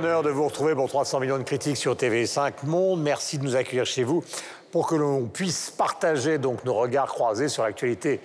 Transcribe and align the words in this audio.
Bonheur 0.00 0.22
de 0.22 0.30
vous 0.30 0.46
retrouver 0.46 0.74
pour 0.74 0.88
300 0.88 1.20
millions 1.20 1.36
de 1.36 1.42
critiques 1.42 1.76
sur 1.76 1.94
TV5 1.94 2.64
Monde. 2.64 3.02
Merci 3.02 3.36
de 3.36 3.44
nous 3.44 3.54
accueillir 3.54 3.84
chez 3.84 4.02
vous 4.02 4.24
pour 4.70 4.86
que 4.86 4.94
l'on 4.94 5.26
puisse 5.26 5.68
partager 5.68 6.38
donc 6.38 6.64
nos 6.64 6.72
regards 6.72 7.08
croisés 7.08 7.48
sur 7.48 7.64
l'actualité 7.64 8.20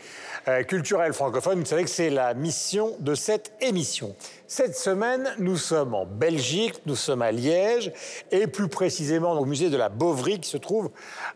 euh, 0.47 0.63
culturelle 0.63 1.11
francophone. 1.11 1.59
Vous 1.59 1.65
savez 1.65 1.83
que 1.83 1.89
c'est 1.89 2.09
la 2.09 2.33
mission 2.33 2.95
de 2.99 3.13
cette 3.13 3.51
émission. 3.59 4.15
Cette 4.47 4.75
semaine, 4.75 5.33
nous 5.39 5.57
sommes 5.57 5.95
en 5.95 6.05
Belgique, 6.05 6.75
nous 6.85 6.95
sommes 6.95 7.23
à 7.23 7.31
Liège 7.31 7.91
et 8.29 8.45
plus 8.45 8.67
précisément 8.67 9.31
au 9.31 9.45
musée 9.45 9.71
de 9.71 9.77
la 9.77 9.89
Bovry 9.89 10.39
qui 10.39 10.47
se 10.47 10.57
trouve 10.57 10.91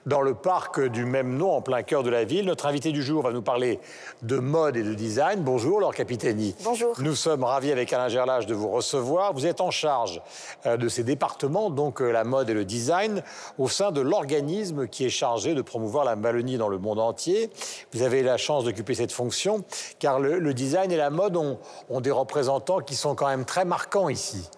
dans 0.06 0.22
le 0.22 0.36
parc 0.36 0.80
du 0.80 1.06
même 1.06 1.36
nom 1.36 1.52
en 1.54 1.64
plein 1.64 1.82
cœur 1.82 2.04
de 2.04 2.12
la 2.12 2.24
ville. 2.24 2.46
Notre 2.46 2.68
invité 2.68 2.92
du 2.92 3.02
jour 3.02 3.24
va 3.24 3.32
nous 3.32 3.42
parler 3.42 3.80
de 4.22 4.38
mode 4.38 4.78
et 4.78 4.84
de 4.84 4.94
design. 4.94 5.42
Bonjour 5.42 5.80
Laure 5.80 5.96
Capitani. 5.96 6.56
Bonjour. 6.64 6.94
Nous 7.00 7.16
sommes 7.16 7.44
ravis 7.44 7.72
avec 7.72 7.92
Alain 7.94 8.10
Gerlage 8.10 8.46
de 8.46 8.54
vous 8.54 8.70
recevoir. 8.70 9.34
Vous 9.34 9.48
êtes 9.48 9.60
en 9.60 9.72
charge 9.72 10.22
euh, 10.68 10.78
de 10.78 10.88
ces 10.88 11.04
départements, 11.04 11.72
donc 11.72 12.04
euh, 12.04 12.12
la 12.12 12.24
mode 12.24 12.52
et 12.52 12.54
le 12.54 12.64
design, 12.64 13.24
au 13.58 13.70
sein 13.70 13.92
de 13.92 14.02
l'organisme 14.02 14.88
qui 14.88 15.06
est 15.06 15.10
chargé 15.10 15.56
de 15.56 15.64
promouvoir 15.64 16.06
la 16.06 16.16
Malonnie 16.16 16.58
dans 16.58 16.70
le 16.70 16.78
monde 16.78 17.00
entier. 17.00 17.50
Vous 17.92 18.04
avez 18.04 18.22
la 18.22 18.38
chance 18.38 18.66
d'occuper 18.66 18.94
cette 18.94 19.12
fonction 19.12 19.64
car 19.98 20.20
le, 20.20 20.38
le 20.38 20.54
design 20.54 20.92
et 20.92 20.98
la 20.98 21.10
mode 21.10 21.38
ont, 21.38 21.58
ont 21.90 22.02
des 22.02 22.12
représentants 22.12 22.82
qui 22.82 22.99
sont 23.00 23.16
quand 23.16 23.28
même 23.28 23.46
très 23.46 23.66
marquants 23.66 24.10
ici. 24.10 24.50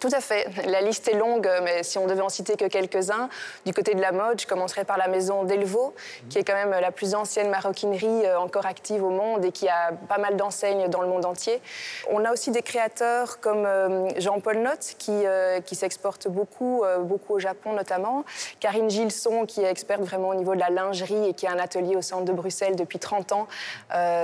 Tout 0.00 0.08
à 0.12 0.20
fait. 0.20 0.46
La 0.66 0.80
liste 0.80 1.08
est 1.08 1.16
longue, 1.16 1.50
mais 1.62 1.82
si 1.82 1.98
on 1.98 2.06
devait 2.06 2.22
en 2.22 2.28
citer 2.28 2.56
que 2.56 2.66
quelques-uns, 2.66 3.28
du 3.66 3.74
côté 3.74 3.94
de 3.94 4.00
la 4.00 4.12
mode, 4.12 4.40
je 4.40 4.46
commencerai 4.46 4.84
par 4.84 4.96
la 4.96 5.08
maison 5.08 5.44
Delvaux, 5.44 5.94
qui 6.30 6.38
est 6.38 6.44
quand 6.44 6.54
même 6.54 6.70
la 6.70 6.92
plus 6.92 7.14
ancienne 7.14 7.50
maroquinerie 7.50 8.24
euh, 8.24 8.38
encore 8.38 8.66
active 8.66 9.02
au 9.02 9.10
monde 9.10 9.44
et 9.44 9.52
qui 9.52 9.68
a 9.68 9.92
pas 10.08 10.18
mal 10.18 10.36
d'enseignes 10.36 10.88
dans 10.88 11.02
le 11.02 11.08
monde 11.08 11.26
entier. 11.26 11.60
On 12.08 12.24
a 12.24 12.32
aussi 12.32 12.50
des 12.50 12.62
créateurs 12.62 13.40
comme 13.40 13.66
euh, 13.66 14.08
Jean-Paul 14.18 14.58
Notte, 14.58 14.94
qui, 14.98 15.12
euh, 15.12 15.60
qui 15.60 15.74
s'exporte 15.74 16.28
beaucoup, 16.28 16.82
beaucoup 17.00 17.34
au 17.34 17.38
Japon 17.38 17.72
notamment. 17.72 18.24
Karine 18.60 18.88
Gilson, 18.88 19.44
qui 19.44 19.62
est 19.62 19.70
experte 19.70 20.02
vraiment 20.02 20.28
au 20.28 20.34
niveau 20.34 20.54
de 20.54 20.60
la 20.60 20.70
lingerie 20.70 21.28
et 21.28 21.34
qui 21.34 21.46
a 21.46 21.52
un 21.52 21.58
atelier 21.58 21.96
au 21.96 22.02
centre 22.02 22.24
de 22.24 22.32
Bruxelles 22.32 22.76
depuis 22.76 22.98
30 22.98 23.32
ans, 23.32 23.48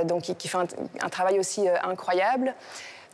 donc 0.04 0.22
qui, 0.22 0.48
fait 0.48 0.58
un 1.00 1.08
travail 1.08 1.38
aussi 1.38 1.68
incroyable. 1.68 2.54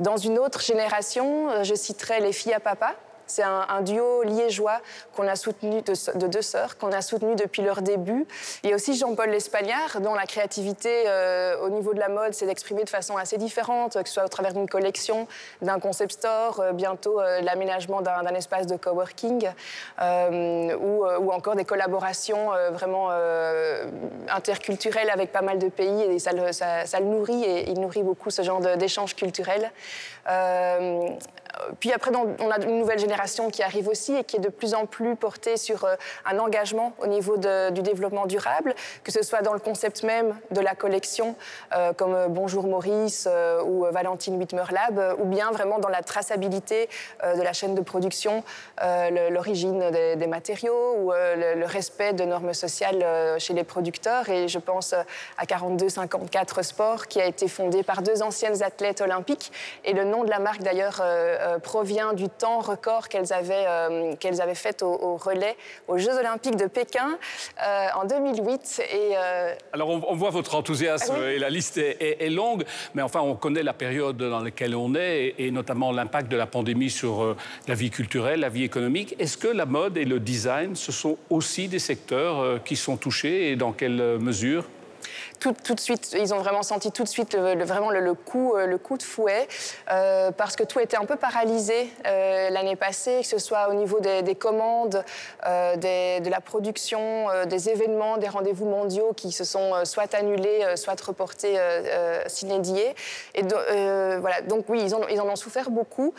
Dans 0.00 0.16
une 0.16 0.38
autre 0.38 0.60
génération, 0.60 1.50
euh, 1.50 1.64
je 1.64 1.74
citerai 1.74 2.20
les 2.20 2.32
filles 2.32 2.54
à 2.54 2.60
papa, 2.60 2.94
c'est 3.32 3.42
un, 3.42 3.80
duo 3.80 4.22
liégeois 4.22 4.80
qu'on 5.16 5.26
a 5.26 5.36
soutenu 5.36 5.82
de, 5.82 6.18
de 6.18 6.26
deux 6.26 6.42
sœurs 6.42 6.76
qu'on 6.76 6.92
a 6.92 7.00
soutenu 7.00 7.34
depuis 7.34 7.62
leur 7.62 7.82
début. 7.82 8.26
Il 8.62 8.70
y 8.70 8.72
a 8.72 8.76
aussi 8.76 8.96
Jean-Paul 8.96 9.30
Lespagnard, 9.30 10.00
dont 10.00 10.14
la 10.14 10.26
créativité 10.26 11.04
euh, 11.06 11.58
au 11.60 11.70
niveau 11.70 11.94
de 11.94 11.98
la 11.98 12.08
mode 12.08 12.34
s'est 12.34 12.48
exprimée 12.48 12.84
de 12.84 12.90
façon 12.90 13.16
assez 13.16 13.38
différente, 13.38 14.00
que 14.02 14.08
ce 14.08 14.14
soit 14.14 14.24
au 14.24 14.28
travers 14.28 14.52
d'une 14.52 14.68
collection, 14.68 15.26
d'un 15.62 15.78
concept 15.78 16.12
store, 16.12 16.60
euh, 16.60 16.72
bientôt 16.72 17.20
euh, 17.20 17.40
l'aménagement 17.40 18.02
d'un 18.02 18.34
espace 18.34 18.66
de 18.66 18.76
coworking, 18.76 19.48
ou, 20.00 21.32
encore 21.32 21.56
des 21.56 21.64
collaborations 21.64 22.50
vraiment 22.72 23.10
interculturelles 24.28 25.10
avec 25.10 25.32
pas 25.32 25.40
mal 25.40 25.58
de 25.58 25.68
pays. 25.68 26.02
Et 26.02 26.18
ça 26.18 26.32
le, 26.32 26.52
ça 26.52 27.00
le 27.00 27.06
nourrit 27.06 27.44
et 27.44 27.70
il 27.70 27.80
nourrit 27.80 28.02
beaucoup 28.02 28.30
ce 28.30 28.42
genre 28.42 28.60
d'échanges 28.60 29.14
culturels. 29.14 29.70
Puis 31.80 31.92
après, 31.92 32.10
on 32.14 32.50
a 32.50 32.58
une 32.60 32.78
nouvelle 32.78 32.98
génération 32.98 33.50
qui 33.50 33.62
arrive 33.62 33.88
aussi 33.88 34.14
et 34.14 34.24
qui 34.24 34.36
est 34.36 34.40
de 34.40 34.48
plus 34.48 34.74
en 34.74 34.86
plus 34.86 35.16
portée 35.16 35.56
sur 35.56 35.84
euh, 35.84 35.94
un 36.24 36.38
engagement 36.38 36.92
au 36.98 37.06
niveau 37.06 37.36
du 37.36 37.82
développement 37.82 38.26
durable, 38.26 38.74
que 39.04 39.12
ce 39.12 39.22
soit 39.22 39.42
dans 39.42 39.52
le 39.52 39.58
concept 39.58 40.02
même 40.02 40.36
de 40.50 40.60
la 40.60 40.74
collection, 40.74 41.34
euh, 41.74 41.92
comme 41.92 42.14
euh, 42.14 42.28
Bonjour 42.28 42.66
Maurice 42.66 43.28
ou 43.66 43.84
Valentine 43.90 44.36
Whitmer 44.36 44.64
Lab, 44.70 45.16
ou 45.18 45.24
bien 45.24 45.50
vraiment 45.50 45.78
dans 45.78 45.88
la 45.88 46.02
traçabilité 46.02 46.88
de 47.22 47.42
la 47.42 47.52
chaîne 47.52 47.74
de 47.74 47.80
production, 47.80 48.42
l'origine 49.30 49.90
des, 49.90 50.26
matériaux 50.26 50.96
ou 50.98 51.12
le, 51.12 51.54
le, 51.54 51.66
respect 51.66 52.12
de 52.12 52.24
normes 52.24 52.54
sociales 52.54 53.04
chez 53.38 53.54
les 53.54 53.64
producteurs. 53.64 54.28
Et 54.28 54.48
je 54.48 54.58
pense 54.58 54.94
à 55.36 55.46
4254 55.46 56.62
Sport, 56.62 57.06
qui 57.06 57.20
a 57.20 57.26
été 57.26 57.48
fondé 57.48 57.82
par 57.82 58.02
deux 58.02 58.22
anciennes 58.22 58.62
athlètes 58.62 59.00
olympiques. 59.00 59.52
Et 59.84 59.92
le 59.92 60.04
nom 60.04 60.24
de 60.24 60.30
la 60.30 60.38
marque, 60.38 60.62
d'ailleurs, 60.62 61.02
provient 61.58 62.12
du 62.12 62.28
temps 62.28 62.60
record 62.60 63.08
qu'elles 63.08 63.32
avaient, 63.32 63.64
euh, 63.66 64.14
qu'elles 64.16 64.40
avaient 64.40 64.54
fait 64.54 64.82
au, 64.82 64.92
au, 64.92 65.16
relais 65.16 65.56
aux 65.88 65.98
Jeux 65.98 66.16
Olympiques 66.16 66.56
de 66.56 66.66
Pékin 66.66 67.18
euh, 67.62 67.86
en 67.94 68.04
2008. 68.04 68.82
Et, 68.92 69.16
euh... 69.16 69.54
Alors 69.72 69.88
on, 69.88 70.02
on, 70.08 70.14
voit 70.14 70.30
votre 70.30 70.54
enthousiasme 70.54 71.14
ah 71.16 71.20
oui. 71.20 71.32
et 71.32 71.38
la 71.38 71.50
liste 71.50 71.78
est, 71.78 71.96
est, 72.00 72.24
est, 72.24 72.30
longue, 72.30 72.64
mais 72.94 73.02
enfin 73.02 73.20
on 73.20 73.34
connaît 73.34 73.62
la 73.62 73.72
période 73.72 74.16
dans 74.16 74.40
laquelle 74.40 74.74
on 74.74 74.94
est 74.94 75.34
et, 75.38 75.46
et 75.46 75.50
notamment 75.50 75.92
l'impact 75.92 76.30
de 76.30 76.36
la 76.36 76.46
pandémie 76.46 76.90
sur 76.90 77.22
euh, 77.22 77.36
la 77.68 77.74
vie 77.74 77.90
culturelle, 77.90 78.40
la 78.40 78.48
vie 78.48 78.64
économique. 78.64 79.14
Est-ce 79.18 79.36
que 79.36 79.48
la 79.48 79.66
mode 79.66 79.96
et 79.96 80.04
le 80.04 80.20
design, 80.20 80.76
ce 80.76 80.92
sont 80.92 81.18
aussi 81.30 81.68
des 81.68 81.78
secteurs 81.78 82.40
euh, 82.40 82.58
qui 82.58 82.76
sont 82.76 82.96
touchés 82.96 83.50
et 83.50 83.56
dans 83.56 83.72
quelle 83.72 84.18
mesure? 84.18 84.64
Tout, 85.50 85.74
de 85.74 85.80
suite, 85.80 86.14
ils 86.18 86.32
ont 86.32 86.38
vraiment 86.38 86.62
senti 86.62 86.92
tout 86.92 87.02
de 87.02 87.08
suite 87.08 87.34
le, 87.34 87.64
vraiment 87.64 87.90
le, 87.90 88.14
coup, 88.14 88.54
euh, 88.54 88.66
le 88.66 88.78
coup 88.78 88.96
de 88.96 89.02
fouet, 89.02 89.48
euh, 89.90 90.30
parce 90.30 90.56
que 90.56 90.62
tout 90.62 90.78
était 90.78 90.96
un 90.96 91.04
peu 91.04 91.16
paralysé 91.16 91.92
euh, 92.06 92.50
l'année 92.50 92.76
passée, 92.76 93.20
que 93.22 93.26
ce 93.26 93.38
soit 93.38 93.68
au 93.68 93.74
niveau 93.74 94.00
des, 94.00 94.22
des 94.22 94.34
commandes, 94.34 95.04
des, 95.76 96.20
de 96.20 96.30
la 96.30 96.40
production, 96.40 97.26
des 97.46 97.68
événements, 97.68 98.16
des 98.16 98.28
rendez-vous 98.28 98.66
mondiaux 98.66 99.12
qui 99.16 99.32
se 99.32 99.44
sont 99.44 99.84
soit 99.84 100.14
annulés, 100.14 100.64
soit 100.76 101.00
reportés, 101.00 101.58
sinédiés. 102.26 102.94
Et 103.34 103.42
do, 103.42 103.56
voilà, 104.20 104.40
donc 104.42 104.66
oui, 104.68 104.82
ils 105.10 105.20
en 105.20 105.28
ont 105.28 105.36
souffert 105.36 105.70
beaucoup. 105.70 106.14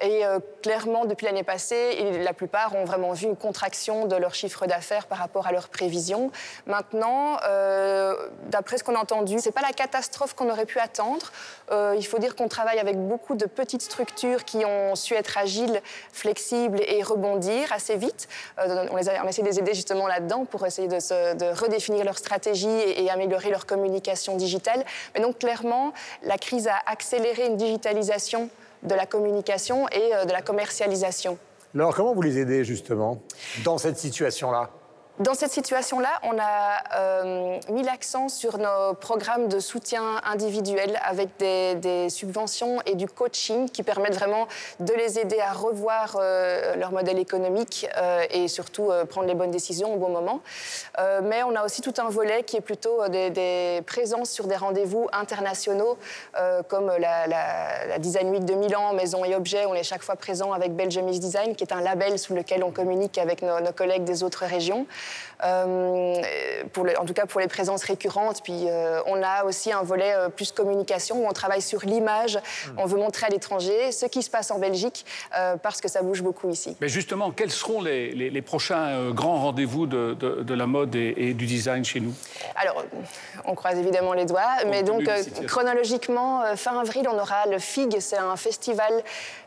Et 0.00 0.24
euh, 0.24 0.38
clairement, 0.62 1.04
depuis 1.04 1.26
l'année 1.26 1.42
passée, 1.42 2.20
la 2.22 2.32
plupart 2.32 2.74
ont 2.74 2.84
vraiment 2.84 3.12
vu 3.12 3.26
une 3.26 3.36
contraction 3.36 4.06
de 4.06 4.16
leur 4.16 4.34
chiffre 4.34 4.66
d'affaires 4.66 5.06
par 5.06 5.18
rapport 5.18 5.46
à 5.46 5.52
leurs 5.52 5.68
prévisions. 5.68 6.30
Maintenant, 6.66 7.38
euh, 7.44 8.14
d'après 8.46 8.78
ce 8.78 8.84
qu'on 8.84 8.94
a 8.94 9.00
entendu, 9.00 9.38
ce 9.38 9.46
n'est 9.46 9.52
pas 9.52 9.62
la 9.62 9.72
catastrophe 9.72 10.34
qu'on 10.34 10.50
aurait 10.50 10.66
pu 10.66 10.78
attendre. 10.78 11.32
Euh, 11.70 11.94
il 11.96 12.06
faut 12.06 12.18
dire 12.18 12.36
qu'on 12.36 12.48
travaille 12.48 12.78
avec 12.78 12.96
beaucoup 12.96 13.34
de 13.34 13.46
petites 13.46 13.82
structures 13.82 14.44
qui 14.44 14.64
ont 14.64 14.94
su 14.94 15.14
être 15.14 15.36
agiles, 15.38 15.80
flexibles 16.12 16.80
et 16.86 17.02
rebondir 17.02 17.72
assez 17.72 17.96
vite. 17.96 18.28
On, 18.58 18.96
les 18.96 19.08
a, 19.08 19.22
on 19.22 19.26
a 19.26 19.28
essayé 19.28 19.42
de 19.42 19.48
les 19.48 19.58
aider 19.58 19.74
justement 19.74 20.06
là-dedans 20.06 20.44
pour 20.44 20.64
essayer 20.66 20.88
de, 20.88 21.58
redéfinir 21.58 22.04
leur 22.04 22.18
stratégie 22.18 22.68
et, 22.68 23.04
et 23.04 23.10
améliorer 23.10 23.50
leur 23.50 23.66
communication 23.66 24.36
digitale. 24.36 24.84
Mais 25.14 25.20
donc 25.20 25.38
clairement, 25.38 25.92
la 26.22 26.38
crise 26.38 26.68
a 26.68 26.76
accéléré 26.86 27.46
une 27.46 27.56
digitalisation 27.56 28.50
de 28.82 28.94
la 28.94 29.06
communication 29.06 29.88
et 29.88 30.14
euh, 30.14 30.24
de 30.24 30.32
la 30.32 30.42
commercialisation. 30.42 31.38
Alors, 31.74 31.94
comment 31.94 32.14
vous 32.14 32.22
les 32.22 32.38
aidez 32.38 32.64
justement 32.64 33.20
dans 33.64 33.78
cette 33.78 33.98
situation-là? 33.98 34.70
Dans 35.20 35.34
cette 35.34 35.50
situation-là, 35.50 36.10
on 36.22 36.38
a 36.38 36.96
euh, 36.96 37.58
mis 37.70 37.82
l'accent 37.82 38.28
sur 38.28 38.58
nos 38.58 38.94
programmes 38.94 39.48
de 39.48 39.58
soutien 39.58 40.20
individuel 40.24 40.98
avec 41.04 41.30
des, 41.38 42.08
subventions 42.08 42.80
et 42.86 42.94
du 42.94 43.08
coaching 43.08 43.68
qui 43.68 43.82
permettent 43.82 44.14
vraiment 44.14 44.46
de 44.80 44.92
les 44.94 45.18
aider 45.18 45.40
à 45.40 45.52
revoir 45.52 46.16
euh, 46.20 46.76
leur 46.76 46.92
modèle 46.92 47.18
économique 47.18 47.88
euh, 47.96 48.24
et 48.30 48.46
surtout 48.46 48.90
prendre 49.08 49.26
les 49.26 49.34
bonnes 49.34 49.50
décisions 49.50 49.92
au 49.94 49.96
bon 49.96 50.08
moment. 50.08 50.40
Mais 51.22 51.42
on 51.42 51.54
a 51.54 51.64
aussi 51.64 51.82
tout 51.82 51.94
un 51.98 52.08
volet 52.08 52.42
qui 52.42 52.56
est 52.56 52.60
plutôt 52.60 53.06
des, 53.08 53.82
présences 53.86 54.30
sur 54.30 54.46
des 54.46 54.56
rendez-vous 54.56 55.08
internationaux 55.12 55.96
comme 56.68 56.92
la, 56.98 57.98
Design 57.98 58.30
Week 58.30 58.44
de 58.44 58.54
Milan, 58.54 58.92
Maison 58.92 59.24
et 59.24 59.34
Objets. 59.34 59.66
On 59.66 59.74
est 59.74 59.82
chaque 59.82 60.02
fois 60.02 60.16
présent 60.16 60.52
avec 60.52 60.74
Belgium 60.74 61.06
Design, 61.10 61.54
qui 61.54 61.64
est 61.64 61.72
un 61.72 61.80
label 61.80 62.18
sous 62.18 62.34
lequel 62.34 62.62
on 62.62 62.70
communique 62.70 63.18
avec 63.18 63.42
nos 63.42 63.72
collègues 63.72 64.04
des 64.04 64.22
autres 64.22 64.44
régions. 64.44 64.86
Euh, 65.44 66.22
pour 66.72 66.84
le, 66.84 66.98
en 66.98 67.04
tout 67.04 67.14
cas 67.14 67.26
pour 67.26 67.40
les 67.40 67.46
présences 67.46 67.84
récurrentes. 67.84 68.42
Puis 68.42 68.64
euh, 68.66 69.00
on 69.06 69.22
a 69.22 69.44
aussi 69.44 69.72
un 69.72 69.82
volet 69.82 70.12
euh, 70.12 70.28
plus 70.28 70.50
communication 70.50 71.22
où 71.22 71.28
on 71.28 71.32
travaille 71.32 71.62
sur 71.62 71.84
l'image. 71.84 72.36
Mmh. 72.36 72.70
On 72.78 72.86
veut 72.86 72.98
montrer 72.98 73.26
à 73.26 73.28
l'étranger 73.28 73.92
ce 73.92 74.06
qui 74.06 74.22
se 74.22 74.30
passe 74.30 74.50
en 74.50 74.58
Belgique 74.58 75.04
parce 75.62 75.80
que 75.80 75.88
ça 75.88 76.02
bouge 76.02 76.22
beaucoup 76.22 76.48
ici. 76.50 76.76
Mais 76.80 76.88
justement, 76.88 77.30
quels 77.30 77.50
seront 77.50 77.80
les, 77.80 78.12
les, 78.12 78.30
les 78.30 78.42
prochains 78.42 79.10
grands 79.10 79.40
rendez-vous 79.40 79.86
de, 79.86 80.16
de, 80.18 80.42
de, 80.42 80.54
la 80.54 80.66
mode 80.66 80.94
et, 80.94 81.14
et, 81.16 81.34
du 81.34 81.46
design 81.46 81.84
chez 81.84 82.00
nous? 82.00 82.14
Alors, 82.56 82.84
on 83.44 83.54
croise 83.54 83.78
évidemment 83.78 84.12
les 84.12 84.24
doigts, 84.24 84.64
mais 84.66 84.82
donc 84.82 85.08
chronologiquement, 85.46 86.42
fin 86.56 86.78
avril, 86.78 87.08
on 87.10 87.18
aura 87.18 87.46
le 87.46 87.58
FIG, 87.58 88.00
c'est 88.00 88.18
un 88.18 88.36
festival 88.36 88.92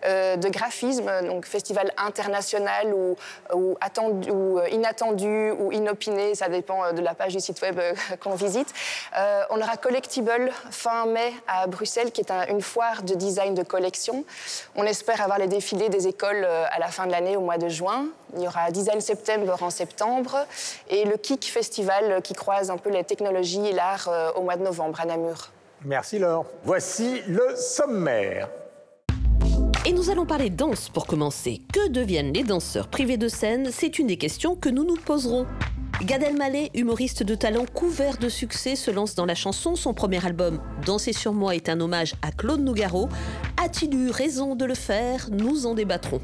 de 0.03 0.49
graphisme, 0.49 1.09
donc 1.27 1.45
festival 1.45 1.91
international 1.97 2.93
ou, 2.93 3.15
ou, 3.53 3.77
attendu, 3.81 4.29
ou 4.31 4.59
inattendu 4.71 5.51
ou 5.51 5.71
inopiné, 5.71 6.35
ça 6.35 6.49
dépend 6.49 6.83
euh, 6.83 6.91
de 6.91 7.01
la 7.01 7.13
page 7.13 7.33
du 7.33 7.39
site 7.39 7.61
web 7.61 7.79
euh, 7.79 7.93
qu'on 8.19 8.35
visite. 8.35 8.73
Euh, 9.17 9.43
on 9.49 9.59
aura 9.59 9.77
Collectible 9.77 10.51
fin 10.69 11.05
mai 11.05 11.33
à 11.47 11.67
Bruxelles, 11.67 12.11
qui 12.11 12.21
est 12.21 12.31
un, 12.31 12.45
une 12.47 12.61
foire 12.61 13.03
de 13.03 13.15
design 13.15 13.55
de 13.55 13.63
collection. 13.63 14.23
On 14.75 14.83
espère 14.83 15.21
avoir 15.21 15.39
les 15.39 15.47
défilés 15.47 15.89
des 15.89 16.07
écoles 16.07 16.45
à 16.45 16.77
la 16.79 16.87
fin 16.87 17.07
de 17.07 17.11
l'année, 17.11 17.35
au 17.35 17.41
mois 17.41 17.57
de 17.57 17.67
juin. 17.67 18.05
Il 18.35 18.43
y 18.43 18.47
aura 18.47 18.71
Design 18.71 19.01
September 19.01 19.55
en 19.61 19.69
septembre 19.69 20.37
et 20.89 21.05
le 21.05 21.17
Kik 21.17 21.45
Festival 21.45 22.21
qui 22.21 22.33
croise 22.33 22.69
un 22.69 22.77
peu 22.77 22.89
les 22.89 23.03
technologies 23.03 23.67
et 23.67 23.73
l'art 23.73 24.09
au 24.35 24.41
mois 24.41 24.55
de 24.55 24.63
novembre 24.63 25.01
à 25.01 25.05
Namur. 25.05 25.49
Merci 25.83 26.19
Laure. 26.19 26.45
Voici 26.63 27.21
le 27.27 27.55
sommaire. 27.55 28.49
Et 29.83 29.93
nous 29.93 30.11
allons 30.11 30.27
parler 30.27 30.51
danse 30.51 30.89
pour 30.89 31.07
commencer. 31.07 31.59
Que 31.73 31.89
deviennent 31.89 32.33
les 32.33 32.43
danseurs 32.43 32.87
privés 32.87 33.17
de 33.17 33.27
scène? 33.27 33.69
C'est 33.71 33.97
une 33.97 34.07
des 34.07 34.17
questions 34.17 34.55
que 34.55 34.69
nous 34.69 34.83
nous 34.83 34.95
poserons. 34.95 35.47
Gad 36.03 36.23
Elmaleh, 36.23 36.69
humoriste 36.73 37.23
de 37.23 37.35
talent 37.35 37.65
couvert 37.73 38.17
de 38.17 38.29
succès, 38.29 38.75
se 38.75 38.91
lance 38.91 39.15
dans 39.15 39.25
la 39.25 39.35
chanson. 39.35 39.75
Son 39.75 39.93
premier 39.93 40.23
album, 40.25 40.61
Danser 40.85 41.13
sur 41.13 41.33
moi, 41.33 41.55
est 41.55 41.67
un 41.67 41.79
hommage 41.79 42.13
à 42.21 42.31
Claude 42.31 42.61
Nougaro. 42.61 43.09
A-t-il 43.63 43.93
eu 43.93 44.09
raison 44.09 44.55
de 44.55 44.65
le 44.65 44.75
faire? 44.75 45.29
Nous 45.31 45.65
en 45.65 45.73
débattrons. 45.73 46.21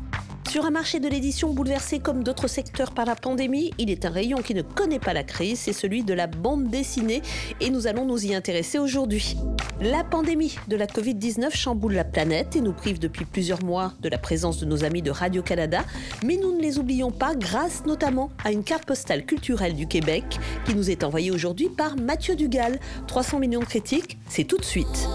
Sur 0.47 0.65
un 0.65 0.71
marché 0.71 1.01
de 1.01 1.09
l'édition 1.09 1.53
bouleversé 1.53 1.99
comme 1.99 2.23
d'autres 2.23 2.47
secteurs 2.47 2.91
par 2.91 3.05
la 3.05 3.15
pandémie, 3.15 3.73
il 3.77 3.91
est 3.91 4.05
un 4.05 4.09
rayon 4.09 4.37
qui 4.37 4.53
ne 4.53 4.61
connaît 4.61 4.97
pas 4.97 5.11
la 5.11 5.23
crise, 5.23 5.59
c'est 5.59 5.73
celui 5.73 6.03
de 6.03 6.13
la 6.13 6.25
bande 6.25 6.69
dessinée 6.69 7.21
et 7.59 7.69
nous 7.69 7.85
allons 7.85 8.05
nous 8.05 8.25
y 8.25 8.33
intéresser 8.33 8.79
aujourd'hui. 8.79 9.35
La 9.81 10.05
pandémie 10.05 10.57
de 10.69 10.77
la 10.77 10.85
Covid-19 10.85 11.53
chamboule 11.53 11.93
la 11.93 12.05
planète 12.05 12.55
et 12.55 12.61
nous 12.61 12.71
prive 12.71 12.97
depuis 12.97 13.25
plusieurs 13.25 13.61
mois 13.61 13.91
de 13.99 14.07
la 14.07 14.17
présence 14.17 14.57
de 14.57 14.65
nos 14.65 14.85
amis 14.85 15.01
de 15.01 15.11
Radio-Canada, 15.11 15.83
mais 16.25 16.37
nous 16.37 16.55
ne 16.55 16.61
les 16.61 16.79
oublions 16.79 17.11
pas 17.11 17.35
grâce 17.35 17.85
notamment 17.85 18.29
à 18.45 18.53
une 18.53 18.63
carte 18.63 18.85
postale 18.85 19.25
culturelle 19.25 19.75
du 19.75 19.85
Québec 19.85 20.23
qui 20.65 20.75
nous 20.75 20.89
est 20.89 21.03
envoyée 21.03 21.31
aujourd'hui 21.31 21.67
par 21.67 21.97
Mathieu 21.97 22.37
Dugal. 22.37 22.79
300 23.07 23.39
millions 23.39 23.59
de 23.59 23.65
critiques, 23.65 24.17
c'est 24.29 24.45
tout 24.45 24.57
de 24.57 24.65
suite. 24.65 25.09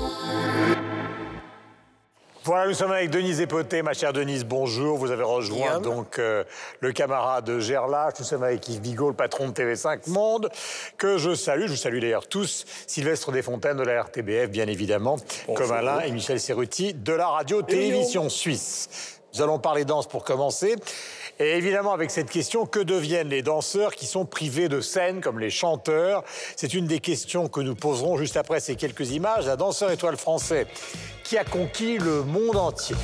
Voilà, 2.45 2.67
nous 2.67 2.75
sommes 2.75 2.91
avec 2.91 3.11
Denise 3.11 3.41
Epoté, 3.41 3.83
ma 3.83 3.93
chère 3.93 4.13
Denise, 4.13 4.45
bonjour. 4.45 4.99
Vous 4.99 5.13
avez 5.13 5.23
rejoint 5.23 5.79
donc 5.79 6.19
euh, 6.19 6.43
le 6.81 6.91
camarade 6.91 7.61
Gerlach. 7.61 8.15
Nous 8.19 8.25
sommes 8.25 8.43
avec 8.43 8.69
Yves 8.69 8.81
Bigot, 8.81 9.11
le 9.11 9.15
patron 9.15 9.49
de 9.49 9.53
TV5 9.53 10.11
Monde, 10.11 10.49
que 10.99 11.19
je 11.19 11.37
salue. 11.37 11.67
Je 11.67 11.71
vous 11.71 11.77
salue 11.77 12.01
d'ailleurs 12.01 12.27
tous. 12.27 12.65
Sylvestre 12.89 13.31
Desfontaines 13.31 13.77
de 13.77 13.85
la 13.85 14.03
RTBF, 14.03 14.51
bien 14.51 14.67
évidemment, 14.67 15.19
comme 15.55 15.71
Alain 15.71 16.01
et 16.01 16.11
Michel 16.11 16.41
Serruti 16.41 16.95
de 16.95 17.13
la 17.13 17.29
radio-télévision 17.29 18.29
suisse. 18.29 19.21
Nous 19.35 19.41
allons 19.41 19.61
parler 19.61 19.85
danse 19.85 20.09
pour 20.09 20.25
commencer. 20.25 20.75
Et 21.43 21.57
évidemment, 21.57 21.93
avec 21.93 22.13
cette 22.13 22.31
question, 22.31 22.67
que 22.67 22.79
deviennent 22.79 23.29
les 23.29 23.43
danseurs 23.43 23.97
qui 23.97 24.07
sont 24.07 24.25
privés 24.25 24.69
de 24.69 24.81
scène, 24.81 25.21
comme 25.21 25.41
les 25.41 25.51
chanteurs? 25.51 26.23
C'est 26.55 26.73
une 26.73 26.87
des 26.87 27.01
questions 27.01 27.49
que 27.49 27.61
nous 27.61 27.75
poserons 27.75 28.17
juste 28.17 28.37
après 28.37 28.61
ces 28.61 28.77
quelques 28.77 29.11
images. 29.11 29.49
Un 29.49 29.57
danseur 29.57 29.91
étoile 29.91 30.17
français 30.17 30.69
qui 31.25 31.37
a 31.37 31.45
conquis 31.45 31.99
le 31.99 32.23
monde 32.23 32.57
entier. 32.57 32.95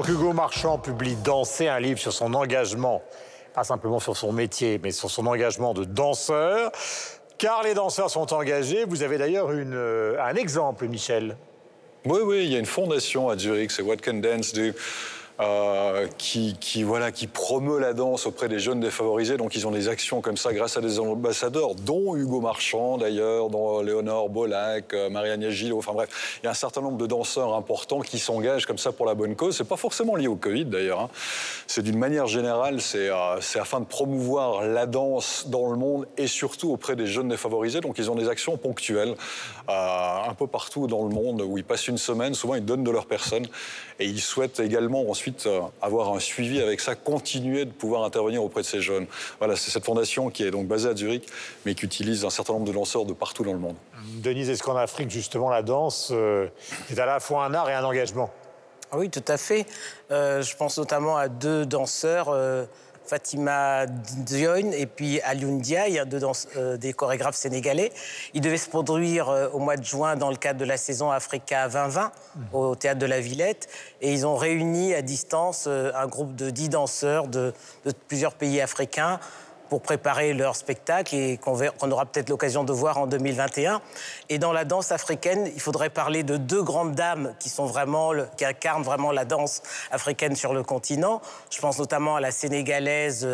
Donc 0.00 0.08
Hugo 0.08 0.32
Marchand 0.32 0.78
publie 0.78 1.14
Danser, 1.14 1.68
un 1.68 1.78
livre 1.78 2.00
sur 2.00 2.14
son 2.14 2.32
engagement, 2.32 3.02
pas 3.52 3.64
simplement 3.64 4.00
sur 4.00 4.16
son 4.16 4.32
métier, 4.32 4.80
mais 4.82 4.92
sur 4.92 5.10
son 5.10 5.26
engagement 5.26 5.74
de 5.74 5.84
danseur. 5.84 6.72
Car 7.36 7.62
les 7.64 7.74
danseurs 7.74 8.08
sont 8.08 8.32
engagés. 8.32 8.86
Vous 8.86 9.02
avez 9.02 9.18
d'ailleurs 9.18 9.48
euh, 9.50 10.16
un 10.18 10.36
exemple, 10.36 10.88
Michel. 10.88 11.36
Oui, 12.06 12.20
oui, 12.24 12.44
il 12.44 12.50
y 12.50 12.56
a 12.56 12.58
une 12.58 12.64
fondation 12.64 13.28
à 13.28 13.36
Zurich, 13.36 13.72
c'est 13.72 13.82
What 13.82 13.98
Can 13.98 14.14
Dance 14.14 14.54
Do 14.54 14.72
euh, 15.40 16.06
qui, 16.18 16.82
voilà, 16.82 17.12
qui 17.12 17.26
promeut 17.26 17.78
la 17.78 17.94
danse 17.94 18.26
auprès 18.26 18.48
des 18.48 18.58
jeunes 18.58 18.80
défavorisés. 18.80 19.38
Donc 19.38 19.54
ils 19.54 19.66
ont 19.66 19.70
des 19.70 19.88
actions 19.88 20.20
comme 20.20 20.36
ça 20.36 20.52
grâce 20.52 20.76
à 20.76 20.82
des 20.82 20.98
ambassadeurs, 21.00 21.74
dont 21.74 22.14
Hugo 22.14 22.40
Marchand 22.40 22.98
d'ailleurs, 22.98 23.48
dont 23.48 23.80
Léonore 23.80 24.28
Bolac, 24.28 24.92
euh, 24.92 25.08
Marianne 25.08 25.48
Gillot. 25.48 25.78
Enfin 25.78 25.92
bref, 25.92 26.38
il 26.42 26.44
y 26.44 26.48
a 26.48 26.50
un 26.50 26.54
certain 26.54 26.82
nombre 26.82 26.98
de 26.98 27.06
danseurs 27.06 27.54
importants 27.54 28.00
qui 28.00 28.18
s'engagent 28.18 28.66
comme 28.66 28.76
ça 28.76 28.92
pour 28.92 29.06
la 29.06 29.14
bonne 29.14 29.34
cause. 29.34 29.56
C'est 29.56 29.64
pas 29.64 29.78
forcément 29.78 30.14
lié 30.14 30.28
au 30.28 30.36
Covid 30.36 30.66
d'ailleurs. 30.66 31.00
Hein. 31.00 31.10
C'est 31.66 31.82
d'une 31.82 31.98
manière 31.98 32.26
générale, 32.26 32.82
c'est 32.82 33.08
euh, 33.08 33.38
afin 33.54 33.80
de 33.80 33.86
promouvoir 33.86 34.66
la 34.66 34.84
danse 34.84 35.46
dans 35.48 35.70
le 35.70 35.76
monde 35.78 36.06
et 36.18 36.26
surtout 36.26 36.70
auprès 36.70 36.96
des 36.96 37.06
jeunes 37.06 37.28
défavorisés. 37.28 37.80
Donc 37.80 37.96
ils 37.98 38.10
ont 38.10 38.14
des 38.14 38.28
actions 38.28 38.58
ponctuelles 38.58 39.14
euh, 39.70 40.28
un 40.28 40.34
peu 40.34 40.46
partout 40.46 40.86
dans 40.86 41.04
le 41.04 41.14
monde 41.14 41.40
où 41.40 41.56
ils 41.56 41.64
passent 41.64 41.88
une 41.88 41.98
semaine. 41.98 42.34
Souvent 42.34 42.56
ils 42.56 42.64
donnent 42.64 42.84
de 42.84 42.90
leur 42.90 43.06
personne 43.06 43.46
et 43.98 44.04
ils 44.04 44.20
souhaitent 44.20 44.60
également 44.60 45.08
ensuite 45.08 45.29
euh, 45.46 45.60
avoir 45.82 46.12
un 46.12 46.20
suivi 46.20 46.60
avec 46.60 46.80
ça, 46.80 46.94
continuer 46.94 47.64
de 47.64 47.70
pouvoir 47.70 48.04
intervenir 48.04 48.42
auprès 48.42 48.62
de 48.62 48.66
ces 48.66 48.80
jeunes. 48.80 49.06
Voilà, 49.38 49.56
c'est 49.56 49.70
cette 49.70 49.84
fondation 49.84 50.30
qui 50.30 50.44
est 50.44 50.50
donc 50.50 50.66
basée 50.66 50.88
à 50.88 50.96
Zurich, 50.96 51.26
mais 51.64 51.74
qui 51.74 51.84
utilise 51.84 52.24
un 52.24 52.30
certain 52.30 52.54
nombre 52.54 52.66
de 52.66 52.72
danseurs 52.72 53.04
de 53.04 53.12
partout 53.12 53.44
dans 53.44 53.52
le 53.52 53.58
monde. 53.58 53.76
Denise, 54.22 54.50
est-ce 54.50 54.62
qu'en 54.62 54.76
Afrique, 54.76 55.10
justement, 55.10 55.50
la 55.50 55.62
danse 55.62 56.10
euh, 56.12 56.48
est 56.90 56.98
à 56.98 57.06
la 57.06 57.20
fois 57.20 57.44
un 57.44 57.54
art 57.54 57.68
et 57.70 57.74
un 57.74 57.84
engagement? 57.84 58.30
Oui, 58.92 59.08
tout 59.08 59.24
à 59.28 59.36
fait. 59.36 59.66
Euh, 60.10 60.42
je 60.42 60.56
pense 60.56 60.78
notamment 60.78 61.16
à 61.16 61.28
deux 61.28 61.64
danseurs. 61.64 62.28
Fatima 63.10 63.86
Dione 63.86 64.72
et 64.72 64.86
puis 64.86 65.20
Alioune 65.22 65.58
Diaye, 65.58 66.00
deux 66.06 66.20
euh, 66.56 66.76
des 66.76 66.92
chorégraphes 66.92 67.34
sénégalais. 67.34 67.90
Ils 68.34 68.40
devaient 68.40 68.56
se 68.56 68.68
produire 68.68 69.28
euh, 69.28 69.48
au 69.52 69.58
mois 69.58 69.76
de 69.76 69.84
juin 69.84 70.14
dans 70.14 70.30
le 70.30 70.36
cadre 70.36 70.60
de 70.60 70.64
la 70.64 70.76
saison 70.76 71.10
Africa 71.10 71.68
2020 71.68 72.12
au 72.52 72.76
théâtre 72.76 73.00
de 73.00 73.06
la 73.06 73.18
Villette. 73.18 73.68
Et 74.00 74.12
ils 74.12 74.28
ont 74.28 74.36
réuni 74.36 74.94
à 74.94 75.02
distance 75.02 75.64
euh, 75.66 75.90
un 75.96 76.06
groupe 76.06 76.36
de 76.36 76.50
dix 76.50 76.68
danseurs 76.68 77.26
de 77.26 77.52
plusieurs 78.06 78.34
pays 78.34 78.60
africains 78.60 79.18
pour 79.70 79.80
préparer 79.80 80.34
leur 80.34 80.56
spectacle 80.56 81.14
et 81.14 81.38
qu'on 81.38 81.90
aura 81.90 82.04
peut-être 82.04 82.28
l'occasion 82.28 82.64
de 82.64 82.72
voir 82.72 82.98
en 82.98 83.06
2021. 83.06 83.80
Et 84.28 84.38
dans 84.38 84.52
la 84.52 84.66
danse 84.66 84.92
africaine, 84.92 85.50
il 85.54 85.60
faudrait 85.60 85.88
parler 85.88 86.22
de 86.24 86.36
deux 86.36 86.62
grandes 86.62 86.94
dames 86.94 87.34
qui 87.38 87.50
incarnent 88.44 88.82
vraiment 88.82 89.12
la 89.12 89.24
danse 89.24 89.62
africaine 89.92 90.36
sur 90.36 90.52
le 90.52 90.62
continent. 90.62 91.22
Je 91.50 91.60
pense 91.60 91.78
notamment 91.78 92.16
à 92.16 92.20
la 92.20 92.32
sénégalaise. 92.32 93.26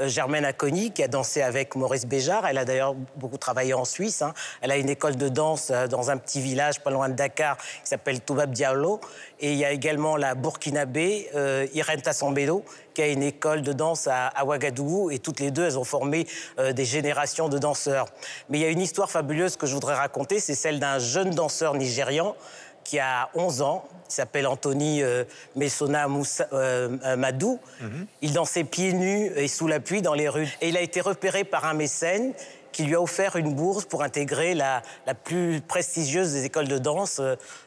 Euh, 0.00 0.08
Germaine 0.08 0.44
Aconi, 0.44 0.90
qui 0.90 1.02
a 1.04 1.08
dansé 1.08 1.40
avec 1.40 1.76
Maurice 1.76 2.06
Béjart. 2.06 2.46
Elle 2.46 2.58
a 2.58 2.64
d'ailleurs 2.64 2.94
beaucoup 3.16 3.38
travaillé 3.38 3.74
en 3.74 3.84
Suisse. 3.84 4.22
Hein. 4.22 4.34
Elle 4.60 4.72
a 4.72 4.76
une 4.76 4.88
école 4.88 5.16
de 5.16 5.28
danse 5.28 5.70
euh, 5.70 5.86
dans 5.86 6.10
un 6.10 6.16
petit 6.16 6.40
village 6.40 6.80
pas 6.80 6.90
loin 6.90 7.08
de 7.08 7.14
Dakar 7.14 7.56
qui 7.56 7.64
s'appelle 7.84 8.20
Toubab 8.20 8.50
Diallo. 8.50 9.00
Et 9.38 9.52
il 9.52 9.58
y 9.58 9.64
a 9.64 9.70
également 9.70 10.16
la 10.16 10.34
burkinabé 10.34 11.30
euh, 11.36 11.66
Irène 11.74 12.02
Tassambelo, 12.02 12.64
qui 12.92 13.02
a 13.02 13.06
une 13.06 13.22
école 13.22 13.62
de 13.62 13.72
danse 13.72 14.08
à, 14.10 14.32
Ouagadougou. 14.44 15.10
Et 15.12 15.20
toutes 15.20 15.38
les 15.38 15.52
deux, 15.52 15.64
elles 15.64 15.78
ont 15.78 15.84
formé 15.84 16.26
des 16.58 16.84
générations 16.84 17.48
de 17.48 17.58
danseurs. 17.58 18.06
Mais 18.48 18.58
il 18.58 18.62
y 18.62 18.64
a 18.64 18.70
une 18.70 18.80
histoire 18.80 19.10
fabuleuse 19.10 19.56
que 19.56 19.66
je 19.66 19.74
voudrais 19.74 19.94
raconter, 19.94 20.38
c'est 20.38 20.54
celle 20.54 20.78
d'un 20.78 20.98
jeune 20.98 21.30
danseur 21.30 21.74
nigérian 21.74 22.36
qui 22.84 22.98
a 22.98 23.30
11 23.34 23.62
ans, 23.62 23.84
il 24.08 24.12
s'appelle 24.12 24.46
Anthony 24.46 25.02
euh, 25.02 25.24
Messona 25.56 26.06
Moussa, 26.08 26.46
euh, 26.52 26.96
euh, 27.04 27.16
Madou. 27.16 27.58
Mhm. 27.80 28.06
Il 28.22 28.32
dansait 28.32 28.64
pieds 28.64 28.92
nus 28.92 29.30
et 29.36 29.48
sous 29.48 29.66
la 29.66 29.80
pluie 29.80 30.02
dans 30.02 30.14
les 30.14 30.28
rues. 30.28 30.56
Et 30.60 30.68
il 30.68 30.76
a 30.76 30.80
été 30.80 31.00
repéré 31.00 31.44
par 31.44 31.64
un 31.64 31.74
mécène 31.74 32.32
qui 32.70 32.84
lui 32.84 32.96
a 32.96 33.00
offert 33.00 33.36
une 33.36 33.54
bourse 33.54 33.84
pour 33.84 34.02
intégrer 34.02 34.52
la, 34.54 34.82
la 35.06 35.14
plus 35.14 35.60
prestigieuse 35.60 36.32
des 36.32 36.44
écoles 36.44 36.66
de 36.66 36.78
danse, 36.78 37.20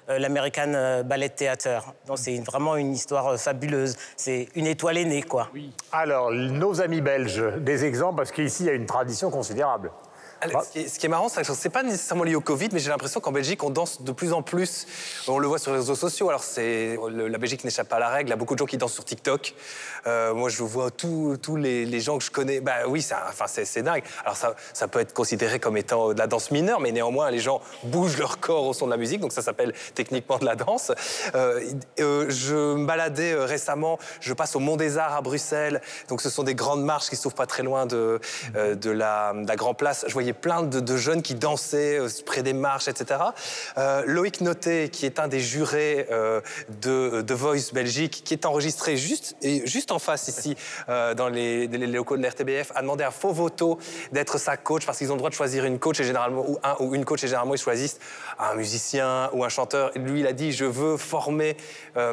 l'American 0.10 1.02
Ballet 1.06 1.30
Theatre. 1.30 1.94
Donc 2.08 2.18
c'est 2.18 2.38
vraiment 2.40 2.76
une 2.76 2.92
histoire 2.92 3.40
fabuleuse. 3.40 3.96
C'est 4.18 4.50
une 4.56 4.68
étoile 4.68 4.98
aînée, 4.98 5.24
quoi. 5.24 5.50
Alors, 5.94 6.34
nos 6.34 6.82
amis 6.82 7.00
belges, 7.00 7.42
des 7.60 7.86
exemples, 7.86 8.18
parce 8.18 8.34
qu'ici, 8.34 8.64
il 8.64 8.66
y 8.66 8.70
a 8.70 8.74
une 8.74 8.86
tradition 8.86 9.32
considérable. 9.32 9.92
Ce 10.44 11.00
qui, 11.00 11.06
est, 11.06 11.10
marrant, 11.10 11.30
c'est 11.30 11.42
que 11.42 11.54
c'est 11.54 11.70
pas 11.70 11.84
nécessairement 11.84 12.24
lié 12.24 12.36
au 12.36 12.42
Covid, 12.42 12.70
mais 12.72 12.80
j'ai 12.80 12.90
l'impression 12.90 13.20
qu'en 13.20 13.32
Belgique, 13.32 13.64
on 13.64 13.70
danse 13.70 14.02
de 14.02 14.12
plus 14.12 14.34
en 14.34 14.42
plus. 14.42 14.86
On 15.28 15.40
le 15.40 15.48
voit 15.48 15.60
sur 15.60 15.72
les 15.72 15.80
réseaux 15.80 15.96
sociaux. 15.96 16.30
Alors, 16.30 16.44
c'est 16.44 16.98
la 17.10 17.38
Belgique 17.38 17.64
n'échappe 17.64 17.90
pas 17.90 17.96
à 17.96 18.00
la 18.00 18.10
règle. 18.10 18.30
Il 18.30 18.32
y 18.32 18.34
a 18.34 18.38
beaucoup 18.38 18.54
de 18.54 18.60
gens 18.60 18.66
qui 18.66 18.78
dansent 18.78 18.94
sur 18.94 19.06
TikTok. 19.06 19.56
Euh, 20.06 20.34
moi, 20.34 20.50
je 20.50 20.64
vois 20.64 20.92
tous 20.92 21.56
les, 21.56 22.00
gens 22.00 22.18
que 22.18 22.24
je 22.24 22.32
connais. 22.32 22.62
Bah 22.62 22.88
oui, 22.88 23.06
enfin, 23.30 23.46
c'est 23.48 23.82
dingue. 23.82 24.04
Alors, 24.24 24.38
ça, 24.38 24.56
ça 24.74 24.88
peut 24.88 25.00
être 25.00 25.14
considéré 25.14 25.60
comme 25.60 25.78
étant 25.78 26.14
de 26.14 26.20
la 26.20 26.28
danse 26.28 26.52
mineure, 26.52 26.80
mais 26.80 26.92
néanmoins, 26.92 27.32
les 27.32 27.40
gens 27.40 27.62
bougent 27.84 28.18
leur 28.18 28.40
corps 28.40 28.68
au 28.68 28.74
son 28.74 28.86
de 28.86 28.92
la 28.92 28.98
musique, 28.98 29.20
donc 29.20 29.32
ça 29.32 29.42
s'appelle 29.42 29.74
techniquement 29.96 30.38
de 30.38 30.46
la 30.46 30.56
danse. 30.56 30.92
Euh, 31.36 31.62
euh, 32.00 32.30
je 32.30 32.76
me 32.76 32.86
baladais 32.86 33.34
récemment, 33.36 33.98
je 34.20 34.34
passe 34.34 34.56
au 34.56 34.60
Mont 34.60 34.78
des 34.78 34.98
Arts 34.98 35.16
à 35.16 35.22
Bruxelles. 35.22 35.82
Donc, 36.10 36.22
ce 36.22 36.30
sont 36.30 36.44
des 36.44 36.56
grandes 36.56 36.84
marches 36.84 37.10
qui 37.10 37.16
se 37.16 37.22
trouvent 37.22 37.36
pas 37.36 37.48
très 37.48 37.64
loin 37.64 37.86
de, 37.86 38.20
de, 38.54 38.92
la, 38.92 39.34
de 39.34 39.48
la 39.48 39.56
Grand 39.56 39.74
Place. 39.74 40.06
Je 40.08 40.14
voyais 40.14 40.27
plein 40.34 40.64
de, 40.64 40.98
jeunes 40.98 41.22
qui 41.22 41.36
dansaient 41.36 42.00
euh, 42.00 42.08
près 42.26 42.44
des 42.44 42.54
marches, 42.54 42.88
etc. 42.88 43.20
Euh, 43.78 44.04
Loïc 44.06 44.42
Noté, 44.42 44.90
qui 44.90 45.06
est 45.06 45.20
un 45.20 45.28
des 45.28 45.40
jurés 45.40 46.08
euh, 46.12 46.42
de 46.82 47.22
The 47.22 47.32
Voice 47.32 47.74
Belgique, 47.74 48.24
qui 48.24 48.34
est 48.34 48.46
enregistré 48.46 48.98
juste, 48.98 49.36
juste 49.66 49.92
en 49.92 50.00
face 50.00 50.28
ici, 50.28 50.56
dans 50.88 51.30
les, 51.30 51.68
locaux 51.68 52.18
de 52.18 52.24
l'RTBF, 52.24 52.72
a 52.76 52.82
demandé 52.82 53.04
à 53.04 53.12
Fovoto 53.12 53.80
d'être 54.12 54.38
sa 54.38 54.58
coach 54.58 54.86
parce 54.86 54.98
qu'ils 54.98 55.12
ont 55.12 55.16
le 55.16 55.20
droit 55.20 55.30
de 55.30 55.36
choisir 55.36 55.66
une 55.66 55.80
coach 55.80 56.00
et 56.00 56.04
généralement 56.04 56.44
ou 56.48 56.60
un 56.64 56.76
ou 56.80 56.96
une 56.96 57.06
coach 57.06 57.24
et 57.24 57.28
généralement 57.28 57.56
ils 57.56 57.60
choisissent 57.60 58.00
un 58.40 58.56
musicien 58.56 59.30
ou 59.34 59.44
un 59.44 59.50
chanteur. 59.50 59.92
Lui, 59.96 60.22
il 60.22 60.28
a 60.28 60.34
dit 60.34 60.52
je 60.52 60.66
veux 60.66 60.98
former 60.98 61.58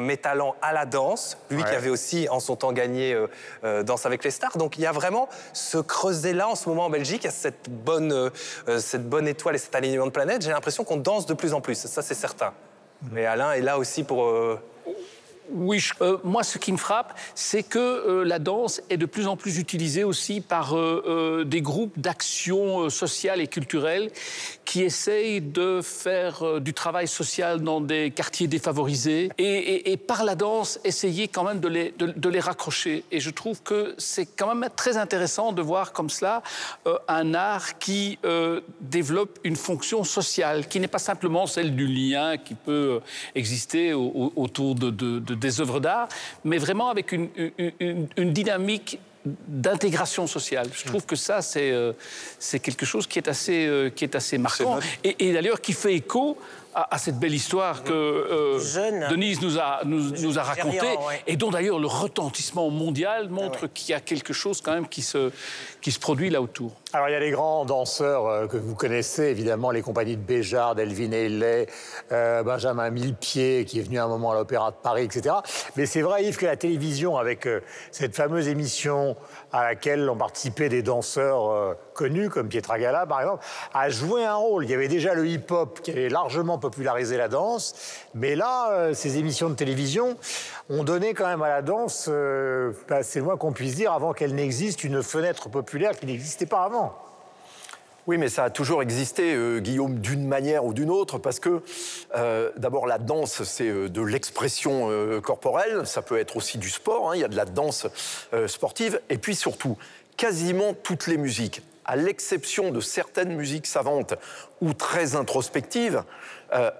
mes 0.01 0.17
talents 0.17 0.55
à 0.63 0.73
la 0.73 0.87
danse. 0.87 1.39
Lui 1.51 1.63
qui 1.65 1.71
avait 1.71 1.91
aussi 1.91 2.29
en 2.29 2.41
son 2.41 2.57
temps 2.57 2.73
gagné 2.73 3.17
Danse 3.63 4.07
avec 4.07 4.25
les 4.25 4.31
stars. 4.31 4.57
Donc 4.57 4.79
il 4.79 4.83
y 4.83 4.87
a 4.87 4.93
vraiment 4.93 5.29
ce 5.53 5.79
creuset 5.79 6.33
là 6.33 6.49
en 6.49 6.55
ce 6.55 6.69
moment 6.69 6.87
en 6.87 6.91
Belgique. 6.91 7.23
Il 7.23 7.27
y 7.27 7.29
a 7.29 7.33
cette 7.33 7.69
bonne 7.69 8.04
euh, 8.13 8.31
cette 8.79 9.09
bonne 9.09 9.29
étoile 9.29 9.55
et 9.55 9.59
cet 9.59 9.75
alignement 9.75 10.07
de 10.07 10.11
planète, 10.11 10.43
j'ai 10.43 10.51
l'impression 10.51 10.85
qu'on 10.85 10.97
danse 10.97 11.27
de 11.27 11.35
plus 11.35 11.55
en 11.55 11.61
plus. 11.61 11.75
Ça, 11.75 12.03
c'est 12.03 12.15
certain. 12.15 12.53
Mais 13.13 13.27
Alain 13.27 13.53
est 13.53 13.61
là 13.61 13.79
aussi 13.79 14.03
pour 14.03 14.25
oui, 15.65 15.83
euh, 16.01 16.19
moi, 16.25 16.43
ce 16.43 16.59
qui 16.59 16.73
me 16.73 16.77
frappe, 16.77 17.19
c'est 17.35 17.63
que 17.63 17.79
euh, 17.79 18.25
la 18.25 18.39
danse 18.39 18.83
est 18.91 18.97
de 18.97 19.07
plus 19.07 19.27
en 19.27 19.37
plus 19.37 19.59
utilisée 19.59 20.05
aussi 20.05 20.41
par 20.41 20.77
euh, 20.77 21.45
des 21.47 21.63
groupes 21.63 21.99
d'action 21.99 22.91
sociale 22.91 23.41
et 23.41 23.47
culturelle 23.47 24.11
qui 24.65 24.83
essayent 24.83 25.41
de 25.41 25.81
faire 25.83 26.61
du 26.61 26.75
travail 26.75 27.09
social 27.09 27.61
dans 27.61 27.81
des 27.81 28.11
quartiers 28.11 28.47
défavorisés 28.47 29.31
et, 29.39 29.97
par 29.97 30.25
la 30.25 30.35
danse, 30.35 30.81
essayer 30.85 31.29
quand 31.29 31.45
même 31.45 31.61
de 31.61 31.69
les, 31.69 31.95
de, 31.99 32.29
les 32.29 32.41
raccrocher. 32.41 33.05
Et 33.13 33.21
je 33.21 33.31
trouve 33.31 33.63
que 33.63 33.95
c'est 33.99 34.27
quand 34.27 34.55
même 34.55 34.69
très 34.75 34.97
intéressant 34.97 35.53
de 35.53 35.63
voir 35.63 35.93
comme 35.93 36.11
cela 36.11 36.43
un 37.09 37.35
art 37.35 37.79
qui 37.79 38.19
développe 38.81 39.39
une 39.45 39.57
fonction 39.57 40.03
sociale, 40.03 40.67
qui 40.67 40.81
n'est 40.81 40.89
pas 40.89 40.99
simplement 40.99 41.47
celle 41.47 41.77
du 41.77 41.87
lien 41.87 42.37
qui 42.39 42.55
peut 42.55 43.01
exister 43.35 43.93
autour 43.93 44.75
de, 44.75 44.91
de 44.91 45.35
des 45.35 45.54
œuvres 45.61 45.81
d'art, 45.81 46.09
mais 46.45 46.59
vraiment 46.59 46.91
avec 46.91 47.13
une, 47.13 47.29
dynamique 48.19 48.99
d'intégration 49.25 50.27
sociale. 50.27 50.69
Je 50.75 50.85
trouve 50.85 51.07
que 51.07 51.17
ça, 51.17 51.41
c'est 51.41 51.71
euh, 51.71 51.93
quelque 52.63 52.85
chose 52.85 53.07
qui 53.07 53.19
est 53.19 53.29
assez, 53.29 53.67
euh, 53.67 53.89
qui 53.89 54.05
est 54.05 54.15
assez 54.15 54.37
marquant 54.37 54.79
et, 55.03 55.29
et 55.29 55.33
d'ailleurs 55.33 55.63
qui 55.63 55.73
fait 55.73 55.95
écho 55.95 56.37
à, 56.75 56.99
cette 56.99 57.19
belle 57.19 57.35
histoire 57.35 57.85
que 57.85 57.93
euh, 57.93 59.09
Denise 59.09 59.41
nous 59.41 59.59
a, 59.59 59.83
nous, 59.85 60.39
a 60.39 60.43
racontée 60.43 60.99
et 61.27 61.37
dont 61.37 61.51
d'ailleurs 61.51 61.79
le 61.79 61.87
retentissement 61.87 62.69
mondial 62.71 63.29
montre 63.29 63.61
ah 63.65 63.69
qu'il 63.73 63.91
y 63.91 63.95
a 63.95 64.01
quelque 64.01 64.33
chose 64.33 64.61
quand 64.61 64.73
même 64.73 64.89
qui 64.89 65.03
se, 65.03 65.31
qui 65.81 65.93
se 65.93 66.01
produit 66.01 66.31
là 66.31 66.43
autour. 66.43 66.73
Alors 66.93 67.09
il 67.09 67.13
y 67.13 67.15
a 67.15 67.21
les 67.21 67.31
grands 67.31 67.65
danseurs 67.65 68.27
euh, 68.27 68.47
que 68.47 68.57
vous 68.57 68.75
connaissez, 68.75 69.25
évidemment, 69.25 69.71
les 69.71 69.83
compagnies 69.83 70.17
de 70.17 70.23
Béjart, 70.23 70.75
d'Elvin 70.75 71.13
Ailey, 71.13 71.67
euh, 72.13 72.43
Benjamin 72.43 72.91
Millepied, 72.91 73.65
qui 73.65 73.79
est 73.79 73.83
venu 73.83 73.99
un 73.99 74.09
moment 74.09 74.33
à 74.33 74.35
l'Opéra 74.35 74.71
de 74.71 74.77
Paris, 74.83 75.05
etc. 75.05 75.37
Mais 75.77 75.87
c'est 75.87 76.03
vrai, 76.03 76.25
Yves, 76.25 76.37
que 76.37 76.47
la 76.47 76.57
télévision, 76.57 77.17
avec 77.17 77.49
cette 77.91 78.17
fameuse 78.17 78.49
émission 78.49 79.17
à 79.53 79.65
laquelle 79.65 80.09
ont 80.09 80.17
participé 80.17 80.69
des 80.69 80.83
danseurs 80.83 81.77
connus, 81.95 82.29
comme 82.29 82.49
Pietra 82.49 82.79
Gala, 82.79 83.07
par 83.07 83.21
exemple, 83.21 83.45
a 83.73 83.89
joué 83.89 84.25
un 84.25 84.35
rôle. 84.35 84.65
Il 84.65 84.71
y 84.71 84.75
avait 84.75 84.89
déjà 84.89 85.15
le 85.15 85.27
hip-hop 85.27 85.81
qui 85.81 85.93
avait 85.93 86.09
largement 86.09 86.59
populariser 86.59 87.17
la 87.17 87.29
danse. 87.29 87.75
Mais 88.15 88.35
là, 88.35 88.73
euh, 88.73 88.95
ces 88.95 89.17
émissions 89.17 89.49
de 89.49 89.55
télévision 89.55 90.17
ont 90.69 90.85
donné 90.85 91.15
quand 91.15 91.27
même 91.27 91.43
à 91.43 91.49
la 91.49 91.63
danse, 91.63 92.07
euh, 92.09 92.73
bah, 92.89 93.03
c'est 93.03 93.21
loin 93.21 93.37
qu'on 93.37 93.53
puisse 93.53 93.77
dire, 93.77 93.93
avant 93.93 94.13
qu'elle 94.13 94.35
n'existe, 94.35 94.85
une 94.85 95.03
fenêtre 95.03 95.49
populaire 95.49 95.99
qui 95.99 96.07
n'existait 96.07 96.47
pas 96.47 96.65
avant. 96.65 96.95
Oui, 98.07 98.19
mais 98.19 98.29
ça 98.29 98.45
a 98.45 98.51
toujours 98.51 98.83
existé, 98.83 99.35
euh, 99.35 99.61
Guillaume, 99.61 99.95
d'une 99.99 100.29
manière 100.29 100.67
ou 100.67 100.75
d'une 100.75 100.91
autre, 100.91 101.17
parce 101.17 101.41
que 101.41 101.63
d'abord 102.59 102.87
la 102.87 102.99
danse, 102.99 103.45
c'est 103.45 103.89
de 103.89 104.03
l'expression 104.03 104.91
corporelle, 105.23 105.87
ça 105.87 106.03
peut 106.03 106.19
être 106.19 106.37
aussi 106.37 106.59
du 106.59 106.69
sport, 106.69 107.11
hein, 107.11 107.17
il 107.17 107.21
y 107.21 107.25
a 107.25 107.29
de 107.29 107.37
la 107.37 107.47
danse 107.47 107.87
sportive, 108.47 109.01
et 109.09 109.17
puis 109.17 109.35
surtout, 109.35 109.79
quasiment 110.17 110.75
toutes 110.75 111.07
les 111.07 111.17
musiques, 111.17 111.63
à 111.85 111.97
l'exception 111.97 112.71
de 112.71 112.81
certaines 112.81 113.35
musiques 113.35 113.67
savantes 113.67 114.15
ou 114.61 114.73
très 114.73 115.17
introspectives, 115.17 116.03
euh, 116.53 116.71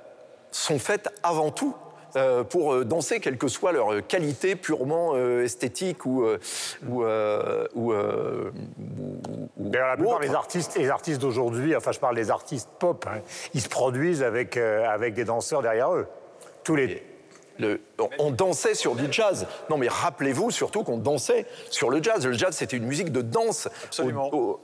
sont 0.51 0.79
faites 0.79 1.09
avant 1.23 1.51
tout 1.51 1.75
euh, 2.17 2.45
pour 2.45 2.75
euh, 2.75 2.85
danser, 2.85 3.19
quelle 3.19 3.39
que 3.39 3.49
soit 3.49 3.73
leur 3.73 4.07
qualité 4.07 4.55
purement 4.55 5.17
esthétique 5.17 6.07
ou. 6.07 6.25
ou, 6.89 7.05
ou, 7.75 7.93
la 9.73 9.97
plupart 9.97 10.21
des 10.21 10.35
artistes, 10.35 10.77
les 10.77 10.91
artistes 10.91 11.21
d'aujourd'hui, 11.21 11.75
enfin 11.75 11.93
je 11.93 11.99
parle 11.99 12.15
des 12.15 12.31
artistes 12.31 12.69
pop, 12.79 13.07
hein, 13.09 13.21
ils 13.55 13.61
se 13.61 13.69
produisent 13.69 14.23
avec, 14.23 14.57
avec 14.57 15.15
des 15.15 15.25
danseurs 15.25 15.63
derrière 15.63 15.93
eux. 15.95 16.07
Tous 16.63 16.77
les, 16.77 17.03
on 18.19 18.31
dansait 18.31 18.75
sur 18.75 18.95
du 18.95 19.07
jazz. 19.11 19.47
Non, 19.71 19.79
mais 19.79 19.89
rappelez-vous 19.89 20.51
surtout 20.51 20.83
qu'on 20.83 20.99
dansait 20.99 21.47
sur 21.71 21.91
le 21.91 22.03
jazz. 22.03 22.27
Le 22.27 22.33
jazz, 22.33 22.55
c'était 22.57 22.77
une 22.77 22.87
musique 22.87 23.13
de 23.13 23.23
danse 23.23 23.69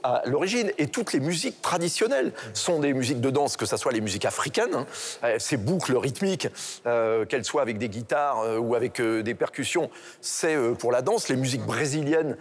à 0.03 0.21
l'origine. 0.25 0.71
Et 0.77 0.87
toutes 0.87 1.13
les 1.13 1.19
musiques 1.19 1.61
traditionnelles 1.61 2.33
sont 2.53 2.79
des 2.79 2.93
musiques 2.93 3.21
de 3.21 3.29
danse, 3.29 3.57
que 3.57 3.65
ce 3.65 3.77
soit 3.77 3.91
les 3.91 4.01
musiques 4.01 4.25
africaines, 4.25 4.75
hein. 4.75 4.85
euh, 5.23 5.35
ces 5.39 5.57
boucles 5.57 5.95
rythmiques, 5.95 6.47
euh, 6.85 7.25
qu'elles 7.25 7.45
soient 7.45 7.61
avec 7.61 7.77
des 7.77 7.89
guitares 7.89 8.39
euh, 8.39 8.57
ou 8.57 8.75
avec 8.75 9.01
des 9.01 9.35
percussions, 9.35 9.89
c'est 10.21 10.57
pour 10.77 10.91
la 10.91 11.01
danse. 11.01 11.29
Les 11.29 11.35
musiques 11.35 11.65
brésiliennes 11.65 12.37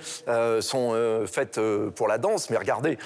sont 0.61 0.95
faites 1.27 1.61
pour 1.95 2.09
la 2.09 2.19
danse. 2.19 2.51
Mais 2.51 2.57
regardez, 2.57 2.99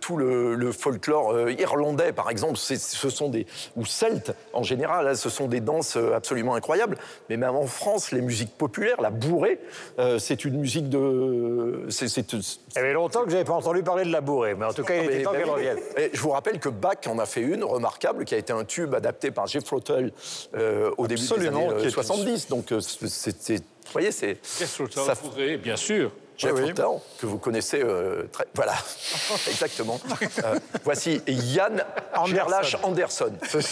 tout 0.00 0.16
le, 0.16 0.72
folklore 0.72 1.50
irlandais, 1.50 2.12
par 2.12 2.30
exemple, 2.30 2.56
ce 2.56 3.10
sont 3.10 3.28
des. 3.28 3.46
ou 3.76 3.84
celtes 3.84 4.32
en 4.52 4.62
général, 4.62 5.08
hein, 5.08 5.14
ce 5.14 5.28
sont 5.28 5.46
des 5.46 5.60
danses 5.60 5.96
absolument 5.96 6.54
incroyables. 6.54 6.83
Mais 7.28 7.36
même 7.36 7.54
en 7.54 7.66
France, 7.66 8.12
les 8.12 8.20
musiques 8.20 8.56
populaires, 8.56 9.00
la 9.00 9.10
bourrée, 9.10 9.60
euh, 9.98 10.18
c'est 10.18 10.44
une 10.44 10.58
musique 10.58 10.88
de. 10.88 11.86
C'est, 11.88 12.06
Il 12.32 12.42
y 12.76 12.78
avait 12.78 12.92
longtemps 12.92 13.24
que 13.24 13.30
je 13.30 13.34
n'avais 13.34 13.44
pas 13.44 13.54
entendu 13.54 13.82
parler 13.82 14.04
de 14.04 14.12
la 14.12 14.20
bourrée, 14.20 14.54
mais 14.54 14.64
en 14.64 14.72
tout 14.72 14.84
cas, 14.84 14.96
il 14.96 15.10
était 15.10 15.22
temps 15.22 15.32
qu'elle 15.32 15.50
revienne. 15.50 15.78
je 16.12 16.20
vous 16.20 16.30
rappelle 16.30 16.58
que 16.58 16.68
Bach 16.68 16.96
en 17.06 17.18
a 17.18 17.26
fait 17.26 17.40
une 17.40 17.64
remarquable, 17.64 18.24
qui 18.24 18.34
a 18.34 18.38
été 18.38 18.52
un 18.52 18.64
tube 18.64 18.94
adapté 18.94 19.30
par 19.30 19.46
Jeff 19.46 19.68
Rottel 19.68 20.12
euh, 20.54 20.90
au 20.96 21.06
début 21.06 21.20
des 21.20 21.46
années 21.46 21.90
70. 21.90 22.46
Euh, 22.46 22.50
Donc, 22.50 22.72
c'est. 22.80 23.58
Vous 23.58 23.92
voyez, 23.92 24.12
c'est. 24.12 24.38
Jeff 24.58 24.78
Rottel, 24.78 25.58
bien 25.58 25.76
sûr. 25.76 26.10
Jeff 26.36 26.52
oui, 26.52 26.72
que 27.20 27.26
vous 27.26 27.38
connaissez 27.38 27.80
euh, 27.82 28.24
très... 28.32 28.44
Voilà, 28.54 28.74
exactement. 29.48 30.00
Euh, 30.44 30.58
voici 30.82 31.22
Yann 31.28 31.84
Anderson. 32.12 32.78
Anderson. 32.82 33.32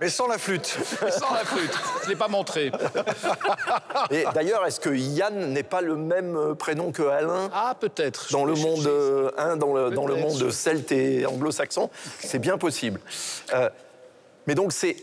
Mais 0.00 0.10
sans 0.10 0.26
la 0.26 0.36
flûte. 0.36 0.76
Mais 1.02 1.10
sans 1.10 1.32
la 1.32 1.44
flûte. 1.44 1.72
Je 2.00 2.06
ne 2.06 2.10
l'ai 2.10 2.16
pas 2.16 2.28
montré. 2.28 2.70
Et 4.10 4.24
d'ailleurs, 4.34 4.66
est-ce 4.66 4.80
que 4.80 4.90
Yann 4.90 5.52
n'est 5.52 5.62
pas 5.62 5.80
le 5.80 5.96
même 5.96 6.36
euh, 6.36 6.54
prénom 6.54 6.92
que 6.92 7.02
Alain 7.02 7.48
Ah, 7.54 7.74
peut-être. 7.78 8.30
Dans, 8.32 8.44
le 8.44 8.54
monde, 8.54 8.90
hein, 9.38 9.56
dans 9.56 9.72
le, 9.72 9.90
dans 9.90 10.06
le 10.06 10.16
monde 10.16 10.50
celte 10.50 10.92
et 10.92 11.24
anglo-saxon, 11.24 11.88
c'est 12.20 12.38
bien 12.38 12.58
possible. 12.58 13.00
mais 14.46 14.54
donc, 14.54 14.72
c'est 14.72 14.96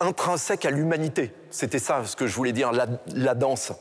intrinsèque 0.00 0.64
à 0.64 0.70
l'humanité. 0.70 1.32
C'était 1.50 1.78
ça 1.78 2.02
ce 2.04 2.16
que 2.16 2.26
je 2.26 2.34
voulais 2.34 2.52
dire, 2.52 2.72
la, 2.72 2.86
la 3.14 3.34
danse. 3.34 3.72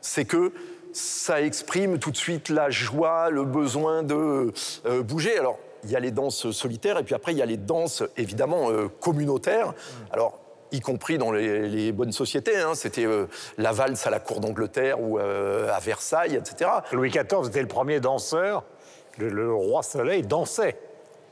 C'est 0.00 0.24
que 0.24 0.52
ça 0.92 1.40
exprime 1.40 1.98
tout 1.98 2.10
de 2.10 2.16
suite 2.16 2.48
la 2.48 2.70
joie, 2.70 3.30
le 3.30 3.44
besoin 3.44 4.02
de 4.02 4.52
euh, 4.86 5.02
bouger. 5.02 5.38
Alors, 5.38 5.58
il 5.84 5.90
y 5.90 5.96
a 5.96 6.00
les 6.00 6.10
danses 6.10 6.50
solitaires 6.50 6.98
et 6.98 7.04
puis 7.04 7.14
après, 7.14 7.32
il 7.32 7.38
y 7.38 7.42
a 7.42 7.46
les 7.46 7.56
danses 7.56 8.02
évidemment 8.16 8.70
euh, 8.70 8.88
communautaires. 9.00 9.74
Alors, 10.12 10.38
y 10.72 10.80
compris 10.80 11.18
dans 11.18 11.32
les, 11.32 11.92
bonnes 11.92 12.12
sociétés. 12.12 12.56
Hein. 12.56 12.74
C'était 12.74 13.06
euh, 13.06 13.26
la 13.58 13.72
valse 13.72 14.06
à 14.06 14.10
la 14.10 14.20
cour 14.20 14.40
d'Angleterre 14.40 15.00
ou 15.00 15.18
à 15.18 15.78
Versailles, 15.80 16.36
etc. 16.36 16.70
Louis 16.92 17.10
XIV 17.10 17.48
était 17.48 17.62
le 17.62 17.68
premier 17.68 18.00
danseur. 18.00 18.64
Le, 19.18 19.52
roi 19.52 19.82
Soleil 19.82 20.22
dansait. 20.22 20.78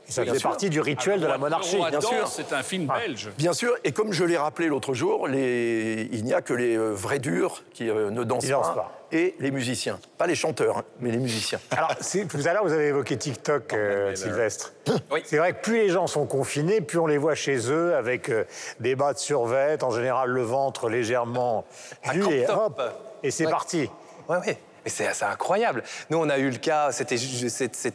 Ça 0.09 0.25
faisait 0.25 0.39
partie 0.39 0.69
du 0.69 0.81
rituel 0.81 1.19
de 1.21 1.27
la 1.27 1.37
monarchie. 1.37 1.77
Bien 1.89 2.01
sûr. 2.01 2.27
C'est 2.27 2.53
un 2.53 2.63
film 2.63 2.87
belge. 2.87 3.29
Bien 3.37 3.53
sûr, 3.53 3.73
et 3.83 3.91
comme 3.91 4.11
je 4.11 4.23
l'ai 4.23 4.37
rappelé 4.37 4.67
l'autre 4.67 4.93
jour, 4.93 5.27
les... 5.27 6.09
il 6.11 6.23
n'y 6.23 6.33
a 6.33 6.41
que 6.41 6.53
les 6.53 6.75
euh, 6.77 6.91
vrais 6.93 7.19
durs 7.19 7.63
qui 7.73 7.89
euh, 7.89 8.09
ne 8.09 8.23
dansent 8.23 8.47
pas, 8.49 8.91
et 9.11 9.35
les 9.39 9.51
musiciens. 9.51 9.99
Pas 10.17 10.27
les 10.27 10.35
chanteurs, 10.35 10.79
hein, 10.79 10.83
mais 10.99 11.11
les 11.11 11.17
musiciens. 11.17 11.59
Alors, 11.71 11.95
tout 11.95 12.37
à 12.45 12.53
l'heure, 12.53 12.63
vous 12.63 12.73
avez 12.73 12.87
évoqué 12.87 13.17
TikTok, 13.17 13.73
euh, 13.73 14.15
Sylvestre. 14.15 14.73
Oui. 15.11 15.21
C'est 15.25 15.37
vrai 15.37 15.53
que 15.53 15.61
plus 15.61 15.75
les 15.77 15.89
gens 15.89 16.07
sont 16.07 16.25
confinés, 16.25 16.81
plus 16.81 16.99
on 16.99 17.07
les 17.07 17.17
voit 17.17 17.35
chez 17.35 17.71
eux 17.71 17.95
avec 17.95 18.29
euh, 18.29 18.43
des 18.79 18.95
bas 18.95 19.13
de 19.13 19.19
survêt, 19.19 19.83
en 19.83 19.91
général 19.91 20.29
le 20.29 20.41
ventre 20.43 20.89
légèrement 20.89 21.65
nu, 22.13 22.23
et 22.31 22.47
hop, 22.49 22.81
et 23.23 23.31
c'est 23.31 23.45
Ouais. 23.45 23.51
parti. 23.51 23.89
Ouais, 24.27 24.37
ouais. 24.45 24.57
Mais 24.85 24.91
c'est 24.91 25.13
c'est 25.13 25.25
incroyable. 25.25 25.83
Nous, 26.09 26.17
on 26.17 26.29
a 26.29 26.37
eu 26.37 26.49
le 26.49 26.57
cas, 26.57 26.91
c'était 26.91 27.15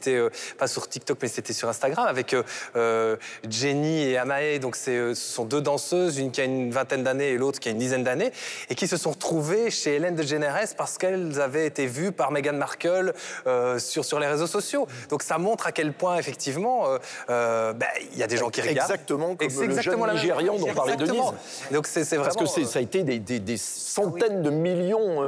euh, 0.08 0.30
pas 0.58 0.66
sur 0.66 0.88
TikTok, 0.88 1.18
mais 1.22 1.28
c'était 1.28 1.52
sur 1.52 1.68
Instagram 1.68 2.06
avec 2.06 2.34
euh, 2.34 2.42
euh, 2.76 3.16
Jenny 3.48 4.02
et 4.04 4.18
Amae. 4.18 4.58
Donc, 4.58 4.76
ce 4.76 5.14
sont 5.14 5.44
deux 5.44 5.60
danseuses, 5.60 6.18
une 6.18 6.30
qui 6.30 6.40
a 6.40 6.44
une 6.44 6.70
vingtaine 6.70 7.02
d'années 7.04 7.30
et 7.30 7.38
l'autre 7.38 7.60
qui 7.60 7.68
a 7.68 7.72
une 7.72 7.78
dizaine 7.78 8.04
d'années, 8.04 8.32
et 8.68 8.74
qui 8.74 8.86
se 8.88 8.96
sont 8.96 9.10
retrouvées 9.10 9.70
chez 9.70 9.94
Hélène 9.96 10.14
DeGeneres 10.16 10.74
parce 10.76 10.98
qu'elles 10.98 11.40
avaient 11.40 11.66
été 11.66 11.86
vues 11.86 12.12
par 12.12 12.30
Meghan 12.30 12.54
Markle 12.54 13.14
euh, 13.46 13.78
sur, 13.78 14.04
sur 14.04 14.18
les 14.20 14.26
réseaux 14.26 14.46
sociaux. 14.46 14.86
Donc, 15.08 15.22
ça 15.22 15.38
montre 15.38 15.66
à 15.66 15.72
quel 15.72 15.92
point, 15.92 16.16
effectivement, 16.18 16.84
ben, 17.28 17.74
il 18.12 18.18
y 18.18 18.22
a 18.22 18.26
des 18.26 18.36
gens 18.36 18.50
qui 18.50 18.60
regardent. 18.60 18.90
Exactement 18.90 19.36
comme 19.36 19.48
le 19.48 19.80
jeune 19.80 20.00
la 20.00 20.06
même- 20.06 20.14
Nigérian 20.16 20.56
dont 20.58 20.72
parlait 20.74 20.92
Exactement. 20.94 21.30
Denise. 21.32 21.72
Donc, 21.72 21.86
c'est 21.86 22.02
vraiment. 22.16 22.24
Parce 22.24 22.36
que 22.36 22.64
ça 22.66 22.78
a 22.78 22.82
été 22.82 23.02
des, 23.02 23.18
des- 23.18 23.40
des 23.40 23.56
centaines 23.56 24.42
de 24.42 24.50
millions 24.50 25.22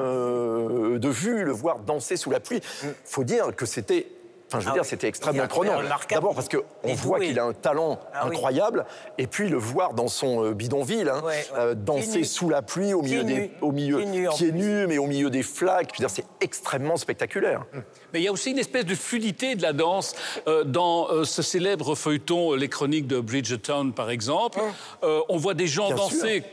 de 0.99 1.09
vues, 1.09 1.46
le 1.47 1.53
voir 1.53 1.79
danser 1.79 2.17
sous 2.17 2.31
la 2.31 2.41
pluie. 2.41 2.61
Il 2.85 2.91
faut 3.05 3.25
dire 3.25 3.55
que 3.57 3.65
c'était. 3.67 4.09
Enfin, 4.49 4.61
je 4.61 4.67
veux 4.67 4.71
Ah 4.71 4.75
dire, 4.75 4.83
oui. 4.85 4.89
c'était 4.89 5.09
extrêmement 5.09 5.49
prenant. 5.49 5.81
D'abord 6.09 6.33
parce 6.33 6.49
qu'on 6.49 6.95
voit 6.95 7.19
qu'il 7.19 7.37
a 7.41 7.43
un 7.47 7.53
talent 7.53 7.99
Ah 8.15 8.29
oui. 8.29 8.37
incroyable, 8.37 8.87
et 9.19 9.27
puis 9.27 9.49
le 9.49 9.57
voir 9.57 9.93
dans 9.93 10.07
son 10.07 10.45
euh, 10.45 10.53
bidonville, 10.55 11.09
hein, 11.09 11.21
Ouais, 11.25 11.33
ouais. 11.33 11.47
euh, 11.59 11.75
danser 11.75 12.23
sous 12.23 12.49
la 12.49 12.63
pluie, 12.63 12.95
au 12.95 13.03
milieu 13.03 13.25
Pieds 13.25 13.35
des, 13.35 13.41
nus. 13.41 13.51
au 13.61 13.73
milieu, 13.73 13.97
Pieds 13.99 14.53
nus, 14.53 14.61
pieds 14.63 14.87
mais 14.87 14.99
au 14.99 15.07
milieu 15.09 15.31
des 15.31 15.43
flaques. 15.43 15.91
Je 15.97 16.01
veux 16.01 16.07
dire, 16.07 16.15
c'est 16.15 16.27
extrêmement 16.41 16.97
spectaculaire. 16.97 17.65
Mais 18.13 18.21
il 18.21 18.23
y 18.23 18.29
a 18.29 18.33
aussi 18.33 18.53
une 18.53 18.61
espèce 18.61 18.85
de 18.87 18.95
fluidité 18.95 19.57
de 19.57 19.63
la 19.63 19.73
danse 19.73 20.15
euh, 20.47 20.63
dans 20.63 21.11
euh, 21.11 21.25
ce 21.25 21.43
célèbre 21.43 21.97
feuilleton 21.97 22.55
Les 22.55 22.69
Chroniques 22.69 23.09
de 23.09 23.19
Bridgerton, 23.19 23.91
par 23.91 24.11
exemple. 24.11 24.61
Euh, 25.03 25.23
on 25.29 25.39
voit 25.39 25.55
des 25.55 25.67
gens 25.67 25.89
Bien 25.89 25.97
danser. 25.97 26.45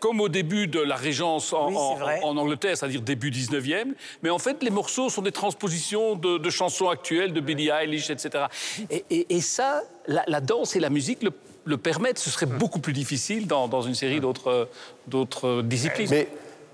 Comme 0.00 0.20
au 0.20 0.28
début 0.30 0.66
de 0.66 0.80
la 0.80 0.96
Régence 0.96 1.52
en, 1.52 1.68
Oui, 1.68 2.04
Angleterre, 2.22 2.76
c'est-à-dire 2.76 3.02
début 3.02 3.30
19e. 3.30 3.92
Mais 4.22 4.30
en 4.30 4.38
fait, 4.38 4.62
les 4.62 4.70
morceaux 4.70 5.10
sont 5.10 5.22
des 5.22 5.30
transpositions 5.32 6.16
de, 6.16 6.38
de 6.38 6.50
chansons 6.50 6.88
actuelles, 6.88 7.32
de 7.34 7.40
Billie 7.40 7.68
Eilish, 7.68 8.08
etc. 8.10 8.46
Et, 8.90 9.04
et- 9.10 9.36
et 9.36 9.40
ça, 9.42 9.82
la, 10.06 10.24
la 10.26 10.40
danse 10.40 10.74
et 10.74 10.80
la 10.80 10.88
musique 10.90 11.22
le, 11.22 11.30
le 11.64 11.76
permettent. 11.76 12.18
Ce 12.18 12.30
serait 12.30 12.46
beaucoup 12.46 12.80
plus 12.80 12.94
difficile 12.94 13.46
dans, 13.46 13.68
dans 13.68 13.82
une 13.82 13.94
série 13.94 14.20
d'autres 14.20 14.68
d'autres 15.06 15.60
disciplines. 15.62 16.08
Mais 16.10 16.28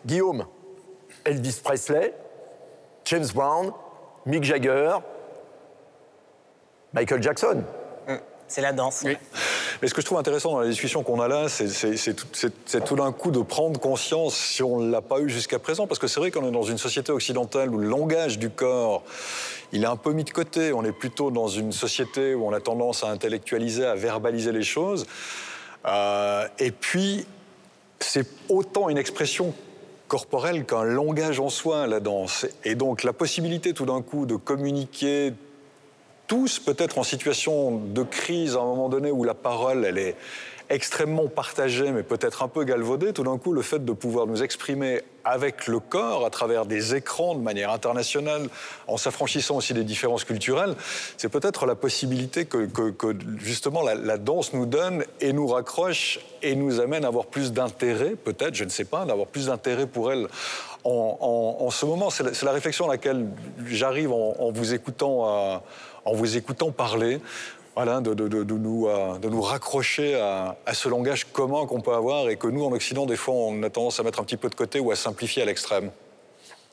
Guillaume, 0.07 0.47
Elvis 1.25 1.61
Presley, 1.65 2.15
James 3.07 3.27
Brown, 3.35 3.73
Mick 4.25 4.45
Jagger, 4.45 4.99
Michael 6.93 7.23
Jackson. 7.23 7.63
C'est 8.49 8.61
la 8.63 8.73
danse. 8.73 9.03
ouais. 9.03 9.19
Mais 9.83 9.89
ce 9.89 9.95
que 9.95 10.01
je 10.01 10.07
trouve 10.07 10.19
intéressant 10.19 10.53
dans 10.53 10.61
la 10.61 10.69
discussion 10.69 11.03
qu'on 11.03 11.21
a 11.21 11.29
là, 11.29 11.49
c'est- 11.49 12.81
tout 12.85 12.97
d'un 12.97 13.13
coup 13.13 13.31
de 13.31 13.41
prendre 13.41 13.79
conscience, 13.79 14.35
si 14.35 14.63
on 14.63 14.81
ne 14.81 14.91
l'a 14.91 15.03
pas 15.03 15.21
eu 15.21 15.29
jusqu'à 15.29 15.59
présent, 15.59 15.87
parce 15.87 15.99
que 15.99 16.07
c'est 16.07 16.21
vrai 16.21 16.31
qu'on 16.31 16.47
est 16.47 16.53
dans 16.53 16.63
une 16.63 16.79
société 16.79 17.13
occidentale 17.13 17.71
où 17.71 17.79
le 17.79 17.89
langage 17.89 18.39
du 18.39 18.51
corps, 18.51 19.03
il 19.73 19.83
est 19.83 19.89
un 19.89 19.97
peu 19.97 20.13
mis 20.13 20.25
de 20.25 20.31
côté. 20.31 20.73
On 20.73 20.85
est 20.85 20.93
plutôt 20.93 21.31
dans 21.31 21.49
une 21.49 21.73
société 21.73 22.35
où 22.35 22.47
on 22.47 22.53
a 22.53 22.61
tendance 22.61 23.05
à 23.05 23.09
intellectualiser, 23.09 23.85
à 23.85 23.95
verbaliser 23.95 24.53
les 24.53 24.63
choses. 24.63 25.07
Euh, 25.87 26.47
et 26.59 26.71
puis, 26.71 27.27
c'est 28.01 28.27
autant 28.49 28.89
une 28.89 28.99
expression 28.99 29.55
corporelle 30.09 30.65
qu'un 30.65 30.85
langage 30.85 31.41
en 31.41 31.49
soi, 31.49 31.87
la 31.87 32.01
danse. 32.01 32.47
Et 32.65 32.75
donc, 32.77 33.03
la 33.03 33.13
possibilité 33.13 33.73
tout 33.73 33.87
d'un 33.87 34.03
coup 34.03 34.25
de 34.25 34.37
communiquer 34.37 35.33
tous 36.27 36.59
peut-être 36.59 36.99
en 36.99 37.03
situation 37.03 37.77
de 37.77 38.03
crise 38.03 38.57
à 38.57 38.61
un 38.61 38.65
moment 38.65 38.89
donné 38.89 39.11
où 39.11 39.25
la 39.25 39.35
parole, 39.35 39.85
elle 39.85 39.99
est 39.99 40.17
extrêmement 40.69 41.29
partagée, 41.29 41.93
mais 41.93 42.03
peut-être 42.03 42.43
un 42.43 42.49
peu 42.49 42.65
galvaudée, 42.65 43.13
tout 43.13 43.23
d'un 43.23 43.39
coup, 43.39 43.53
le 43.53 43.63
fait 43.63 43.85
de 43.85 43.93
pouvoir 43.93 44.27
nous 44.27 44.43
exprimer 44.43 45.03
avec 45.25 45.67
le 45.67 45.81
corps, 45.81 46.25
à 46.25 46.31
travers 46.31 46.67
des 46.67 46.95
écrans 46.95 47.35
de 47.35 47.41
manière 47.41 47.71
internationale, 47.71 48.49
en 48.87 48.97
s'affranchissant 48.97 49.57
aussi 49.57 49.75
des 49.75 49.85
différences 49.85 50.25
culturelles, 50.25 50.75
c'est 51.17 51.29
peut-être 51.29 51.67
la 51.67 51.75
possibilité 51.75 52.47
que, 52.47 52.69
justement 53.39 53.83
la, 53.83 54.19
danse 54.19 54.53
nous 54.53 54.67
donne 54.67 55.05
et 55.21 55.33
nous 55.33 55.47
raccroche 55.47 56.21
et 56.43 56.55
nous 56.55 56.81
amène 56.81 57.05
à 57.05 57.09
avoir 57.09 57.27
plus 57.27 57.53
d'intérêt, 57.53 58.11
peut-être, 58.11 58.55
je 58.55 58.65
ne 58.65 58.71
sais 58.71 58.85
pas, 58.85 59.05
d'avoir 59.05 59.27
plus 59.27 59.47
d'intérêt 59.47 59.87
pour 59.87 60.13
elle 60.13 60.29
en, 60.85 61.71
ce 61.71 61.87
moment. 61.87 62.11
C'est 62.11 62.43
la, 62.43 62.53
réflexion 62.53 62.89
à 62.89 62.93
laquelle 62.93 63.27
j'arrive 63.67 64.13
en, 64.13 64.53
vous 64.53 64.75
écoutant, 64.75 65.63
en 66.07 66.15
vous 66.15 66.37
écoutant 66.37 66.71
parler. 66.71 67.21
Voilà, 67.75 68.01
de, 68.01 68.11
euh, 68.19 69.19
nous 69.23 69.43
raccrocher 69.43 70.15
à 70.15 70.73
ce 70.73 70.89
langage 70.89 71.27
commun 71.31 71.67
qu'on 71.67 71.83
peut 71.83 71.93
avoir 71.93 72.31
et 72.31 72.37
que 72.37 72.47
nous, 72.47 72.65
en 72.65 72.73
Occident, 72.73 73.05
des 73.05 73.17
fois, 73.17 73.35
on 73.35 73.63
a 73.63 73.69
tendance 73.69 74.01
à 74.01 74.03
mettre 74.03 74.19
un 74.19 74.25
petit 74.25 74.39
peu 74.39 74.49
de 74.49 74.55
côté 74.55 74.81
ou 74.81 74.91
à 74.93 74.97
simplifier 74.97 75.43
à 75.43 75.45
l'extrême. 75.45 75.91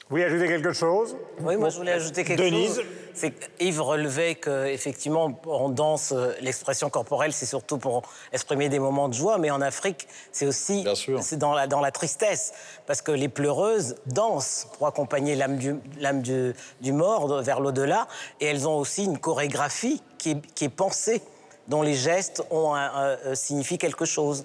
Vous 0.09 0.17
voulez 0.17 0.25
ajouter 0.25 0.47
quelque 0.47 0.73
chose 0.73 1.15
Oui, 1.41 1.55
moi 1.55 1.69
je 1.69 1.77
voulais 1.77 1.93
ajouter 1.93 2.23
quelque 2.23 2.41
Denise. 2.43 2.75
chose. 2.75 2.85
C'est 3.15 3.33
Yves 3.59 3.81
relevait 3.81 4.35
qu'effectivement, 4.35 5.39
en 5.45 5.69
danse, 5.69 6.11
euh, 6.11 6.33
l'expression 6.41 6.89
corporelle, 6.89 7.31
c'est 7.31 7.45
surtout 7.45 7.77
pour 7.77 8.01
exprimer 8.31 8.69
des 8.69 8.79
moments 8.79 9.07
de 9.07 9.13
joie, 9.13 9.37
mais 9.37 9.49
en 9.51 9.61
Afrique, 9.61 10.07
c'est 10.31 10.45
aussi 10.47 10.83
c'est 11.21 11.37
dans 11.37 11.53
la, 11.53 11.67
dans 11.67 11.79
la 11.79 11.91
tristesse. 11.91 12.53
Parce 12.87 13.01
que 13.01 13.11
les 13.11 13.29
pleureuses 13.29 13.95
dansent 14.07 14.67
pour 14.77 14.87
accompagner 14.87 15.35
l'âme 15.35 15.57
du, 15.57 15.75
l'âme 15.99 16.21
du, 16.21 16.53
du 16.81 16.91
mort 16.91 17.41
vers 17.41 17.59
l'au-delà, 17.59 18.07
et 18.41 18.47
elles 18.47 18.67
ont 18.67 18.77
aussi 18.77 19.05
une 19.05 19.19
chorégraphie 19.19 20.01
qui 20.17 20.31
est, 20.31 20.41
qui 20.55 20.65
est 20.65 20.69
pensée, 20.69 21.21
dont 21.67 21.81
les 21.83 21.93
gestes 21.93 22.43
ont 22.51 22.73
un- 22.73 22.79
un- 22.93 23.17
euh, 23.25 23.35
signifient 23.35 23.77
quelque 23.77 24.05
chose. 24.05 24.43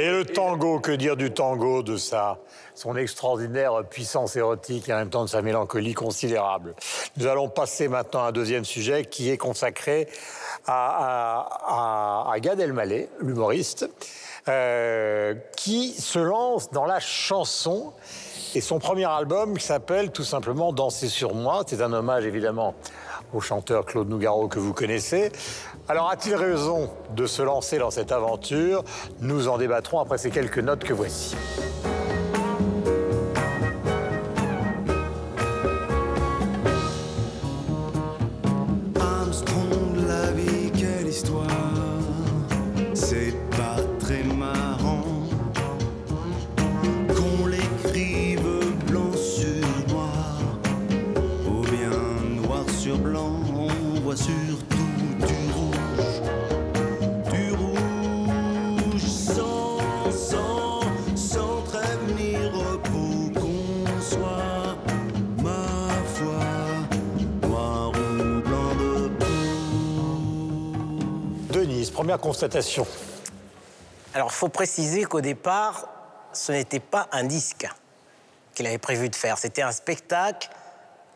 Et 0.00 0.10
le 0.10 0.24
tango, 0.24 0.80
que 0.80 0.90
dire 0.92 1.16
du 1.16 1.30
tango, 1.32 1.82
de 1.82 1.96
sa, 1.96 2.38
son 2.74 2.96
extraordinaire 2.96 3.84
puissance 3.88 4.34
érotique 4.36 4.88
et 4.88 4.92
en 4.92 4.96
même 4.96 5.10
temps 5.10 5.24
de 5.24 5.28
sa 5.28 5.40
mélancolie 5.42 5.94
considérable 5.94 6.74
Nous 7.16 7.26
allons 7.28 7.48
passer 7.48 7.86
maintenant 7.88 8.24
à 8.24 8.28
un 8.28 8.32
deuxième 8.32 8.64
sujet 8.64 9.04
qui 9.04 9.30
est 9.30 9.36
consacré 9.36 10.08
à, 10.66 11.44
à- 11.68 12.28
à- 12.28 12.32
à 12.32 12.40
Gad 12.40 12.58
Elmaleh, 12.58 13.08
l'humoriste, 13.20 13.88
euh, 14.48 15.34
qui 15.56 15.92
se 15.92 16.18
lance 16.18 16.70
dans 16.70 16.84
la 16.86 16.98
chanson. 17.00 17.92
Et 18.54 18.60
son 18.62 18.78
premier 18.78 19.04
album 19.04 19.56
qui 19.58 19.64
s'appelle 19.64 20.10
tout 20.10 20.24
simplement 20.24 20.72
Danser 20.72 21.08
sur 21.08 21.34
moi. 21.34 21.62
C'est 21.66 21.82
un 21.82 21.92
hommage 21.92 22.24
évidemment 22.24 22.74
au 23.34 23.40
chanteur 23.40 23.84
Claude 23.84 24.08
Nougaro 24.08 24.48
que 24.48 24.58
vous 24.58 24.72
connaissez. 24.72 25.30
Alors 25.90 26.10
a-t-il 26.10 26.34
raison 26.34 26.90
de 27.16 27.24
se 27.24 27.40
lancer 27.40 27.78
dans 27.78 27.90
cette 27.90 28.12
aventure? 28.12 28.84
Nous 29.20 29.48
en 29.48 29.56
débattrons 29.56 30.00
après 30.00 30.18
ces 30.18 30.30
quelques 30.30 30.58
notes 30.58 30.84
que 30.84 30.92
voici. 30.92 31.34
Première 71.98 72.20
constatation. 72.20 72.86
Alors, 74.14 74.30
faut 74.30 74.48
préciser 74.48 75.02
qu'au 75.02 75.20
départ, 75.20 75.88
ce 76.32 76.52
n'était 76.52 76.78
pas 76.78 77.08
un 77.10 77.24
disque 77.24 77.68
qu'il 78.54 78.68
avait 78.68 78.78
prévu 78.78 79.08
de 79.08 79.16
faire. 79.16 79.36
C'était 79.36 79.62
un 79.62 79.72
spectacle 79.72 80.48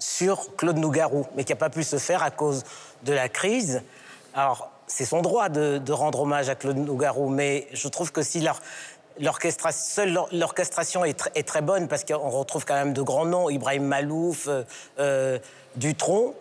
sur 0.01 0.57
Claude 0.57 0.79
Nougarou, 0.79 1.25
mais 1.37 1.45
qui 1.45 1.53
n'a 1.53 1.57
pas 1.57 1.71
pu 1.71 1.85
se 1.85 1.99
faire 1.99 2.25
à 2.25 2.33
cause 2.33 2.65
de 3.05 3.13
la 3.13 3.29
crise. 3.29 3.83
Alors, 4.35 4.73
c'est 4.89 5.05
son 5.05 5.23
droit 5.23 5.49
de, 5.49 5.93
rendre 5.93 6.23
hommage 6.23 6.49
à 6.49 6.57
Claude 6.57 6.79
Nougarou, 6.79 7.29
mais 7.29 7.69
je 7.73 7.87
trouve 7.87 8.11
que 8.11 8.23
si 8.23 8.45
l'orchestration 9.21 11.05
est, 11.05 11.17
tr- 11.17 11.31
est 11.37 11.47
très 11.47 11.63
bonne, 11.63 11.87
parce 11.87 12.03
qu'on 12.03 12.29
retrouve 12.29 12.65
quand 12.65 12.75
même 12.75 12.93
de 12.93 13.03
grands 13.03 13.27
noms, 13.27 13.49
Ibrahim 13.51 13.85
Malouf, 13.85 14.49
euh, 14.49 14.65
euh, 14.99 15.39
Dutronc, 15.77 16.35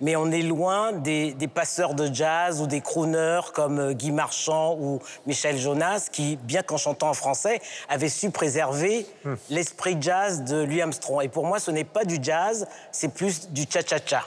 mais 0.00 0.16
on 0.16 0.30
est 0.30 0.42
loin 0.42 0.92
des, 0.92 1.32
des 1.32 1.48
passeurs 1.48 1.94
de 1.94 2.12
jazz 2.12 2.60
ou 2.60 2.66
des 2.66 2.80
crooners 2.80 3.52
comme 3.54 3.78
euh, 3.78 3.92
Guy 3.92 4.12
Marchand 4.12 4.76
ou 4.78 5.00
Michel 5.26 5.58
Jonas, 5.58 6.08
qui, 6.10 6.36
bien 6.36 6.62
qu'en 6.62 6.76
chantant 6.76 7.10
en 7.10 7.14
français, 7.14 7.60
avaient 7.88 8.08
su 8.08 8.30
préserver 8.30 9.06
l'esprit 9.48 9.96
jazz 10.00 10.44
de 10.44 10.64
Louis 10.64 10.80
Armstrong. 10.80 11.22
Et 11.24 11.28
pour 11.28 11.46
moi, 11.46 11.58
ce 11.58 11.70
n'est 11.70 11.84
pas 11.84 12.04
du 12.04 12.18
jazz, 12.20 12.66
c'est 12.92 13.12
plus 13.12 13.50
du 13.50 13.64
cha-cha-cha. 13.68 14.24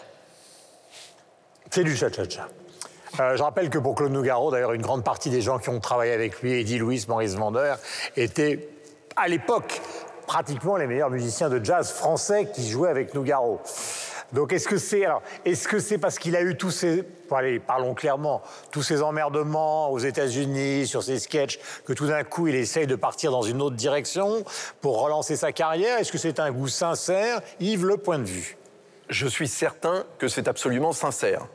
C'est 1.69 1.83
du 1.83 1.95
cha-cha-cha. 1.95 2.47
Euh, 3.19 3.37
je 3.37 3.43
rappelle 3.43 3.69
que 3.69 3.77
pour 3.77 3.95
Claude 3.95 4.11
Nougaro, 4.11 4.51
d'ailleurs, 4.51 4.73
une 4.73 4.81
grande 4.81 5.03
partie 5.03 5.29
des 5.29 5.41
gens 5.41 5.59
qui 5.59 5.69
ont 5.69 5.79
travaillé 5.79 6.13
avec 6.13 6.41
lui, 6.41 6.59
Eddie 6.59 6.79
Louis, 6.79 7.03
Maurice 7.07 7.35
Vander, 7.35 7.75
étaient 8.17 8.69
à 9.15 9.27
l'époque 9.27 9.81
pratiquement 10.25 10.77
les 10.77 10.87
meilleurs 10.87 11.11
musiciens 11.11 11.49
de 11.49 11.63
jazz 11.63 11.91
français 11.91 12.49
qui 12.53 12.67
jouaient 12.67 12.89
avec 12.89 13.13
Nougaro. 13.13 13.61
Donc 14.33 14.51
est-ce 14.51 14.67
que 14.67 14.77
c'est 14.77 15.05
alors 15.05 15.21
est-ce 15.45 15.67
que 15.67 15.79
c'est 15.79 15.97
parce 15.97 16.19
qu'il 16.19 16.35
a 16.35 16.41
eu 16.41 16.57
tous 16.57 16.71
ces 16.71 17.03
allez, 17.31 17.59
parlons 17.59 17.93
clairement 17.93 18.41
tous 18.71 18.83
ces 18.83 19.01
emmerdements 19.01 19.89
aux 19.91 19.99
États-Unis 19.99 20.87
sur 20.87 21.01
ses 21.01 21.19
sketchs 21.19 21.59
que 21.85 21.93
tout 21.93 22.07
d'un 22.07 22.23
coup 22.23 22.47
il 22.47 22.55
essaye 22.55 22.87
de 22.87 22.95
partir 22.95 23.31
dans 23.31 23.41
une 23.41 23.61
autre 23.61 23.75
direction 23.75 24.43
pour 24.81 25.01
relancer 25.01 25.35
sa 25.35 25.51
carrière? 25.51 25.99
Est-ce 25.99 26.11
que 26.11 26.17
c'est 26.17 26.39
un 26.39 26.51
goût 26.51 26.67
sincère? 26.67 27.41
Yves 27.59 27.85
le 27.85 27.97
point 27.97 28.19
de 28.19 28.25
vue. 28.25 28.57
Je 29.09 29.27
suis 29.27 29.47
certain 29.47 30.03
que 30.17 30.27
c'est 30.27 30.47
absolument 30.47 30.91
sincère. 30.91 31.47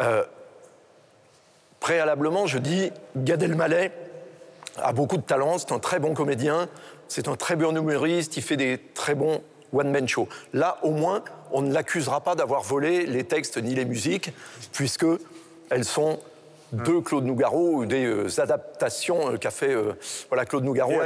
Euh, 0.00 0.24
préalablement, 1.80 2.46
je 2.46 2.58
dis 2.58 2.90
Gad 3.16 3.42
Elmaleh 3.42 3.92
a 4.78 4.92
beaucoup 4.92 5.16
de 5.16 5.22
talent, 5.22 5.58
c'est 5.58 5.72
un 5.72 5.78
très 5.78 5.98
bon 5.98 6.14
comédien, 6.14 6.68
c'est 7.08 7.28
un 7.28 7.36
très 7.36 7.56
bon 7.56 7.76
humoriste, 7.76 8.36
il 8.36 8.42
fait 8.42 8.56
des 8.56 8.78
très 8.94 9.14
bons 9.14 9.42
one-man 9.76 10.08
shows. 10.08 10.28
Là, 10.52 10.78
au 10.82 10.90
moins, 10.90 11.22
on 11.52 11.62
ne 11.62 11.72
l'accusera 11.72 12.20
pas 12.20 12.34
d'avoir 12.34 12.62
volé 12.62 13.06
les 13.06 13.24
textes 13.24 13.58
ni 13.58 13.74
les 13.74 13.84
musiques, 13.84 14.32
puisque 14.72 15.06
elles 15.70 15.84
sont 15.84 16.18
de 16.72 16.98
Claude 17.00 17.24
Nougaro 17.24 17.74
ou 17.74 17.86
des 17.86 18.04
euh, 18.04 18.40
adaptations 18.40 19.32
euh, 19.32 19.36
qu'a 19.36 19.50
fait 19.50 19.72
euh, 19.72 19.92
voilà, 20.28 20.44
Claude 20.44 20.64
Nougaro 20.64 21.00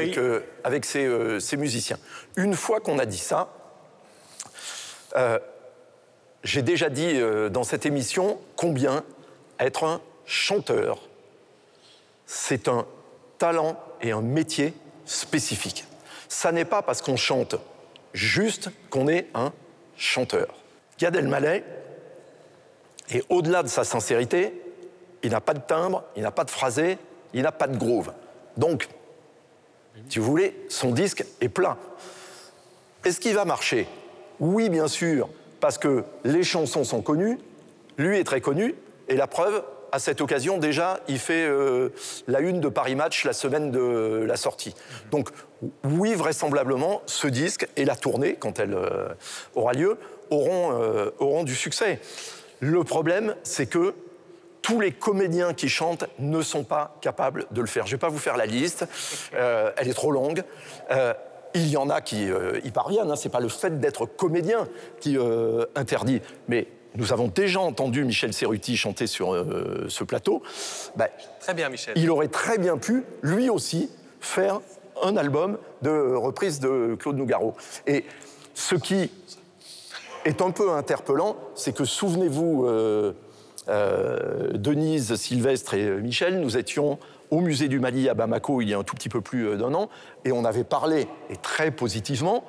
avec, 0.64 0.85
ses, 0.85 1.40
ses 1.40 1.56
musiciens. 1.56 1.98
Une 2.37 2.54
fois 2.54 2.80
qu'on 2.80 2.98
a 2.98 3.06
dit 3.06 3.18
ça, 3.18 3.48
j'ai 6.44 6.62
déjà 6.62 6.88
dit 6.88 7.20
dans 7.50 7.64
cette 7.64 7.85
émission 7.85 8.38
combien 8.56 9.04
être 9.59 9.85
un 9.85 10.00
chanteur, 10.24 11.02
c'est 12.26 12.68
un 12.68 12.87
talent 13.38 13.78
et 14.00 14.12
un 14.12 14.22
métier 14.22 14.72
spécifique. 15.04 15.85
Ça 16.28 16.52
n'est 16.52 16.64
pas 16.64 16.83
parce 16.83 17.02
qu'on 17.02 17.16
chante 17.16 17.56
juste 18.12 18.70
qu'on 18.90 19.09
est 19.09 19.29
un 19.35 19.53
chanteur. 19.96 20.55
Gad 20.99 21.16
Elmaleh, 21.16 21.64
et 23.12 23.23
au-delà 23.29 23.62
de 23.62 23.68
sa 23.68 23.85
sincérité, 23.85 24.55
il 25.23 25.31
n'a 25.31 25.40
pas 25.40 25.55
de 25.55 25.61
timbre, 25.61 26.05
il 26.16 26.23
n'a 26.23 26.31
pas 26.31 26.44
de 26.44 26.51
phrasé, 26.51 26.99
il 27.35 27.42
n'a 27.42 27.53
pas 27.53 27.66
de 27.66 27.77
groove. 27.77 28.12
Donc, 28.57 28.88
si 30.09 30.18
vous 30.18 30.25
voulez, 30.25 30.55
son 30.68 30.90
disque 30.90 31.25
est 31.40 31.49
plein. 31.49 31.77
Est-ce 33.05 33.20
qu'il 33.20 33.35
va 33.35 33.44
marcher? 33.44 33.87
Oui, 34.38 34.68
bien 34.68 34.88
sûr, 34.88 35.29
parce 35.61 35.79
que 35.79 36.05
les 36.25 36.42
chansons 36.42 36.85
sont 36.85 37.03
connues, 37.03 37.38
lui 37.99 38.18
est 38.18 38.25
très 38.25 38.40
connu, 38.40 38.75
et 39.09 39.16
la 39.16 39.27
preuve, 39.27 39.62
à 39.92 39.98
cette 39.98 40.20
occasion, 40.20 40.59
déjà, 40.59 41.00
il 41.09 41.18
fait 41.18 41.44
euh, 41.44 41.90
la 42.26 42.40
une 42.40 42.61
de 42.61 42.68
Paris 42.68 42.94
Match 42.94 43.24
la 43.24 43.33
semaine 43.33 43.70
de 43.70 44.24
la 44.26 44.37
sortie. 44.37 44.74
Donc, 45.11 45.31
oui, 45.85 46.14
vraisemblablement, 46.14 47.03
ce 47.07 47.26
disque 47.26 47.68
et 47.76 47.85
la 47.85 47.96
tournée, 47.96 48.37
quand 48.38 48.59
elle 48.59 48.74
euh, 48.74 49.09
aura 49.55 49.72
lieu, 49.72 49.98
auront, 50.31 50.72
euh, 50.81 51.11
auront 51.18 51.44
du 51.44 51.55
succès. 51.55 52.00
Le 52.61 52.85
problème, 52.85 53.35
c'est 53.42 53.66
que 53.66 53.94
tous 54.62 54.81
les 54.81 54.92
comédiens 54.92 55.55
qui 55.55 55.68
chantent 55.68 56.05
ne 56.18 56.42
sont 56.42 56.64
pas 56.64 56.96
capables 57.00 57.46
de 57.50 57.61
le 57.61 57.66
faire. 57.66 57.87
Je 57.87 57.92
ne 57.92 57.96
vais 57.96 58.00
pas 58.00 58.11
vous 58.11 58.18
faire 58.18 58.37
la 58.37 58.44
liste, 58.44 58.87
elle 59.33 59.88
est 59.88 59.94
trop 59.94 60.12
longue. 60.12 60.44
Il 61.55 61.68
y 61.68 61.79
en 61.79 61.88
a 61.88 62.03
qui 62.03 62.26
y 62.26 62.70
parviennent, 62.70 63.11
hein. 63.11 63.16
ce 63.16 63.26
n'est 63.26 63.33
pas 63.33 63.40
le 63.40 63.48
fait 63.48 63.81
d'être 63.81 64.05
comédien 64.05 64.68
qui 65.00 65.16
interdit. 65.74 66.20
Mais 66.48 66.68
nous 66.96 67.12
avons 67.12 67.29
déjà 67.29 67.61
entendu 67.61 68.05
Michel 68.05 68.33
Serruti 68.33 68.76
chanter 68.76 69.07
sur 69.07 69.35
euh, 69.35 69.87
ce 69.88 70.05
plateau. 70.05 70.42
Bah, 70.96 71.09
Très 71.40 71.55
bien, 71.55 71.68
Michel. 71.68 71.94
il 71.96 72.11
aurait 72.11 72.29
très 72.29 72.59
bien 72.59 72.79
pu, 72.79 73.05
lui 73.22 73.48
aussi, 73.48 73.90
faire 74.20 74.61
un 75.03 75.16
album 75.16 75.59
de 75.83 76.14
reprise 76.14 76.61
de 76.61 76.96
Claude 76.98 77.16
Nougaro. 77.16 77.55
Et 77.87 78.05
ce 78.55 78.74
qui 78.74 79.11
est 80.24 80.42
un 80.42 80.50
peu 80.50 80.72
interpellant, 80.72 81.37
c'est 81.55 81.74
que 81.74 81.85
souvenez-vous, 81.85 82.66
euh, 82.66 83.12
euh, 83.68 84.53
Denise, 84.53 85.14
Sylvestre 85.14 85.74
et 85.74 85.90
Michel, 86.00 86.40
nous 86.40 86.57
étions 86.57 86.98
au 87.31 87.40
musée 87.40 87.68
du 87.68 87.79
Mali 87.79 88.09
à 88.09 88.14
Bamako 88.14 88.61
il 88.61 88.68
y 88.68 88.74
a 88.74 88.79
un 88.79 88.83
tout 88.83 88.96
petit 88.96 89.09
peu 89.09 89.20
plus 89.20 89.57
d'un 89.57 89.72
an, 89.74 89.88
et 90.24 90.33
on 90.33 90.44
avait 90.44 90.64
parlé, 90.64 91.07
et 91.31 91.37
très 91.37 91.70
positivement, 91.70 92.44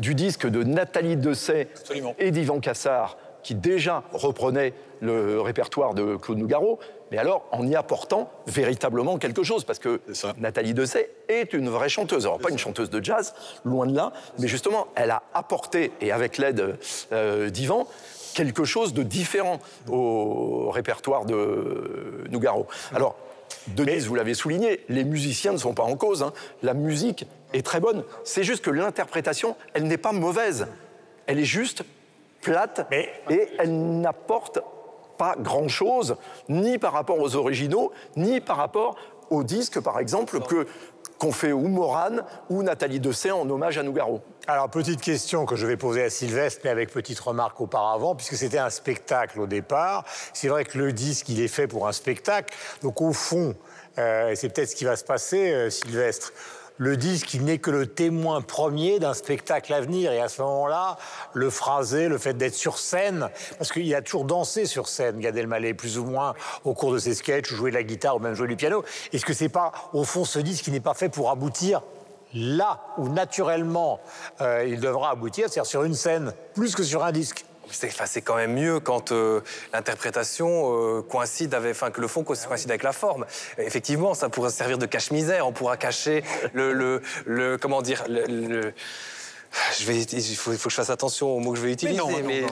du 0.00 0.16
disque 0.16 0.48
de 0.48 0.64
Nathalie 0.64 1.16
Dessay 1.16 1.68
Absolument. 1.76 2.16
et 2.18 2.32
d'Yvan 2.32 2.58
Cassard, 2.58 3.16
qui 3.44 3.54
déjà 3.54 4.02
reprenait 4.12 4.72
le 5.00 5.40
répertoire 5.40 5.94
de 5.94 6.16
Claude 6.16 6.38
Nougaro, 6.38 6.80
mais 7.12 7.18
alors 7.18 7.46
en 7.52 7.66
y 7.66 7.76
apportant 7.76 8.30
véritablement 8.46 9.18
quelque 9.18 9.44
chose, 9.44 9.62
parce 9.64 9.78
que. 9.78 10.00
Nathalie 10.38 10.74
Dessay 10.74 11.10
est 11.28 11.52
une 11.52 11.68
vraie 11.68 11.88
chanteuse. 11.90 12.26
Alors 12.26 12.38
pas 12.38 12.50
une 12.50 12.58
chanteuse 12.58 12.90
de 12.90 13.04
jazz, 13.04 13.34
loin 13.64 13.86
de 13.86 13.94
là, 13.94 14.12
mais 14.38 14.48
justement, 14.48 14.88
elle 14.96 15.10
a 15.10 15.22
apporté, 15.34 15.92
et 16.00 16.10
avec 16.10 16.38
l'aide 16.38 16.76
euh, 17.12 17.50
d'Yvan, 17.50 17.86
quelque 18.34 18.64
chose 18.64 18.94
de 18.94 19.02
différent 19.04 19.60
au 19.88 20.70
répertoire 20.70 21.24
de 21.24 22.24
Nougaro. 22.30 22.66
Alors, 22.92 23.16
Denise, 23.68 24.06
vous 24.06 24.14
l'avez 24.14 24.34
souligné, 24.34 24.80
les 24.88 25.04
musiciens 25.04 25.52
ne 25.52 25.58
sont 25.58 25.74
pas 25.74 25.84
en 25.84 25.96
cause. 25.96 26.22
hein. 26.22 26.32
La 26.62 26.74
musique 26.74 27.26
est 27.52 27.64
très 27.64 27.78
bonne. 27.78 28.04
C'est 28.24 28.42
juste 28.42 28.64
que 28.64 28.70
l'interprétation, 28.70 29.54
elle 29.74 29.84
n'est 29.84 29.98
pas 29.98 30.12
mauvaise. 30.12 30.66
Elle 31.26 31.38
est 31.38 31.44
juste 31.44 31.84
plate 32.44 32.86
Mais- 32.90 33.10
et 33.30 33.48
elle 33.58 34.00
n'apporte 34.00 34.60
pas 35.18 35.34
grand-chose, 35.38 36.16
ni 36.48 36.78
par 36.78 36.92
rapport 36.92 37.18
aux 37.18 37.36
originaux, 37.36 37.92
ni 38.16 38.40
par 38.40 38.56
rapport 38.56 38.96
aux 39.30 39.42
disques, 39.42 39.80
par 39.80 39.98
exemple, 39.98 40.40
que 40.40 40.66
qu'ont 41.18 41.32
fait 41.32 41.52
ou 41.52 41.68
Morane 41.68 42.24
ou 42.50 42.64
Nathalie 42.64 42.98
Dessay 42.98 43.30
en 43.30 43.48
hommage 43.48 43.78
à 43.78 43.84
Nougaro. 43.84 44.20
Alors, 44.48 44.68
petite 44.68 45.00
question 45.00 45.46
que 45.46 45.54
je 45.54 45.64
vais 45.64 45.76
poser 45.76 46.02
à 46.02 46.10
Sylvestre, 46.10 46.62
mais 46.64 46.70
avec 46.70 46.90
petite 46.90 47.20
remarque 47.20 47.60
auparavant, 47.60 48.16
puisque 48.16 48.34
c'était 48.34 48.58
un 48.58 48.70
spectacle 48.70 49.40
au 49.40 49.46
départ. 49.46 50.04
C'est 50.32 50.48
vrai 50.48 50.64
que 50.64 50.76
le 50.76 50.92
disque, 50.92 51.28
il 51.28 51.40
est 51.40 51.48
fait 51.48 51.68
pour 51.68 51.86
un 51.86 51.92
spectacle. 51.92 52.52
Donc, 52.82 53.00
au 53.00 53.12
fond, 53.12 53.54
euh, 53.98 54.32
c'est 54.34 54.48
peut-être 54.48 54.70
ce 54.70 54.74
qui 54.74 54.84
va 54.84 54.96
se 54.96 55.04
passer, 55.04 55.52
euh, 55.52 55.70
Sylvestre, 55.70 56.32
le 56.76 56.96
disque, 56.96 57.34
il 57.34 57.44
n'est 57.44 57.58
que 57.58 57.70
le 57.70 57.86
témoin 57.86 58.40
premier 58.40 58.98
d'un 58.98 59.14
spectacle 59.14 59.72
à 59.72 59.80
venir. 59.80 60.12
Et 60.12 60.20
à 60.20 60.28
ce 60.28 60.42
moment-là, 60.42 60.96
le 61.32 61.50
phrasé, 61.50 62.08
le 62.08 62.18
fait 62.18 62.34
d'être 62.34 62.54
sur 62.54 62.78
scène, 62.78 63.28
parce 63.58 63.70
qu'il 63.70 63.94
a 63.94 64.02
toujours 64.02 64.24
dansé 64.24 64.66
sur 64.66 64.88
scène, 64.88 65.20
Gad 65.20 65.36
Elmaleh, 65.36 65.74
plus 65.74 65.98
ou 65.98 66.04
moins, 66.04 66.34
au 66.64 66.74
cours 66.74 66.92
de 66.92 66.98
ses 66.98 67.14
sketchs, 67.14 67.52
ou 67.52 67.56
jouer 67.56 67.70
de 67.70 67.76
la 67.76 67.84
guitare, 67.84 68.16
ou 68.16 68.18
même 68.18 68.34
jouer 68.34 68.48
du 68.48 68.56
piano. 68.56 68.84
Est-ce 69.12 69.24
que 69.24 69.34
c'est 69.34 69.48
pas, 69.48 69.72
au 69.92 70.04
fond, 70.04 70.24
ce 70.24 70.40
disque 70.40 70.64
qui 70.64 70.70
n'est 70.72 70.80
pas 70.80 70.94
fait 70.94 71.08
pour 71.08 71.30
aboutir 71.30 71.82
là 72.34 72.80
où 72.98 73.08
naturellement 73.08 74.00
euh, 74.40 74.66
il 74.66 74.80
devra 74.80 75.10
aboutir, 75.10 75.48
c'est-à-dire 75.48 75.70
sur 75.70 75.84
une 75.84 75.94
scène, 75.94 76.32
plus 76.54 76.74
que 76.74 76.82
sur 76.82 77.04
un 77.04 77.12
disque? 77.12 77.44
C'est 77.70 78.22
quand 78.22 78.36
même 78.36 78.54
mieux 78.54 78.80
quand 78.80 79.12
euh, 79.12 79.40
l'interprétation 79.72 80.98
euh, 80.98 81.02
coïncide 81.02 81.54
avec, 81.54 81.72
enfin 81.72 81.90
que 81.90 82.00
le 82.00 82.08
fond 82.08 82.22
coïncide 82.24 82.70
avec 82.70 82.82
la 82.82 82.92
forme. 82.92 83.26
Effectivement, 83.58 84.14
ça 84.14 84.28
pourrait 84.28 84.50
servir 84.50 84.78
de 84.78 84.86
cache-misère. 84.86 85.46
On 85.46 85.52
pourra 85.52 85.76
cacher 85.76 86.22
le, 86.52 86.72
le, 86.72 87.02
le- 87.26 87.58
comment 87.58 87.82
dire, 87.82 88.04
le, 88.08 88.24
le- 88.26 88.72
je 89.78 89.84
vais, 89.86 90.00
il 90.00 90.36
faut, 90.36 90.50
que 90.50 90.56
je 90.70 90.74
fasse 90.74 90.90
attention 90.90 91.28
aux 91.28 91.38
mots 91.38 91.52
que 91.52 91.58
je 91.58 91.62
vais 91.64 91.72
utiliser, 91.72 92.02
mais 92.24 92.42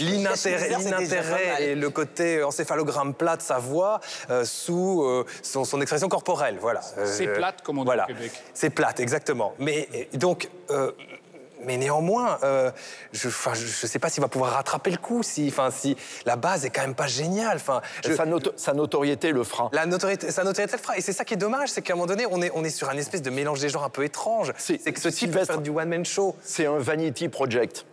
l'inintérêt, 0.00 1.62
et 1.62 1.74
le 1.76 1.90
côté 1.90 2.42
encéphalogramme 2.42 3.14
plat 3.14 3.36
de 3.36 3.42
sa 3.42 3.58
voix 3.58 4.00
euh, 4.28 4.44
sous 4.44 5.02
euh, 5.04 5.24
son, 5.42 5.64
son 5.64 5.80
expression 5.80 6.08
corporelle. 6.08 6.56
Voilà. 6.60 6.80
C'est 7.04 7.28
plate, 7.28 7.62
comme 7.62 7.78
on 7.78 7.82
dit 7.82 7.86
voilà. 7.86 8.04
au 8.04 8.06
Québec. 8.08 8.32
C'est 8.54 8.70
plate, 8.70 8.98
exactement. 9.00 9.54
Mais 9.58 9.88
donc. 10.14 10.48
Mais 11.64 11.76
néanmoins, 11.76 12.38
euh, 12.42 12.70
je 13.12 13.28
ne 13.28 13.86
sais 13.86 13.98
pas 13.98 14.08
s'il 14.08 14.20
va 14.22 14.28
pouvoir 14.28 14.52
rattraper 14.52 14.90
le 14.90 14.96
coup. 14.96 15.22
Si, 15.22 15.50
la 16.26 16.36
base 16.36 16.64
est 16.64 16.70
quand 16.70 16.82
même 16.82 16.94
pas 16.94 17.06
géniale. 17.06 17.56
Enfin, 17.56 17.80
Sa, 18.04 18.24
noto- 18.26 18.52
sa 18.56 18.72
notoriété 18.72 19.32
le 19.32 19.44
fera. 19.44 19.68
la 19.72 19.86
notoriété, 19.86 20.30
sa 20.30 20.44
notoriété 20.44 20.76
le. 20.78 20.96
Et 20.96 21.00
c'est 21.00 21.12
ça 21.12 21.24
qui 21.24 21.34
est 21.34 21.38
dommage, 21.38 21.70
c'est 21.70 21.82
qu'à 21.82 21.92
un 21.92 21.96
moment 21.96 22.06
donné, 22.06 22.26
on 22.30 22.40
est, 22.42 22.50
on 22.54 22.64
est 22.64 22.70
sur 22.70 22.88
un 22.88 22.96
espèce 22.96 23.22
de 23.22 23.30
mélange 23.30 23.60
des 23.60 23.68
genres 23.68 23.84
un 23.84 23.90
peu 23.90 24.04
étrange. 24.04 24.52
C'est- 24.58 24.78
que 24.92 25.00
ce 25.00 25.08
type 25.08 25.30
faire 25.44 25.60
du 25.60 25.70
one-man 25.70 26.04
show. 26.04 26.34
C'est 26.42 26.66
un 26.66 26.78
vanity 26.78 27.28
project. 27.28 27.86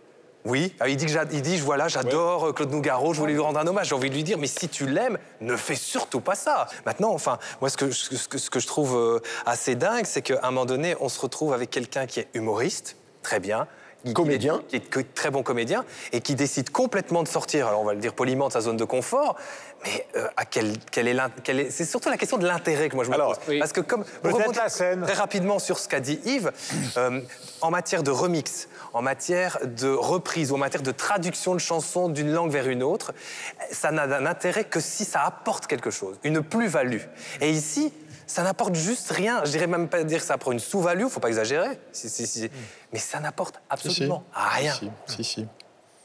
Oui, 0.44 0.74
ah, 0.80 0.88
il 0.88 0.96
dit 0.96 1.04
que 1.06 1.12
j'a- 1.12 1.24
il 1.30 1.42
dit 1.42 1.58
voilà, 1.58 1.88
j'adore 1.88 2.46
euh, 2.46 2.52
Claude 2.52 2.70
Nougaro, 2.70 3.12
je 3.12 3.18
voulais 3.18 3.32
lui 3.34 3.40
rendre 3.40 3.58
un 3.58 3.66
hommage. 3.66 3.88
J'ai 3.88 3.94
envie 3.94 4.08
de 4.08 4.14
lui 4.14 4.22
dire, 4.22 4.38
mais 4.38 4.46
si 4.46 4.68
tu 4.68 4.86
l'aimes, 4.86 5.18
ne 5.40 5.56
fais 5.56 5.74
surtout 5.74 6.20
pas 6.20 6.36
ça. 6.36 6.68
Maintenant, 6.86 7.10
enfin, 7.12 7.38
moi, 7.60 7.68
ce 7.68 7.76
que, 7.76 7.90
ce 7.90 8.28
que, 8.28 8.38
ce 8.38 8.48
que 8.48 8.60
je 8.60 8.66
trouve 8.66 8.96
euh, 8.96 9.20
assez 9.46 9.74
dingue, 9.74 10.06
c'est 10.06 10.22
qu'à 10.22 10.38
un 10.44 10.50
moment 10.50 10.64
donné, 10.64 10.96
on 11.00 11.08
se 11.08 11.20
retrouve 11.20 11.52
avec 11.52 11.70
quelqu'un 11.70 12.06
qui 12.06 12.20
est 12.20 12.28
humoriste, 12.34 12.96
très 13.22 13.40
bien. 13.40 13.66
qui- 14.04 14.14
Comédien. 14.14 14.62
qui 14.68 14.76
est 14.76 15.14
très 15.14 15.28
bon 15.30 15.42
comédien, 15.42 15.84
et 16.12 16.20
qui 16.20 16.36
décide 16.36 16.70
complètement 16.70 17.24
de 17.24 17.28
sortir, 17.28 17.66
alors 17.66 17.80
on 17.80 17.84
va 17.84 17.94
le 17.94 17.98
dire 18.00 18.14
poliment, 18.14 18.46
de 18.46 18.52
sa 18.52 18.60
zone 18.60 18.76
de 18.76 18.84
confort, 18.84 19.34
mais 19.84 20.06
euh, 20.14 20.28
à 20.36 20.44
quel, 20.44 20.72
quel 20.92 21.08
est 21.08 21.16
quel 21.42 21.58
est- 21.58 21.70
c'est 21.70 21.84
surtout 21.84 22.08
la 22.08 22.16
question 22.16 22.38
de 22.38 22.46
l'intérêt 22.46 22.88
que 22.88 22.94
moi 22.94 23.02
je 23.04 23.10
me 23.10 23.14
Alors, 23.16 23.36
pose. 23.36 23.44
oui. 23.48 23.58
Parce 23.58 23.72
que 23.72 23.80
comme 23.80 24.04
la 24.54 24.68
scène. 24.68 25.02
très 25.02 25.14
rapidement 25.14 25.58
sur 25.58 25.80
ce 25.80 25.88
qu'a 25.88 25.98
dit 25.98 26.20
Yves, 26.24 26.52
euh, 26.96 27.20
en 27.60 27.70
matière 27.72 28.04
de 28.04 28.12
remix, 28.12 28.68
en 28.92 29.02
matière 29.02 29.58
de 29.64 29.88
reprise 29.88 30.52
ou 30.52 30.54
en 30.54 30.58
matière 30.58 30.82
de 30.82 30.92
traduction 30.92 31.54
de 31.54 31.60
chansons 31.60 32.08
d'une 32.08 32.30
langue 32.32 32.52
vers 32.52 32.68
une 32.68 32.84
autre, 32.84 33.12
ça 33.72 33.90
n'a 33.90 34.06
d'un 34.06 34.26
intérêt 34.26 34.62
que 34.62 34.78
si 34.78 35.04
ça 35.04 35.22
apporte 35.24 35.66
quelque 35.66 35.90
chose, 35.90 36.16
une 36.22 36.40
plus-value. 36.40 37.02
Et 37.40 37.50
ici, 37.50 37.92
ça 38.28 38.42
n'apporte 38.44 38.74
juste 38.76 39.10
rien. 39.10 39.42
Je 39.44 39.50
dirais 39.50 39.66
même 39.66 39.88
pas 39.88 40.04
dire 40.04 40.20
que 40.20 40.24
ça 40.24 40.34
apporte 40.34 40.52
une 40.52 40.60
sous-value, 40.60 41.06
faut 41.08 41.18
pas 41.18 41.28
exagérer. 41.28 41.80
Si, 41.90 42.08
si, 42.08 42.26
si. 42.26 42.48
Mais 42.92 42.98
ça 43.00 43.18
n'apporte 43.18 43.60
absolument 43.68 44.22
rien. 44.32 44.72
Si, 44.74 44.90
si, 45.06 45.24
si. 45.24 45.46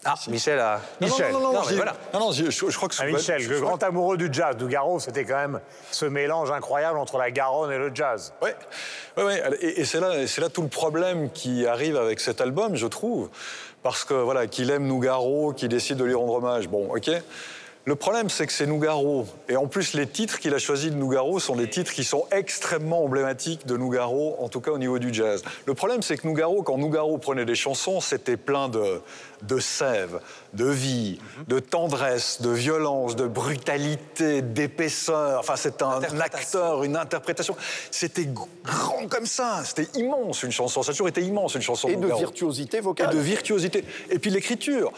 Ah, 0.05 0.15
Michel 0.27 0.59
a. 0.59 0.81
Non, 0.99 1.07
Michel. 1.07 1.31
Non, 1.31 1.39
non, 1.39 1.45
non, 1.45 1.47
Non, 1.47 1.53
non, 1.53 1.61
mais 1.61 1.69
j'ai- 1.69 1.75
voilà. 1.77 1.93
non, 2.13 2.19
non, 2.19 2.31
j'ai- 2.33 2.51
je, 2.51 2.69
je 2.69 2.75
crois 2.75 2.89
que 2.89 2.95
Ah, 2.99 3.03
c'est- 3.05 3.11
Michel, 3.13 3.39
je- 3.39 3.49
le 3.53 3.61
grand 3.61 3.81
amoureux 3.83 4.17
du 4.17 4.27
jazz, 4.33 4.57
Nougaro, 4.57 4.99
c'était 4.99 5.23
quand 5.23 5.37
même 5.37 5.61
ce 5.91 6.05
mélange 6.05 6.51
incroyable 6.51 6.97
entre 6.97 7.17
la 7.17 7.31
Garonne 7.31 7.71
et 7.71 7.77
le 7.77 7.89
jazz. 7.95 8.33
Ouais, 8.41 8.53
ouais, 9.15 9.23
ouais. 9.23 9.41
Et, 9.61 9.79
et 9.79 9.85
c'est 9.85 10.01
là, 10.01 10.27
c'est 10.27 10.41
là 10.41 10.49
tout 10.49 10.61
le 10.61 10.67
problème 10.67 11.29
qui 11.31 11.65
arrive 11.65 11.95
avec 11.95 12.19
cet 12.19 12.41
album, 12.41 12.75
je 12.75 12.87
trouve, 12.87 13.29
parce 13.81 14.03
que 14.03 14.13
voilà, 14.13 14.45
qu'il 14.47 14.69
aime 14.71 14.87
Nougaro, 14.87 15.53
qu'il 15.53 15.69
décide 15.69 15.95
de 15.95 16.03
lui 16.03 16.15
rendre 16.15 16.33
hommage. 16.33 16.67
Bon, 16.67 16.93
ok. 16.93 17.09
Le 17.85 17.95
problème, 17.95 18.29
c'est 18.29 18.47
que 18.47 18.53
c'est 18.53 18.65
Nougaro. 18.65 19.27
Et 19.49 19.57
en 19.57 19.67
plus, 19.67 19.93
les 19.93 20.07
titres 20.07 20.39
qu'il 20.39 20.53
a 20.53 20.57
choisis 20.57 20.89
de 20.89 20.95
Nougaro 20.95 21.39
sont 21.41 21.57
des 21.57 21.69
titres 21.69 21.91
qui 21.91 22.05
sont 22.05 22.25
extrêmement 22.31 23.03
emblématiques 23.03 23.65
de 23.65 23.75
Nougaro, 23.75 24.37
en 24.39 24.47
tout 24.47 24.61
cas 24.61 24.71
au 24.71 24.77
niveau 24.77 24.99
du 24.99 25.13
jazz. 25.13 25.43
Le 25.65 25.73
problème, 25.73 26.01
c'est 26.01 26.15
que 26.17 26.25
Nougaro, 26.25 26.63
quand 26.63 26.77
Nougaro 26.77 27.17
prenait 27.17 27.43
des 27.43 27.55
chansons, 27.55 27.99
c'était 27.99 28.37
plein 28.37 28.69
de, 28.69 29.01
de 29.41 29.59
sève, 29.59 30.21
de 30.53 30.63
vie, 30.63 31.19
de 31.49 31.59
tendresse, 31.59 32.41
de 32.41 32.51
violence, 32.51 33.17
de 33.17 33.27
brutalité, 33.27 34.41
d'épaisseur. 34.41 35.41
Enfin, 35.41 35.57
c'est 35.57 35.81
un 35.81 35.99
acteur, 36.21 36.85
une 36.85 36.95
interprétation. 36.95 37.57
C'était 37.91 38.29
grand 38.63 39.09
comme 39.09 39.25
ça. 39.25 39.61
C'était 39.65 39.89
immense, 39.99 40.43
une 40.43 40.53
chanson. 40.53 40.83
Ça 40.83 40.91
a 40.91 40.93
toujours 40.93 41.09
été 41.09 41.19
immense, 41.21 41.55
une 41.55 41.61
chanson 41.61 41.89
Et 41.89 41.97
de 41.97 42.01
Nougaro. 42.01 42.19
virtuosité 42.19 42.77
Et 42.77 42.81
vocale. 42.81 43.13
de 43.13 43.19
virtuosité. 43.19 43.83
Et 44.09 44.19
puis 44.19 44.29
l'écriture. 44.31 44.93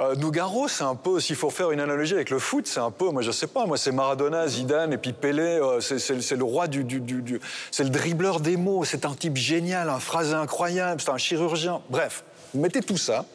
Euh, 0.00 0.14
Nougaro, 0.14 0.68
c'est 0.68 0.84
un 0.84 0.94
peu, 0.94 1.20
s'il 1.20 1.36
faut 1.36 1.50
faire 1.50 1.70
une 1.70 1.80
analogie 1.80 2.14
avec 2.14 2.30
le 2.30 2.38
foot, 2.38 2.66
c'est 2.66 2.80
un 2.80 2.90
peu, 2.90 3.10
moi 3.10 3.20
je 3.20 3.30
sais 3.30 3.46
pas, 3.46 3.66
moi 3.66 3.76
c'est 3.76 3.92
Maradona, 3.92 4.48
Zidane 4.48 4.92
et 4.94 4.96
puis 4.98 5.12
Pelé, 5.12 5.42
euh, 5.60 5.80
c'est- 5.80 6.34
le 6.34 6.44
roi 6.44 6.66
du, 6.66 6.86
c'est 7.70 7.84
le 7.84 7.90
dribbleur 7.90 8.40
des 8.40 8.56
mots, 8.56 8.84
c'est 8.84 9.04
un 9.04 9.14
type 9.14 9.36
génial, 9.36 9.90
un 9.90 9.98
phrasé 9.98 10.34
incroyable, 10.34 11.00
c'est 11.02 11.10
un 11.10 11.18
chirurgien. 11.18 11.82
Bref, 11.90 12.24
vous 12.54 12.60
mettez 12.60 12.80
tout 12.80 12.96
ça. 12.96 13.26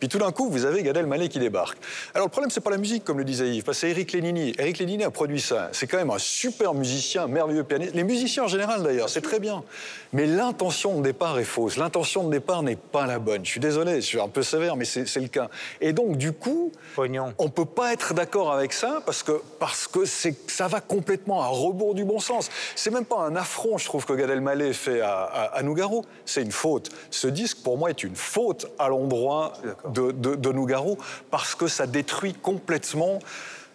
Puis 0.00 0.08
tout 0.08 0.18
d'un 0.18 0.30
coup, 0.30 0.48
vous 0.48 0.64
avez 0.64 0.84
Gad 0.84 0.96
Elmaleh 0.96 1.28
qui 1.28 1.40
débarque. 1.40 1.76
Alors 2.14 2.28
le 2.28 2.30
problème, 2.30 2.52
c'est 2.52 2.60
pas 2.60 2.70
la 2.70 2.76
musique, 2.78 3.02
comme 3.04 3.18
le 3.18 3.24
disait 3.24 3.48
Yves, 3.48 3.64
c'est 3.72 3.90
Eric 3.90 4.12
Lénini. 4.12 4.54
Eric 4.56 4.78
Lénini 4.78 5.02
a 5.02 5.10
produit 5.10 5.40
ça. 5.40 5.70
C'est 5.72 5.88
quand 5.88 5.96
même 5.96 6.10
un 6.12 6.18
super 6.18 6.72
musicien, 6.72 7.26
merveilleux 7.26 7.64
pianiste. 7.64 7.96
Les 7.96 8.04
musiciens 8.04 8.44
en 8.44 8.46
général, 8.46 8.84
d'ailleurs, 8.84 9.08
c'est 9.08 9.22
très 9.22 9.40
bien. 9.40 9.64
Mais 10.12 10.26
l'intention 10.26 10.98
de 10.98 11.02
départ 11.02 11.38
est 11.38 11.44
fausse. 11.44 11.76
L'intention 11.76 12.24
de 12.24 12.30
départ 12.30 12.62
n'est 12.62 12.76
pas 12.76 13.06
la 13.06 13.18
bonne. 13.18 13.44
Je 13.44 13.50
suis 13.50 13.60
désolé, 13.60 14.00
je 14.00 14.06
suis 14.06 14.20
un 14.20 14.28
peu 14.28 14.42
sévère, 14.42 14.76
mais 14.76 14.84
c'est 14.84 15.20
le 15.20 15.28
cas. 15.28 15.48
Et 15.80 15.92
donc, 15.92 16.16
du 16.16 16.32
coup, 16.32 16.72
Pognon. 16.94 17.34
on 17.38 17.50
peut 17.50 17.64
pas 17.64 17.92
être 17.92 18.14
d'accord 18.14 18.52
avec 18.52 18.72
ça 18.72 19.02
parce 19.04 19.22
que 19.22 19.42
parce 19.58 19.86
que 19.86 20.04
ça 20.06 20.68
va 20.68 20.80
complètement 20.80 21.42
à 21.42 21.46
rebours 21.46 21.94
du 21.94 22.04
bon 22.04 22.20
sens. 22.20 22.50
C'est 22.74 22.90
même 22.90 23.04
pas 23.04 23.20
un 23.20 23.36
affront, 23.36 23.76
je 23.78 23.84
trouve 23.84 24.06
que 24.06 24.14
Gad 24.14 24.30
Elmaleh 24.30 24.72
fait 24.72 25.00
à, 25.00 25.24
à, 25.24 25.42
à 25.56 25.62
Nougaro. 25.62 26.04
C'est 26.24 26.42
une 26.42 26.52
faute. 26.52 26.90
Ce 27.10 27.28
disque, 27.28 27.58
pour 27.62 27.76
moi, 27.76 27.90
est 27.90 28.02
une 28.02 28.16
faute 28.16 28.66
à 28.78 28.88
l'endroit 28.88 29.52
de, 29.88 30.12
de, 30.12 30.34
de 30.34 30.52
Nougaro 30.52 30.96
parce 31.30 31.54
que 31.54 31.66
ça 31.66 31.86
détruit 31.86 32.34
complètement 32.34 33.18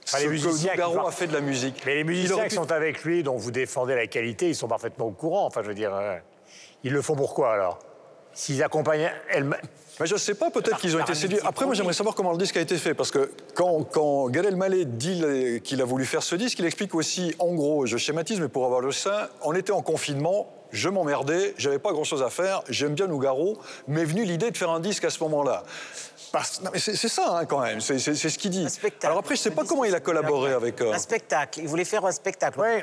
Enfin, 0.06 0.20
les 0.20 0.28
musiciens 0.28 0.72
Nougaro 0.74 1.08
a 1.08 1.12
fait 1.12 1.28
de 1.28 1.34
la 1.34 1.42
musique. 1.42 1.84
Mais 1.86 1.96
les 1.96 2.04
musiciens 2.04 2.44
qui 2.44 2.50
pu- 2.50 2.56
sont 2.56 2.72
avec 2.72 3.04
lui, 3.04 3.24
dont 3.24 3.38
vous 3.38 3.52
défendez 3.52 3.96
la 3.96 4.08
qualité, 4.08 4.50
ils 4.50 4.56
sont 4.56 4.68
parfaitement 4.68 5.06
au 5.06 5.12
courant. 5.12 5.46
Enfin, 5.46 5.62
je 5.64 5.68
veux 5.68 5.74
dire, 5.74 5.94
euh, 5.94 6.18
ils 6.84 6.92
le 6.94 7.02
font 7.02 7.16
pourquoi 7.16 7.54
alors? 7.54 7.80
S'ils 8.34 8.64
accompagnent 8.64 9.12
elle 9.30 9.44
Mais 9.46 10.06
je 10.08 10.16
sais 10.16 10.34
pas, 10.34 10.50
peut-être 10.50 10.80
qu'ils 10.80 10.98
ont 10.98 11.00
été 11.00 11.14
séduits. 11.14 11.38
Après, 11.46 11.66
moi, 11.66 11.76
j'aimerais 11.76 11.94
savoir 11.94 12.16
comment 12.16 12.32
le 12.32 12.38
disque 12.40 12.58
a 12.58 12.62
été 12.62 12.78
fait. 12.78 12.94
Parce 12.96 13.12
que 13.12 13.32
quand, 13.54 13.84
quand 13.84 14.28
Gad 14.30 14.46
Elmaleh 14.46 14.86
dit 14.86 15.24
qu'il 15.64 15.82
a 15.82 15.86
voulu 15.86 16.04
faire 16.06 16.24
ce 16.24 16.36
disque, 16.36 16.58
il 16.60 16.66
explique 16.66 16.96
aussi, 16.96 17.36
en 17.40 17.54
gros, 17.54 17.86
je 17.86 17.96
schématise, 17.98 18.40
mais 18.40 18.48
pour 18.48 18.66
avoir 18.66 18.82
le 18.82 18.92
sein, 18.92 19.30
on 19.44 19.54
était 19.54 19.72
en 19.72 19.82
confinement, 19.84 20.48
je 20.74 20.90
m'emmerdais, 20.90 21.54
j'avais 21.58 21.80
pas 21.80 21.92
grand-chose 21.94 22.22
à 22.24 22.30
faire, 22.30 22.62
j'aime 22.68 22.96
bien 22.96 23.08
Nougaro, 23.08 23.58
m'est 23.88 24.04
venue 24.04 24.26
l'idée 24.26 24.52
de 24.52 24.58
faire 24.58 24.72
un 24.72 24.82
disque 24.82 25.06
à 25.06 25.10
ce 25.10 25.24
moment-là. 25.24 25.64
C'est 26.76 26.96
ça, 27.10 27.38
hein, 27.38 27.46
quand 27.46 27.60
même, 27.60 27.80
c'est 27.80 28.00
ce 28.00 28.38
qu'il 28.40 28.50
dit. 28.52 28.66
Un 28.66 28.70
spectacle. 28.70 29.06
Alors 29.06 29.20
après, 29.20 29.36
je 29.36 29.42
sais 29.42 29.52
pas 29.52 29.64
comment 29.66 29.86
il 29.86 29.94
a 29.94 30.00
collaboré 30.00 30.52
avec... 30.52 30.82
euh, 30.82 30.92
Un 30.92 30.98
spectacle. 30.98 31.60
Il 31.60 31.68
voulait 31.68 31.86
faire 31.86 32.04
un 32.06 32.12
spectacle. 32.12 32.60
Ouais. 32.60 32.82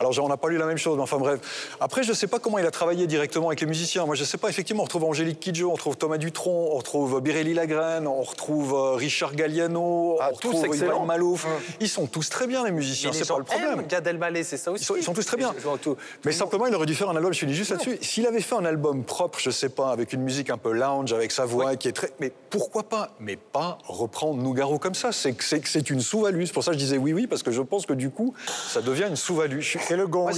Alors, 0.00 0.12
on 0.24 0.28
n'a 0.28 0.36
pas 0.36 0.48
lu 0.48 0.58
la 0.58 0.66
même 0.66 0.78
chose, 0.78 0.96
mais 0.96 1.02
enfin 1.02 1.18
bref. 1.18 1.40
Après, 1.80 2.02
je 2.02 2.10
ne 2.10 2.14
sais 2.14 2.26
pas 2.26 2.38
comment 2.38 2.58
il 2.58 2.66
a 2.66 2.70
travaillé 2.70 3.06
directement 3.06 3.48
avec 3.48 3.60
les 3.60 3.66
musiciens. 3.66 4.06
Moi, 4.06 4.14
je 4.14 4.22
ne 4.22 4.26
sais 4.26 4.38
pas, 4.38 4.48
effectivement, 4.48 4.82
on 4.82 4.84
retrouve 4.84 5.04
Angélique 5.04 5.40
Kidjo, 5.40 5.70
on 5.70 5.74
retrouve 5.74 5.96
Thomas 5.96 6.18
Dutronc, 6.18 6.68
on 6.72 6.76
retrouve 6.76 7.20
Biréli 7.20 7.54
Lagrène, 7.54 8.06
on 8.06 8.22
retrouve 8.22 8.74
euh, 8.74 8.94
Richard 8.94 9.34
Galliano, 9.34 10.16
Ah, 10.20 10.30
on 10.32 10.36
tous 10.36 10.52
retrouve. 10.56 10.76
Ibrahim 10.76 11.04
Malouf. 11.06 11.46
Ils 11.80 11.88
sont 11.88 12.06
tous 12.06 12.28
très 12.30 12.46
bien, 12.46 12.64
les 12.64 12.70
musiciens, 12.70 13.12
c'est 13.12 13.26
pas 13.28 13.38
le 13.38 13.44
problème. 13.44 13.86
Gad 13.88 14.06
Elmaleh, 14.06 14.44
c'est 14.44 14.56
ça 14.56 14.70
aussi. 14.70 14.82
Ils 14.82 14.86
sont, 14.86 14.96
ils 14.96 15.02
sont 15.02 15.12
tous 15.14 15.24
très 15.26 15.36
bien. 15.36 15.52
Et 15.52 15.60
je- 15.60 15.68
je- 15.68 15.76
tout- 15.78 15.96
Mais 16.24 16.32
simplement, 16.32 16.66
il 16.66 16.74
aurait 16.74 16.86
dû 16.86 16.94
faire 16.94 17.10
un 17.10 17.16
album, 17.16 17.32
je 17.32 17.38
finis 17.38 17.54
juste 17.54 17.70
là-dessus. 17.72 17.98
S'il 18.02 18.26
avait 18.26 18.40
fait 18.40 18.54
un 18.56 18.64
album 18.64 19.04
propre, 19.04 19.38
je 19.40 19.50
sais 19.50 19.68
pas, 19.68 19.90
avec 19.90 20.12
une 20.12 20.22
musique 20.22 20.50
un 20.50 20.58
peu 20.58 20.72
lounge, 20.72 21.12
avec 21.12 21.32
sa 21.32 21.44
voix 21.44 21.76
qui 21.76 21.88
est 21.88 21.92
très. 21.92 22.10
Mais 22.20 22.32
pourquoi 22.50 22.82
pas? 22.84 23.10
Mais 23.20 23.36
pas 23.36 23.78
reprendre 23.84 24.40
Nougaro 24.42 24.78
comme 24.78 24.94
ça. 24.94 25.10
C'est 25.12 25.90
une 25.90 26.00
sous-value. 26.00 26.44
C'est 26.44 26.52
pour 26.52 26.64
ça 26.64 26.70
que 26.72 26.76
je 26.78 26.82
disais 26.82 26.98
oui, 26.98 27.12
oui, 27.12 27.26
parce 27.26 27.42
que 27.42 27.50
je 27.50 27.62
pense 27.62 27.86
que 27.86 27.92
du 27.92 28.10
coup, 28.10 28.34
ça 28.46 28.80
devient 28.80 29.06
une 29.08 29.16
sous-value. 29.16 29.60
Je 29.88 29.94
C'est 29.94 29.96
le 29.96 30.06
gong. 30.06 30.30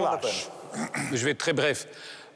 Moi, 0.00 0.18
peine. 0.18 0.30
Je 1.12 1.24
vais 1.24 1.30
être 1.30 1.38
très 1.38 1.52
bref. 1.52 1.86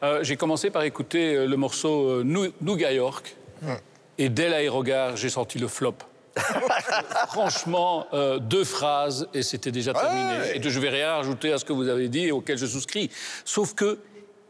Euh, 0.02 0.22
J'ai 0.22 0.36
commencé 0.36 0.70
par 0.70 0.82
écouter 0.82 1.34
euh, 1.34 1.46
le 1.46 1.56
morceau 1.56 2.08
euh, 2.20 2.52
Nougat 2.60 2.92
York. 2.92 3.36
Et 4.18 4.28
dès 4.28 4.48
l'aérogare, 4.48 5.16
j'ai 5.16 5.28
senti 5.28 5.58
le 5.58 5.68
flop. 5.68 5.94
Franchement, 7.28 8.06
euh, 8.12 8.38
deux 8.38 8.64
phrases 8.64 9.28
et 9.34 9.42
c'était 9.42 9.72
déjà 9.72 9.92
terminé. 9.92 10.54
Et 10.54 10.62
je 10.62 10.80
vais 10.80 10.90
rien 10.90 11.16
rajouter 11.16 11.52
à 11.52 11.58
ce 11.58 11.64
que 11.64 11.72
vous 11.72 11.88
avez 11.88 12.08
dit 12.08 12.26
et 12.26 12.32
auquel 12.32 12.58
je 12.58 12.66
souscris. 12.66 13.10
Sauf 13.44 13.74
que 13.74 13.98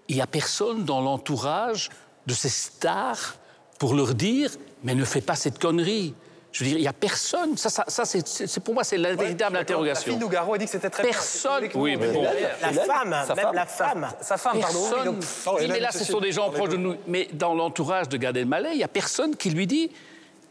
il 0.09 0.17
n'y 0.17 0.23
a 0.23 0.27
personne 0.27 0.85
dans 0.85 1.01
l'entourage 1.01 1.91
de 2.27 2.35
ces 2.35 2.49
stars 2.49 3.37
pour 3.79 3.95
leur 3.95 4.15
dire 4.15 4.51
mais 4.85 4.95
ne 4.95 5.05
fais 5.05 5.21
pas 5.21 5.35
cette 5.35 5.59
connerie. 5.59 6.15
Je 6.59 6.65
veux 6.65 6.71
dire, 6.71 6.79
il 6.79 6.83
n'y 6.83 6.89
a 6.89 6.93
personne. 6.95 7.55
Ça, 7.59 7.69
ça, 7.69 7.85
ça, 7.87 8.07
c'est- 8.07 8.27
c'est 8.47 8.61
pour 8.61 8.73
moi, 8.73 8.83
c'est 8.83 8.97
la 8.97 9.15
véritable 9.15 9.57
La 9.57 9.61
interrogation. 9.61 10.13
fille 10.13 10.17
Nougaro 10.19 10.55
a 10.55 10.59
dit 10.59 10.65
que 10.65 10.71
c'était 10.71 10.89
très. 10.89 11.03
Personne. 11.03 11.69
Oui, 11.75 11.97
mais 11.99 12.09
bon. 12.13 12.23
La 12.63 12.73
femme, 12.73 13.15
sa 13.27 13.35
même 13.35 13.45
femme. 13.45 13.55
la 13.55 13.67
femme. 13.67 14.09
Sa 14.23 14.37
femme, 14.39 14.61
pardon. 14.61 14.79
oui, 14.79 14.89
Personne. 14.91 15.05
donc- 15.17 15.25
Oh, 15.47 15.57
Oui, 15.61 15.67
mais 15.69 15.81
là, 15.81 15.91
ce 15.93 16.03
sont 16.05 16.21
des 16.21 16.33
gens 16.33 16.49
proches 16.51 16.71
de 16.71 16.77
nous. 16.79 16.97
Mais 17.07 17.29
dans 17.35 17.53
l'entourage 17.55 18.09
de 18.09 18.17
Gad 18.17 18.37
Elmaleh, 18.39 18.71
il 18.73 18.79
n'y 18.79 18.85
a 18.85 18.89
personne 18.89 19.37
qui 19.37 19.51
lui 19.51 19.67
dit 19.67 19.91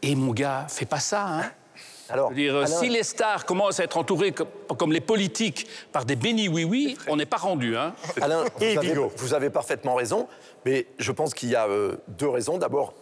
Et 0.02 0.14
mon 0.14 0.32
gars, 0.32 0.66
fais 0.68 0.84
pas 0.86 1.00
ça. 1.00 1.24
Hein. 1.26 1.42
Alors, 2.08 2.30
Je 2.30 2.34
veux 2.36 2.40
dire, 2.64 2.68
si 2.68 2.88
les 2.88 3.02
stars 3.02 3.44
commencent 3.44 3.80
à 3.80 3.84
être 3.84 3.96
entourées 3.96 4.30
comme, 4.30 4.46
comme 4.78 4.92
les 4.92 5.00
politiques 5.00 5.66
par 5.90 6.04
des 6.04 6.14
bénis 6.14 6.46
oui-oui, 6.48 6.96
on 7.08 7.16
n'est 7.16 7.26
pas 7.26 7.38
rendu. 7.38 7.76
Hein. 7.76 7.94
Alain, 8.20 8.44
Et 8.60 8.74
vous, 8.74 8.78
avez, 8.78 8.94
vous 9.16 9.34
avez 9.34 9.50
parfaitement 9.50 9.96
raison, 9.96 10.28
mais 10.64 10.86
je 11.00 11.10
pense 11.10 11.34
qu'il 11.34 11.48
y 11.48 11.56
a 11.56 11.66
euh, 11.66 11.96
deux 12.06 12.28
raisons. 12.28 12.58
D'abord, 12.58 12.94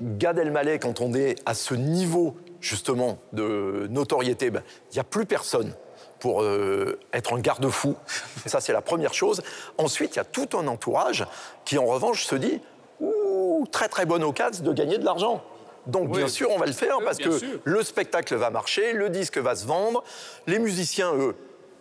Gad 0.00 0.38
Elmaleh, 0.38 0.78
quand 0.78 1.00
on 1.00 1.14
est 1.14 1.36
à 1.46 1.54
ce 1.54 1.74
niveau 1.74 2.36
justement 2.60 3.18
de 3.32 3.86
notoriété, 3.90 4.50
ben, 4.50 4.62
il 4.90 4.94
n'y 4.94 5.00
a 5.00 5.04
plus 5.04 5.26
personne 5.26 5.74
pour 6.18 6.42
euh, 6.42 6.98
être 7.12 7.34
un 7.34 7.40
garde-fou. 7.40 7.94
Ça, 8.46 8.60
c'est 8.60 8.72
la 8.72 8.80
première 8.80 9.14
chose. 9.14 9.42
Ensuite, 9.78 10.14
il 10.14 10.18
y 10.18 10.20
a 10.20 10.24
tout 10.24 10.48
un 10.56 10.66
entourage 10.66 11.26
qui, 11.64 11.78
en 11.78 11.86
revanche, 11.86 12.24
se 12.24 12.34
dit 12.34 12.60
Ouh, 13.00 13.66
très 13.70 13.88
très 13.88 14.06
bonne 14.06 14.24
occasion 14.24 14.64
de 14.64 14.72
gagner 14.72 14.98
de 14.98 15.04
l'argent. 15.04 15.42
Donc, 15.86 16.10
bien 16.10 16.28
sûr, 16.28 16.50
on 16.50 16.58
va 16.58 16.66
le 16.66 16.72
faire 16.72 16.98
parce 17.04 17.18
que 17.18 17.38
sûr. 17.38 17.60
le 17.62 17.82
spectacle 17.82 18.34
va 18.36 18.48
marcher, 18.48 18.94
le 18.94 19.10
disque 19.10 19.36
va 19.36 19.54
se 19.54 19.66
vendre, 19.66 20.02
les 20.46 20.58
musiciens, 20.58 21.14
eux, 21.14 21.36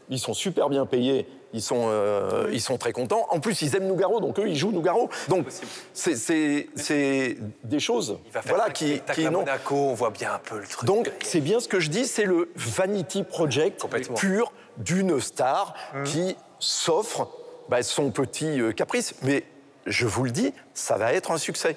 ils 0.09 0.19
sont 0.19 0.33
super 0.33 0.67
bien 0.67 0.85
payés, 0.85 1.25
ils 1.53 1.61
sont, 1.61 1.85
euh, 1.87 2.49
ils 2.51 2.61
sont 2.61 2.77
très 2.77 2.91
contents. 2.91 3.27
En 3.29 3.39
plus, 3.39 3.61
ils 3.61 3.75
aiment 3.75 3.87
Nougaro, 3.87 4.19
donc 4.19 4.39
eux, 4.39 4.47
ils 4.47 4.57
jouent 4.57 4.71
Nougaro. 4.71 5.09
Donc, 5.29 5.45
c'est- 5.93 6.15
c'est 6.15 6.67
c'est 6.75 7.37
des 7.63 7.79
choses 7.79 8.17
Il 8.25 8.31
va 8.31 8.41
faire 8.41 8.53
voilà, 8.55 8.69
un 8.69 8.71
qui, 8.71 8.99
qui 9.13 9.25
à 9.25 9.31
Monaco, 9.31 9.75
on 9.75 9.93
voit 9.93 10.09
bien 10.09 10.33
un 10.33 10.39
peu 10.39 10.57
le 10.59 10.65
truc. 10.67 10.85
donc, 10.87 11.11
c'est 11.23 11.41
bien 11.41 11.59
ce 11.59 11.67
que 11.67 11.79
je 11.79 11.89
dis, 11.89 12.05
c'est 12.05 12.25
le 12.25 12.51
vanity 12.55 13.23
project 13.23 13.85
pur 14.15 14.51
d'une 14.77 15.19
star 15.21 15.75
qui 16.05 16.35
s'offre 16.59 17.29
bah, 17.69 17.83
son 17.83 18.09
petit 18.11 18.59
euh, 18.59 18.71
caprice. 18.71 19.13
Mais 19.21 19.43
je 19.85 20.07
vous 20.07 20.23
le 20.23 20.31
dis, 20.31 20.53
ça 20.73 20.97
va 20.97 21.13
être 21.13 21.31
un 21.31 21.37
succès. 21.37 21.75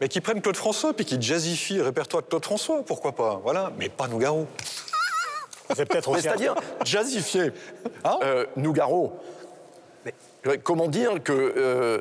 Mais 0.00 0.08
qui 0.08 0.20
prennent 0.20 0.42
Claude 0.42 0.56
François, 0.56 0.92
puis 0.92 1.04
qui 1.04 1.20
jazzifient 1.22 1.76
le 1.76 1.84
répertoire 1.84 2.22
de 2.22 2.28
Claude 2.28 2.44
François, 2.44 2.82
pourquoi 2.84 3.12
pas 3.12 3.40
Voilà, 3.42 3.72
mais 3.78 3.88
pas 3.88 4.08
Nougaro. 4.08 4.46
C'est 5.74 5.86
peut-être 5.86 6.08
aussi. 6.08 6.22
C'est-à-dire 6.22 6.54
jazzifier 6.84 7.52
Hein 8.04 8.18
euh, 8.22 8.46
Nougaro. 8.56 9.18
Euh, 10.46 10.56
Comment 10.62 10.88
dire 10.88 11.22
que. 11.22 11.32
euh, 11.32 12.00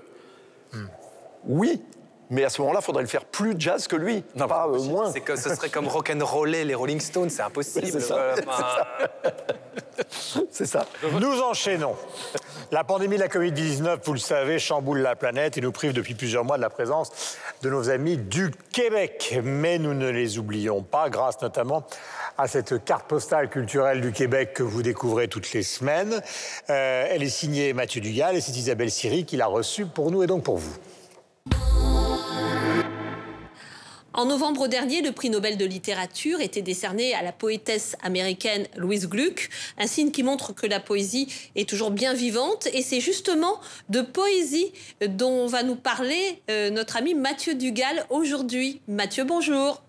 Oui, 1.45 1.81
Mais 2.29 2.43
à 2.43 2.49
ce 2.49 2.61
moment-là, 2.61 2.79
il 2.81 2.85
faudrait 2.85 3.03
le 3.03 3.07
faire 3.09 3.25
plus 3.25 3.55
jazz 3.57 3.87
que 3.87 3.95
lui, 3.95 4.23
non, 4.35 4.47
pas 4.47 4.67
euh, 4.67 4.79
moins. 4.83 5.11
C'est 5.11 5.21
que 5.21 5.35
ce 5.35 5.53
serait 5.55 5.69
comme 5.69 5.87
rock'n'roller 5.87 6.65
les 6.65 6.73
Rolling 6.75 6.99
Stones, 6.99 7.29
c'est 7.29 7.41
impossible. 7.43 7.87
C'est 7.87 7.99
ça. 7.99 8.35
C'est 10.51 10.65
ça. 10.65 10.85
Nous 11.19 11.41
enchaînons. 11.41 11.95
La 12.71 12.83
pandémie 12.83 13.15
de 13.15 13.21
la 13.21 13.27
Covid-19, 13.27 13.99
vous 14.03 14.13
le 14.13 14.19
savez, 14.19 14.57
chamboule 14.57 14.99
la 14.99 15.15
planète 15.15 15.57
et 15.57 15.61
nous 15.61 15.71
prive 15.71 15.93
depuis 15.93 16.15
plusieurs 16.15 16.43
mois 16.43 16.57
de 16.57 16.61
la 16.63 16.71
présence 16.71 17.37
de 17.61 17.69
nos 17.69 17.89
amis 17.91 18.17
du 18.17 18.51
Québec. 18.71 19.39
Mais 19.43 19.77
nous 19.77 19.93
ne 19.93 20.09
les 20.09 20.39
oublions 20.39 20.81
pas, 20.81 21.09
grâce 21.09 21.39
notamment 21.41 21.85
à 22.37 22.47
cette 22.47 22.83
carte 22.83 23.07
postale 23.07 23.49
culturelle 23.49 24.01
du 24.01 24.11
Québec 24.11 24.53
que 24.53 24.63
vous 24.63 24.81
découvrez 24.81 25.27
toutes 25.27 25.51
les 25.53 25.63
semaines. 25.63 26.21
Euh, 26.69 27.07
elle 27.09 27.23
est 27.23 27.29
signée 27.29 27.73
Mathieu 27.73 28.01
Dugal 28.01 28.35
et 28.35 28.41
c'est 28.41 28.55
Isabelle 28.55 28.91
Siri 28.91 29.25
qui 29.25 29.37
l'a 29.37 29.47
reçue 29.47 29.85
pour 29.85 30.11
nous 30.11 30.23
et 30.23 30.27
donc 30.27 30.43
pour 30.43 30.57
vous. 30.57 30.75
En 34.15 34.25
novembre 34.25 34.67
dernier, 34.67 35.01
le 35.01 35.11
prix 35.11 35.31
Nobel 35.31 35.57
de 35.57 35.65
littérature 35.65 36.39
était 36.39 36.61
décerné 36.61 37.15
à 37.15 37.23
la 37.23 37.31
poétesse 37.31 37.95
américaine 38.03 38.67
Louise 38.75 39.09
Gluck, 39.09 39.49
un 39.79 39.87
signe 39.87 40.11
qui 40.11 40.21
montre 40.21 40.53
que 40.53 40.67
la 40.67 40.79
poésie 40.79 41.33
est 41.55 41.67
toujours 41.67 41.89
bien 41.89 42.13
vivante. 42.13 42.67
Et 42.73 42.83
c'est 42.83 42.99
justement 42.99 43.59
de 43.89 44.01
poésie 44.01 44.71
dont 45.07 45.47
va 45.47 45.63
nous 45.63 45.75
parler 45.75 46.43
euh, 46.51 46.69
notre 46.69 46.97
ami 46.97 47.15
Mathieu 47.15 47.55
Dugal 47.55 48.05
aujourd'hui. 48.11 48.81
Mathieu, 48.87 49.23
bonjour. 49.23 49.81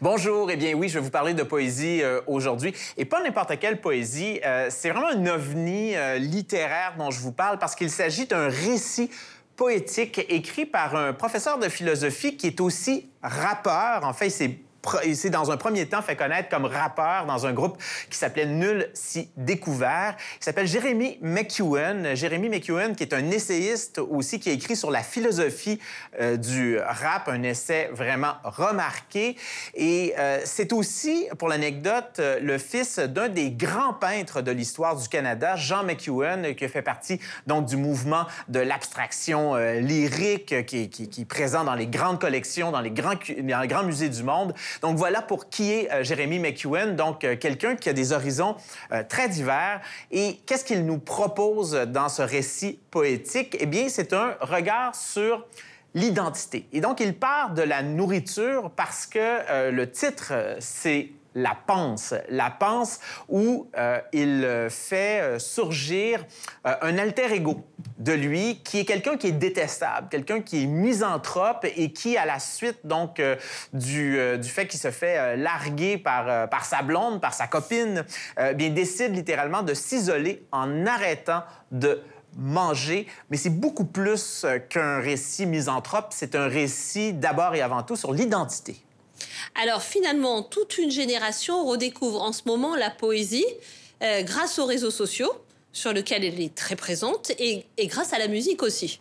Bonjour, 0.00 0.50
eh 0.50 0.56
bien 0.56 0.74
oui, 0.74 0.88
je 0.88 0.94
vais 0.94 1.04
vous 1.04 1.10
parler 1.10 1.34
de 1.34 1.42
poésie 1.42 2.02
euh, 2.02 2.20
aujourd'hui. 2.26 2.74
Et 2.96 3.04
pas 3.04 3.22
n'importe 3.22 3.58
quelle 3.58 3.80
poésie, 3.80 4.40
euh, 4.44 4.68
c'est 4.70 4.90
vraiment 4.90 5.08
un 5.08 5.26
ovni 5.26 5.94
littéraire 6.18 6.94
dont 6.98 7.10
je 7.10 7.20
vous 7.20 7.32
parle 7.32 7.58
parce 7.58 7.74
qu'il 7.74 7.90
s'agit 7.90 8.26
d'un 8.26 8.48
récit 8.48 9.10
poétique 9.56 10.24
écrit 10.28 10.66
par 10.66 10.94
un 10.94 11.12
professeur 11.12 11.58
de 11.58 11.68
philosophie 11.68 12.36
qui 12.36 12.46
est 12.48 12.60
aussi 12.60 13.08
rappeur. 13.22 14.04
En 14.04 14.12
fait, 14.12 14.30
c'est 14.30 14.58
il 15.04 15.16
s'est 15.16 15.30
dans 15.30 15.50
un 15.50 15.56
premier 15.56 15.86
temps 15.86 16.02
fait 16.02 16.16
connaître 16.16 16.48
comme 16.48 16.64
rappeur 16.64 17.26
dans 17.26 17.46
un 17.46 17.52
groupe 17.52 17.80
qui 18.10 18.18
s'appelait 18.18 18.46
Nul 18.46 18.88
si 18.94 19.30
découvert. 19.36 20.16
Il 20.40 20.44
s'appelle 20.44 20.66
Jérémy 20.66 21.18
McEwen. 21.20 22.14
Jérémy 22.14 22.48
McEwen, 22.48 22.94
qui 22.94 23.02
est 23.02 23.14
un 23.14 23.30
essayiste 23.30 23.98
aussi, 23.98 24.40
qui 24.40 24.50
a 24.50 24.52
écrit 24.52 24.76
sur 24.76 24.90
la 24.90 25.02
philosophie 25.02 25.80
euh, 26.20 26.36
du 26.36 26.78
rap, 26.78 27.28
un 27.28 27.42
essai 27.42 27.88
vraiment 27.92 28.34
remarqué. 28.44 29.36
Et 29.74 30.14
euh, 30.18 30.40
c'est 30.44 30.72
aussi, 30.72 31.26
pour 31.38 31.48
l'anecdote, 31.48 32.16
euh, 32.18 32.38
le 32.40 32.58
fils 32.58 32.98
d'un 32.98 33.28
des 33.28 33.50
grands 33.50 33.94
peintres 33.94 34.42
de 34.42 34.50
l'histoire 34.50 34.96
du 34.96 35.08
Canada, 35.08 35.56
Jean 35.56 35.84
McEwen, 35.84 36.54
qui 36.54 36.68
fait 36.68 36.82
partie 36.82 37.20
donc 37.46 37.66
du 37.66 37.76
mouvement 37.76 38.26
de 38.48 38.60
l'abstraction 38.60 39.56
lyrique 39.56 40.66
qui, 40.66 40.82
est 40.82 41.24
présent 41.24 41.64
dans 41.64 41.74
les 41.74 41.86
grandes 41.86 42.20
collections, 42.20 42.72
dans 42.72 42.80
les 42.80 42.90
grands 42.90 43.84
musées 43.84 44.08
du 44.08 44.22
monde. 44.22 44.54
Donc 44.82 44.96
voilà 44.96 45.22
pour 45.22 45.48
qui 45.48 45.72
est 45.72 45.92
euh, 45.92 46.02
Jérémy 46.02 46.38
McEwen, 46.38 46.96
donc 46.96 47.24
euh, 47.24 47.36
quelqu'un 47.36 47.76
qui 47.76 47.88
a 47.88 47.92
des 47.92 48.12
horizons 48.12 48.56
euh, 48.92 49.02
très 49.08 49.28
divers. 49.28 49.80
Et 50.10 50.40
qu'est-ce 50.46 50.64
qu'il 50.64 50.84
nous 50.84 50.98
propose 50.98 51.72
dans 51.72 52.08
ce 52.08 52.22
récit 52.22 52.78
poétique? 52.90 53.56
Eh 53.60 53.66
bien, 53.66 53.88
c'est 53.88 54.12
un 54.12 54.36
regard 54.40 54.94
sur 54.94 55.46
l'identité. 55.94 56.66
Et 56.72 56.80
donc, 56.80 57.00
il 57.00 57.14
part 57.14 57.54
de 57.54 57.62
la 57.62 57.82
nourriture 57.82 58.70
parce 58.70 59.06
que 59.06 59.70
le 59.70 59.90
titre, 59.90 60.32
c'est 60.58 61.08
la 61.36 61.54
panse. 61.54 62.14
La 62.30 62.50
panse 62.50 62.98
où 63.28 63.70
euh, 63.76 64.00
il 64.12 64.68
fait 64.70 65.20
euh, 65.20 65.38
surgir 65.38 66.24
euh, 66.66 66.74
un 66.80 66.98
alter 66.98 67.32
ego 67.32 67.60
de 67.98 68.12
lui 68.12 68.62
qui 68.64 68.80
est 68.80 68.84
quelqu'un 68.84 69.16
qui 69.16 69.28
est 69.28 69.32
détestable, 69.32 70.08
quelqu'un 70.08 70.40
qui 70.40 70.62
est 70.62 70.66
misanthrope 70.66 71.66
et 71.76 71.92
qui, 71.92 72.16
à 72.16 72.24
la 72.24 72.38
suite 72.38 72.80
donc 72.84 73.22
du, 73.72 74.18
du, 74.38 74.48
fait 74.48 74.66
qu'il 74.66 74.80
se 74.80 74.90
fait 74.90 75.36
larguer 75.36 75.98
par, 75.98 76.48
par 76.48 76.64
sa 76.64 76.82
blonde, 76.82 77.20
par 77.20 77.34
sa 77.34 77.46
copine, 77.46 78.04
bien 78.54 78.70
décide 78.70 79.14
littéralement 79.14 79.62
de 79.62 79.74
s'isoler 79.74 80.46
en 80.52 80.86
arrêtant 80.86 81.42
de 81.70 82.02
manger, 82.36 83.06
mais 83.30 83.36
c'est 83.36 83.50
beaucoup 83.50 83.86
plus 83.86 84.46
qu'un 84.68 85.00
récit 85.00 85.46
misanthrope, 85.46 86.08
c'est 86.10 86.34
un 86.34 86.48
récit 86.48 87.12
d'abord 87.12 87.54
et 87.54 87.62
avant 87.62 87.82
tout 87.82 87.96
sur 87.96 88.12
l'identité. 88.12 88.85
Alors 89.60 89.82
finalement, 89.82 90.42
toute 90.42 90.78
une 90.78 90.90
génération 90.90 91.64
redécouvre 91.64 92.22
en 92.22 92.32
ce 92.32 92.42
moment 92.46 92.76
la 92.76 92.90
poésie 92.90 93.46
euh, 94.02 94.22
grâce 94.22 94.58
aux 94.58 94.66
réseaux 94.66 94.90
sociaux, 94.90 95.32
sur 95.72 95.92
lesquels 95.92 96.24
elle 96.24 96.40
est 96.40 96.54
très 96.54 96.76
présente, 96.76 97.32
et 97.38 97.64
grâce 97.80 98.12
à 98.12 98.18
la 98.18 98.28
musique 98.28 98.62
aussi. 98.62 99.00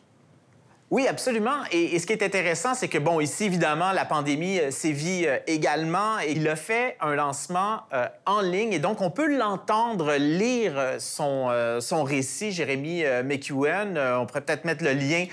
Oui, 0.95 1.09
absolument. 1.09 1.57
Et, 1.73 1.99
ce 1.99 2.05
qui 2.05 2.13
est 2.13 2.23
intéressant, 2.23 2.73
c'est 2.73 2.87
que, 2.87 2.97
bon, 2.97 3.19
ici, 3.19 3.43
évidemment, 3.43 3.91
la 3.91 4.05
pandémie 4.05 4.59
euh, 4.61 4.71
sévit 4.71 5.25
euh, 5.27 5.39
également 5.45 6.21
et 6.21 6.31
il 6.31 6.47
a 6.47 6.55
fait 6.55 6.95
un 7.01 7.15
lancement 7.15 7.81
euh, 7.93 8.07
en 8.25 8.39
ligne 8.39 8.71
et 8.71 8.79
donc 8.79 9.01
on 9.01 9.09
peut 9.09 9.27
l'entendre 9.27 10.13
lire 10.13 10.95
son, 10.99 11.51
son 11.81 12.03
récit, 12.03 12.53
Jérémy 12.53 13.03
McEwen. 13.25 13.97
on 13.97 14.25
pourrait 14.25 14.39
peut-être 14.39 14.63
mettre 14.63 14.85
le 14.85 14.93
lien 14.93 15.25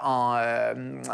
en, 0.00 0.38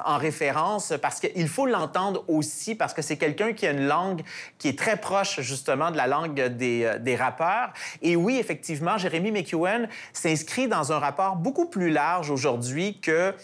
en 0.04 0.18
référence 0.18 0.92
parce 1.00 1.20
qu'il 1.20 1.48
faut 1.48 1.66
l'entendre 1.66 2.24
aussi 2.28 2.74
parce 2.74 2.92
que 2.92 3.00
c'est 3.00 3.16
quelqu'un 3.16 3.52
qui 3.54 3.66
a 3.66 3.70
une 3.70 3.86
langue 3.86 4.22
qui 4.58 4.68
est 4.68 4.78
très 4.78 4.96
proche, 4.96 5.40
justement, 5.40 5.90
de 5.90 5.96
la 5.96 6.06
langue 6.06 6.48
des, 6.48 6.92
des 7.00 7.16
rappeurs. 7.16 7.72
Et 8.02 8.16
oui, 8.16 8.36
effectivement, 8.38 8.98
Jérémy 8.98 9.32
McEwen 9.32 9.88
s'inscrit 10.12 10.68
dans 10.68 10.92
un 10.92 10.98
rapport 10.98 11.36
beaucoup 11.36 11.66
plus 11.66 11.90
large 11.90 12.30
aujourd'hui 12.30 13.00
que 13.00 13.34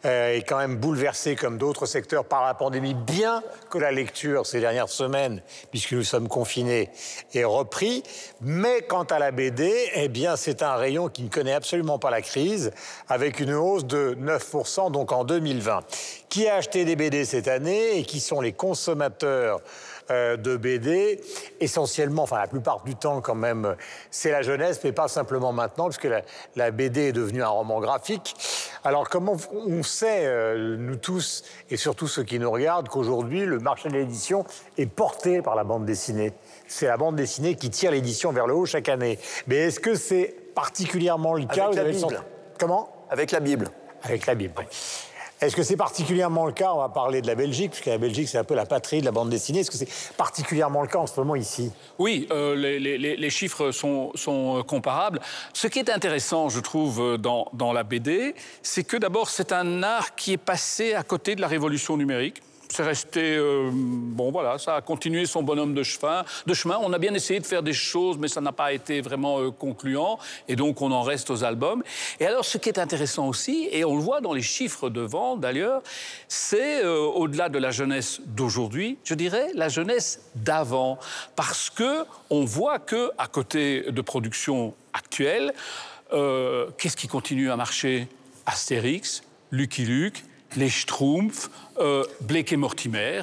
euh, 0.06 0.38
est 0.38 0.42
quand 0.44 0.58
même 0.58 0.78
bouleversé 0.78 1.36
comme 1.36 1.58
d'autres 1.58 1.86
secteurs 1.86 2.24
par 2.24 2.46
la 2.46 2.54
pandémie, 2.54 2.94
bien 2.94 3.44
que 3.70 3.78
la 3.78 3.92
lecture 3.92 4.46
ces 4.46 4.62
dernières 4.62 4.88
semaines, 4.88 5.42
puisque 5.70 5.92
nous 5.92 6.06
sommes 6.06 6.30
confinés, 6.30 6.90
est 7.34 7.44
repris. 7.44 8.04
Mais 8.40 8.84
quant 8.88 9.04
à 9.04 9.20
la 9.20 9.32
BD, 9.32 9.90
eh 9.96 10.08
bien, 10.08 10.38
c'est 10.38 10.64
un 10.64 10.76
rayon 10.76 11.10
qui 11.10 11.24
ne 11.24 11.30
connaît 11.30 11.52
absolument 11.52 12.00
pas 12.00 12.10
la 12.10 12.22
crise, 12.22 12.72
avec 13.10 13.42
une 13.42 13.54
hausse 13.54 13.84
de 13.84 14.18
9%, 14.18 14.94
donc 14.94 15.12
en 15.12 15.26
2020. 15.26 15.82
Qui 16.30 16.48
a 16.48 16.56
acheté 16.56 16.86
des 16.86 16.96
BD 16.96 17.26
cette 17.26 17.50
année 17.50 17.98
et 17.98 18.04
qui 18.04 18.22
sont 18.22 18.40
les 18.40 18.54
consommateurs 18.54 19.60
de 20.10 20.58
BD. 20.58 21.22
Essentiellement, 21.60 22.24
enfin 22.24 22.38
la 22.38 22.48
plupart 22.48 22.84
du 22.84 22.96
temps 22.96 23.22
quand 23.22 23.36
même, 23.36 23.76
c'est 24.12 24.32
la 24.32 24.42
jeunesse, 24.42 24.80
mais 24.84 24.92
pas 24.92 25.08
simplement 25.08 25.52
maintenant, 25.52 25.86
puisque 25.86 26.06
la, 26.06 26.22
la 26.56 26.72
BD 26.72 27.10
est 27.10 27.12
devenue 27.12 27.44
un 27.44 27.50
roman 27.50 27.80
graphique. 27.80 28.36
Alors 28.84 29.10
comment 29.10 29.36
on 29.54 29.84
sait, 29.84 30.26
euh, 30.26 30.78
nous 30.78 30.96
tous, 30.96 31.44
et 31.70 31.78
surtout 31.78 32.08
ceux 32.08 32.24
qui 32.24 32.40
nous 32.40 32.50
regardent, 32.50 32.88
qu'aujourd'hui 32.88 33.46
le 33.46 33.60
marché 33.60 33.90
de 33.90 33.96
l'édition 33.96 34.46
est 34.78 34.86
porté 34.86 35.42
par 35.42 35.56
la 35.56 35.64
bande 35.64 35.86
dessinée 35.86 36.34
C'est 36.68 36.88
la 36.88 36.98
bande 36.98 37.16
dessinée 37.16 37.56
qui 37.56 37.70
tire 37.70 37.92
l'édition 37.92 38.32
vers 38.32 38.48
le 38.48 38.54
haut 38.54 38.66
chaque 38.66 38.90
année. 38.90 39.20
Mais 39.48 39.58
est-ce 39.58 39.80
que 39.80 39.96
c'est 39.96 40.36
particulièrement 40.56 41.34
le 41.34 41.46
cas? 41.46 41.66
Avec 41.66 41.76
la 41.76 41.84
Bible. 41.84 42.24
Comment? 42.60 42.90
Avec 43.10 43.32
la 43.32 43.40
Bible. 43.40 43.70
Avec 44.04 44.26
la 44.26 44.36
Bible. 44.36 44.54
Est-ce 45.40 45.56
que 45.56 45.64
c'est 45.64 45.78
particulièrement 45.78 46.46
le 46.46 46.52
cas 46.52 46.74
On 46.74 46.80
va 46.80 46.90
parler 46.90 47.22
de 47.22 47.28
la 47.28 47.36
Belgique, 47.36 47.72
puisque 47.72 47.86
la 47.86 47.98
Belgique, 47.98 48.28
c'est 48.28 48.38
un 48.38 48.44
peu 48.44 48.56
la 48.56 48.66
patrie 48.66 49.02
de 49.02 49.06
la 49.06 49.12
bande 49.12 49.30
dessinée. 49.30 49.60
Est-ce 49.60 49.72
que 49.72 49.78
c'est 49.78 50.14
particulièrement 50.18 50.82
le 50.82 50.88
cas 50.88 51.00
en 51.00 51.08
ce 51.08 51.20
moment 51.20 51.36
ici? 51.36 51.72
Oui, 52.00 52.28
euh, 52.32 52.56
les, 52.56 53.30
chiffres 53.30 53.72
sont, 53.72 54.12
sont, 54.16 54.64
comparables. 54.68 55.20
Ce 55.54 55.68
qui 55.68 55.80
est 55.80 55.90
intéressant, 55.90 56.50
je 56.50 56.60
trouve, 56.60 57.18
dans, 57.18 57.48
dans 57.54 57.72
la 57.72 57.84
BD, 57.84 58.34
c'est 58.64 58.84
que 58.84 58.98
d'abord, 58.98 59.30
c'est 59.30 59.52
un 59.52 59.84
art 59.84 60.16
qui 60.16 60.34
est 60.34 60.38
passé 60.38 60.94
à 60.94 61.04
côté 61.04 61.36
de 61.36 61.42
la 61.42 61.48
révolution 61.48 61.98
numérique. 61.98 62.42
C'est 62.70 62.84
resté. 62.84 63.36
euh, 63.38 63.70
bon, 63.74 64.32
voilà, 64.32 64.58
ça 64.58 64.76
a 64.76 64.82
continué 64.82 65.26
son 65.26 65.44
bonhomme 65.44 65.74
de 65.74 65.84
chemin. 65.84 66.24
De 66.46 66.54
chemin. 66.54 66.78
On 66.82 66.94
a 66.94 66.98
bien 66.98 67.14
essayé 67.14 67.40
de 67.40 67.46
faire 67.46 67.64
des 67.64 67.74
choses, 67.74 68.18
mais 68.18 68.28
ça 68.28 68.42
n'a 68.42 68.52
pas 68.52 68.74
été 68.74 69.02
vraiment 69.02 69.40
euh, 69.40 69.52
concluant. 69.52 70.20
Et 70.48 70.56
donc, 70.56 70.82
on 70.82 70.92
en 70.92 71.02
reste 71.02 71.30
aux 71.30 71.44
albums. 71.44 71.84
Et 72.20 72.26
alors, 72.26 72.46
ce 72.46 72.58
qui 72.58 72.70
est 72.70 72.80
intéressant 72.80 73.28
aussi, 73.28 73.70
et 73.72 73.86
on 73.86 73.96
le 73.96 74.02
voit 74.02 74.22
dans 74.22 74.34
les 74.34 74.42
chiffres 74.42 74.90
de 74.90 75.02
vente 75.02 75.40
d'ailleurs, 75.40 75.82
c'est 76.28 76.84
euh, 76.84 77.00
au-delà 77.00 77.50
de 77.50 77.58
la 77.58 77.72
jeunesse 77.72 78.22
d'aujourd'hui, 78.26 78.98
je 79.04 79.14
dirais 79.14 79.48
la 79.56 79.70
jeunesse 79.70 80.22
d'avant. 80.36 81.00
Parce 81.36 81.70
que 81.70 82.04
on 82.30 82.46
voit 82.46 82.80
que, 82.80 83.12
à 83.18 83.28
côté 83.28 83.92
de 83.92 84.02
productions 84.02 84.74
actuelles, 84.94 85.54
qu'est-ce 86.10 86.96
qui 86.96 87.08
continue 87.08 87.52
à 87.52 87.56
marcher? 87.56 88.08
Astérix, 88.46 89.24
Lucky 89.52 89.84
Luke, 89.84 90.24
les 90.58 90.70
Schtroumpfs, 90.70 91.50
euh, 91.80 92.04
Blake 92.22 92.52
et 92.52 92.58
Mortimer, 92.58 93.22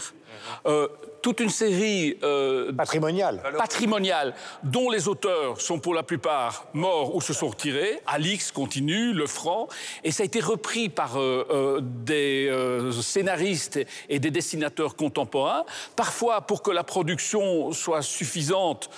euh, 0.67 0.89
toute 1.25 1.41
une 1.41 1.49
série 1.49 2.19
euh, 2.23 2.71
Patrimonial. 2.71 3.41
patrimoniale 3.57 4.35
dont 4.63 4.91
les 4.91 5.09
auteurs 5.09 5.59
sont 5.59 5.79
pour 5.79 5.95
la 5.95 6.03
plupart 6.03 6.67
morts 6.75 7.17
ou 7.17 7.23
se 7.23 7.33
sont 7.33 7.49
retirés. 7.49 7.99
Alix 8.07 8.53
continue, 8.53 9.15
Le 9.15 9.27
Franc, 9.27 9.69
et 10.05 10.11
ça 10.11 10.23
a 10.23 10.27
été 10.27 10.41
repris 10.41 10.91
par 10.91 11.19
euh, 11.19 11.47
euh, 11.51 11.81
des 11.81 12.53
scénaristes 13.01 13.81
et 14.11 14.19
des 14.19 14.31
dessinateurs 14.31 14.97
contemporains, 14.97 15.65
parfois 15.97 16.43
pour 16.43 16.63
que 16.63 16.71
la 16.71 16.85
production 16.85 17.73
soit 17.73 18.03
suffisante. 18.03 18.91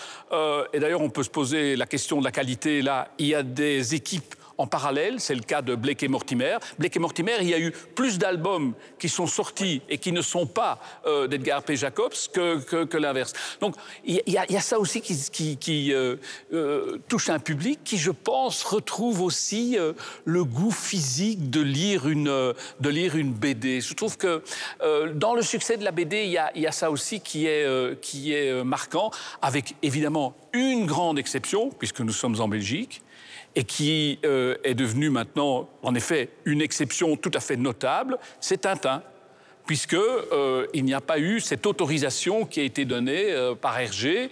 et 0.72 0.80
d'ailleurs, 0.80 1.02
on 1.02 1.10
peut 1.10 1.22
se 1.22 1.30
poser 1.30 1.76
la 1.76 1.86
question 1.86 2.18
de 2.18 2.24
la 2.24 2.32
qualité. 2.32 2.82
Là, 2.82 3.06
il 3.18 3.28
y 3.28 3.36
a 3.36 3.44
des 3.44 3.94
équipes 3.94 4.34
en 4.58 4.66
parallèle, 4.66 5.20
c'est 5.20 5.34
le 5.34 5.42
cas 5.42 5.62
de 5.62 5.74
Blake 5.74 6.02
et 6.02 6.08
Mortimer. 6.08 6.56
Blake 6.78 6.96
et 6.96 6.98
Mortimer, 6.98 7.36
il 7.40 7.48
y 7.48 7.54
a 7.54 7.58
eu 7.58 7.72
plus 7.94 8.18
d'albums 8.18 8.72
qui 8.98 9.08
sont 9.08 9.26
sortis 9.26 9.82
et 9.88 9.98
qui 9.98 10.12
ne 10.12 10.22
sont 10.22 10.46
pas 10.46 10.80
euh, 11.06 11.26
d'Edgar 11.26 11.62
P. 11.62 11.76
Jacobs 11.76 12.14
que, 12.32 12.96
l'inverse. 12.96 13.34
Donc 13.60 13.74
il 14.04 14.22
y, 14.26 14.38
a- 14.38 14.60
ça 14.60 14.78
aussi 14.78 15.00
qui, 15.02 15.92
euh, 15.92 16.16
euh, 16.52 16.98
touche 17.08 17.28
un 17.28 17.38
public 17.38 17.80
qui, 17.84 17.98
je 17.98 18.10
pense, 18.10 18.62
retrouve 18.64 19.20
aussi 19.20 19.76
le 20.24 20.44
goût 20.44 20.70
physique 20.70 21.50
de 21.50 21.60
lire 21.60 22.08
une, 22.08 23.32
BD. 23.32 23.80
Je 23.80 23.94
trouve 23.94 24.16
que 24.16 24.42
dans 25.14 25.34
le 25.34 25.42
succès 25.42 25.76
de 25.76 25.84
la 25.84 25.90
BD, 25.90 26.24
il 26.24 26.60
y 26.60 26.66
a, 26.66 26.72
ça 26.72 26.90
aussi 26.90 27.20
qui 27.20 27.46
est, 27.46 28.64
marquant, 28.64 29.10
avec 29.42 29.74
évidemment 29.82 30.34
une 30.52 30.86
grande 30.86 31.18
exception, 31.18 31.70
puisque 31.70 32.00
nous 32.00 32.12
sommes 32.12 32.40
en 32.40 32.48
Belgique 32.48 33.02
et 33.56 33.64
qui 33.64 34.20
euh, 34.24 34.54
est 34.62 34.74
devenu 34.74 35.10
maintenant, 35.10 35.68
en 35.82 35.94
effet, 35.96 36.28
une 36.44 36.60
exception 36.62 37.16
tout 37.16 37.30
à 37.34 37.40
fait 37.40 37.56
notable, 37.56 38.18
c'est 38.38 38.60
Tintin. 38.60 39.02
Puisque 39.66 39.94
euh, 39.94 40.64
il 40.74 40.84
n'y 40.84 40.94
a 40.94 41.00
pas 41.00 41.18
eu 41.18 41.40
cette 41.40 41.66
autorisation 41.66 42.46
qui 42.46 42.60
a 42.60 42.62
été 42.62 42.84
donnée 42.84 43.32
euh, 43.32 43.56
par 43.56 43.80
Hergé 43.80 44.30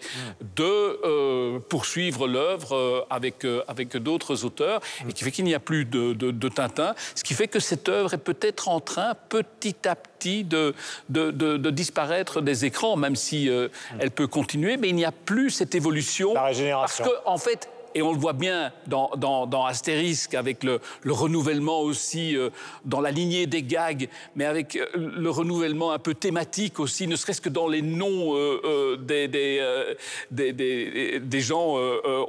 de 0.55 0.62
euh, 0.62 1.59
poursuivre 1.59 2.29
l'œuvre 2.29 3.05
avec, 3.11 3.45
avec 3.66 3.97
d'autres 3.97 4.45
auteurs, 4.45 4.81
et 5.09 5.12
qui 5.12 5.25
fait 5.25 5.33
qu'il 5.33 5.45
n'y 5.45 5.55
a 5.57 5.59
plus 5.59 5.87
de, 5.87 6.12
de- 6.12 6.31
de 6.31 6.49
Tintin, 6.49 6.95
ce 7.16 7.25
qui 7.25 7.35
fait 7.35 7.49
que 7.49 7.59
cette 7.59 7.89
œuvre 7.89 8.14
est 8.14 8.18
peut-être 8.18 8.68
en 8.68 8.79
train, 8.79 9.14
petit 9.29 9.75
à 9.89 9.97
petit, 9.97 10.45
de, 10.45 10.72
de- 11.09 11.33
de- 11.33 11.57
de 11.57 11.70
disparaître 11.70 12.41
des 12.41 12.64
écrans, 12.64 12.95
même 12.95 13.16
si 13.16 13.49
euh, 13.49 13.66
elle 13.99 14.12
peut 14.12 14.29
continuer, 14.29 14.77
mais 14.77 14.89
il 14.91 14.95
n'y 14.95 15.05
a 15.05 15.11
plus 15.11 15.51
cette 15.51 15.75
évolution. 15.75 16.33
La 16.35 16.45
régénération. 16.45 17.05
Parce 17.05 17.11
que, 17.11 17.29
en 17.29 17.39
fait, 17.39 17.68
et 17.95 18.03
on 18.03 18.13
le 18.13 18.19
voit 18.19 18.33
bien 18.33 18.73
dans, 18.87 19.11
dans, 19.17 19.47
dans 19.47 19.65
Astérisque, 19.65 20.35
avec 20.35 20.65
le, 20.65 20.81
le 21.03 21.13
renouvellement 21.13 21.81
aussi 21.81 22.37
euh, 22.37 22.51
dans 22.85 23.01
la 23.01 23.11
lignée 23.11 23.47
des 23.47 23.63
gags, 23.63 24.09
mais 24.37 24.45
avec 24.45 24.77
euh, 24.77 24.87
le 24.95 25.31
renouvellement 25.31 25.93
un 25.93 25.99
peu 25.99 26.15
thématique 26.15 26.81
aussi, 26.81 27.07
ne 27.07 27.17
serait-ce 27.17 27.41
que 27.41 27.49
dans 27.49 27.69
les 27.69 27.83
noms 27.83 28.35
euh, 28.37 28.97
des, 28.97 29.29
des, 29.29 31.21
des, 31.21 31.41
gens. 31.41 31.77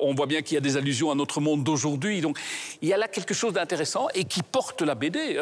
on 0.02 0.14
voit 0.14 0.26
bien 0.26 0.42
qu'il 0.42 0.56
y 0.56 0.58
a 0.58 0.62
des 0.62 0.78
allusions 0.78 1.12
à 1.12 1.16
notre 1.16 1.42
monde 1.42 1.64
d'aujourd'hui. 1.64 2.22
Donc 2.22 2.38
il 2.82 2.90
y 2.90 2.94
a 2.94 2.98
là 2.98 3.08
quelque 3.08 3.34
chose 3.34 3.54
d'intéressant 3.54 4.08
et 4.14 4.24
qui 4.26 4.42
porte 4.44 4.82
la 4.82 4.96
BD. 4.96 5.38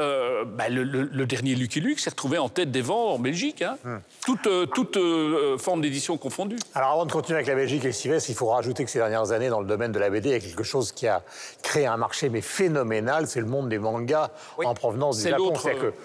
Bah, 0.58 0.70
le, 0.70 0.84
le- 0.84 1.10
le 1.12 1.26
dernier 1.26 1.56
Lucky 1.56 1.80
Luke 1.80 2.00
s'est 2.00 2.10
retrouvé 2.10 2.38
en 2.38 2.50
tête 2.50 2.72
des 2.72 2.82
ventes 2.82 3.16
en 3.16 3.20
Belgique, 3.20 3.62
hein. 3.62 3.78
toute, 4.26 4.48
euh, 4.48 4.66
toute 4.66 4.98
euh, 4.98 5.58
forme 5.58 5.82
d'édition 5.82 6.18
confondue. 6.18 6.58
Alors 6.74 6.92
avant 6.92 7.06
de 7.06 7.12
continuer 7.12 7.38
avec 7.38 7.48
la 7.48 7.56
Belgique 7.56 7.86
et 7.86 7.92
Sylvestre, 7.92 8.30
il 8.30 8.36
faut 8.36 8.48
rajouter 8.48 8.84
que 8.86 8.90
ces 8.92 9.00
dernières 9.00 9.32
années, 9.32 9.50
dans 9.50 9.60
le 9.62 9.68
domaine 9.68 9.92
de 9.92 10.00
la 10.00 10.10
BD, 10.14 10.30
il 10.30 10.32
y 10.32 10.36
a 10.36 10.40
quelque 10.40 10.64
chose 10.64 10.92
qui 10.94 11.08
a 11.08 11.22
créé 11.62 11.86
un 11.86 11.98
marché 11.98 12.30
mais 12.30 12.42
phénoménal, 12.42 13.28
c'est 13.28 13.40
le 13.42 13.46
monde 13.46 13.70
des 13.70 13.80
mangas 13.80 14.30
en 14.64 14.74
provenance 14.74 15.18
du 15.18 15.24
Japon. 15.30 15.44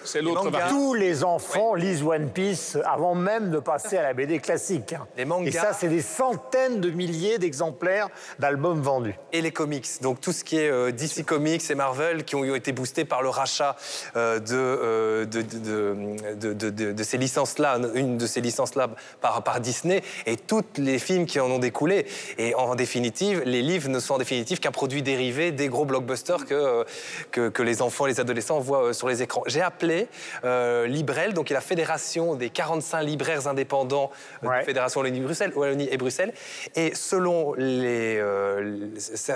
c'est 0.03 0.21
l'autre 0.21 0.41
tous 0.69 0.93
les 0.93 1.23
enfants 1.23 1.73
lisent 1.75 2.03
One 2.03 2.29
Piece 2.29 2.77
avant 2.85 3.15
même 3.15 3.49
de 3.51 3.59
passer 3.59 3.97
à 3.97 4.03
la 4.03 4.13
BD 4.13 4.39
classique. 4.39 4.93
Les 5.17 5.25
mangas- 5.25 5.47
Et 5.47 5.51
ça, 5.51 5.73
c'est 5.73 5.87
des 5.87 6.01
centaines 6.01 6.81
de 6.81 6.89
milliers 6.91 7.37
d'exemplaires 7.37 8.09
d'albums 8.39 8.81
vendus. 8.81 9.15
et 9.31 9.41
les 9.41 9.51
comics. 9.51 9.87
Donc 10.01 10.19
tout 10.21 10.31
ce 10.33 10.43
qui 10.43 10.57
est 10.57 10.69
euh, 10.69 10.91
DC 10.91 11.23
Comics 11.23 11.69
et 11.69 11.75
Marvel 11.75 12.23
qui 12.25 12.35
ont 12.35 12.43
été 12.55 12.71
boostés 12.71 13.05
par 13.05 13.21
le 13.21 13.29
rachat 13.29 13.75
euh, 14.15 14.39
de, 14.39 14.55
euh, 14.55 15.25
de, 15.25 15.41
de, 15.41 16.33
de- 16.35 16.53
de- 16.53 16.69
de- 16.69 16.91
de 16.91 17.03
ces 17.03 17.17
licences-là, 17.17 17.77
une 17.93 18.17
de 18.17 18.25
ces 18.27 18.41
licences-là 18.41 18.89
par, 19.21 19.43
par 19.43 19.59
Disney 19.59 20.01
et 20.25 20.35
tous 20.35 20.63
les 20.77 20.97
films 20.99 21.25
qui 21.25 21.39
en 21.39 21.45
ont 21.51 21.59
découlé. 21.59 22.05
Et 22.37 22.55
en 22.55 22.75
définitive, 22.75 23.43
les 23.45 23.61
livres 23.61 23.89
ne 23.89 23.98
sont 23.99 24.15
en 24.15 24.17
définitive 24.17 24.59
qu'un 24.59 24.71
produit 24.71 25.01
dérivé 25.01 25.51
des 25.51 25.67
gros 25.67 25.85
blockbusters 25.85 26.45
que, 26.45 26.53
euh, 26.53 26.83
que, 27.31 27.49
que 27.49 27.63
les 27.63 27.81
enfants 27.81 28.05
et 28.05 28.09
les 28.09 28.19
adolescents 28.19 28.59
voient 28.59 28.85
euh, 28.89 28.93
sur 28.93 29.07
les 29.09 29.21
écrans. 29.21 29.43
J'ai 29.47 29.61
appelé 29.61 30.07
euh, 30.43 30.87
Librel, 30.87 31.33
donc 31.33 31.47
qui 31.47 31.53
est 31.53 31.55
la 31.55 31.61
fédération 31.61 32.35
des 32.35 32.49
45 32.49 33.01
libraires 33.03 33.47
indépendants 33.47 34.11
Ouais. 34.43 34.59
de 34.61 34.65
Fédération 34.65 35.01
Wallonie-Bruxelles, 35.01 35.51
Wallonie 35.55 35.87
et 35.91 35.97
Bruxelles. 35.97 36.33
Et 36.75 36.93
selon 36.95 37.53
les, 37.55 38.17
euh, 38.19 38.87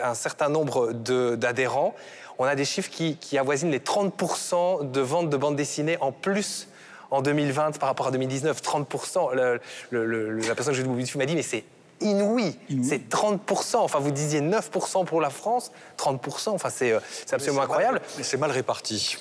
un 0.04 0.14
certain 0.14 0.50
nombre 0.50 0.92
d'adhérents, 0.94 1.94
on 2.40 2.46
a 2.46 2.56
des 2.56 2.66
chiffres 2.66 2.90
qui, 2.90 3.18
qui 3.18 3.38
avoisinent 3.38 3.72
les 3.72 3.80
30% 3.80 4.90
de 4.92 5.02
ventes 5.02 5.30
de 5.30 5.38
bandes 5.38 5.56
dessinées 5.56 5.98
en 6.02 6.12
plus 6.12 6.68
en 7.12 7.22
2020 7.22 7.78
par 7.78 7.90
rapport 7.90 8.08
à 8.08 8.12
2019. 8.12 8.62
30%. 8.62 9.34
Le- 9.36 9.60
le- 9.92 10.06
le- 10.06 10.40
la 10.48 10.56
personne 10.56 10.74
que 10.74 10.78
j'ai 10.82 10.84
du 10.84 11.18
m'a 11.18 11.26
dit, 11.26 11.36
mais 11.36 11.42
c'est 11.44 11.64
inouï. 12.04 12.56
C'est 12.84 13.10
30%. 13.10 13.78
Enfin, 13.78 14.00
vous 14.00 14.12
disiez 14.12 14.42
9% 14.42 15.06
pour 15.06 15.22
la 15.22 15.30
France, 15.30 15.72
30%. 15.98 16.50
Enfin, 16.50 16.70
c'est 16.70 16.92
euh, 16.92 17.00
c'est 17.26 17.34
absolument 17.34 17.64
incroyable. 17.64 18.02
Mais 18.18 18.24
c'est 18.24 18.38
mal 18.38 18.52
réparti. 18.52 19.18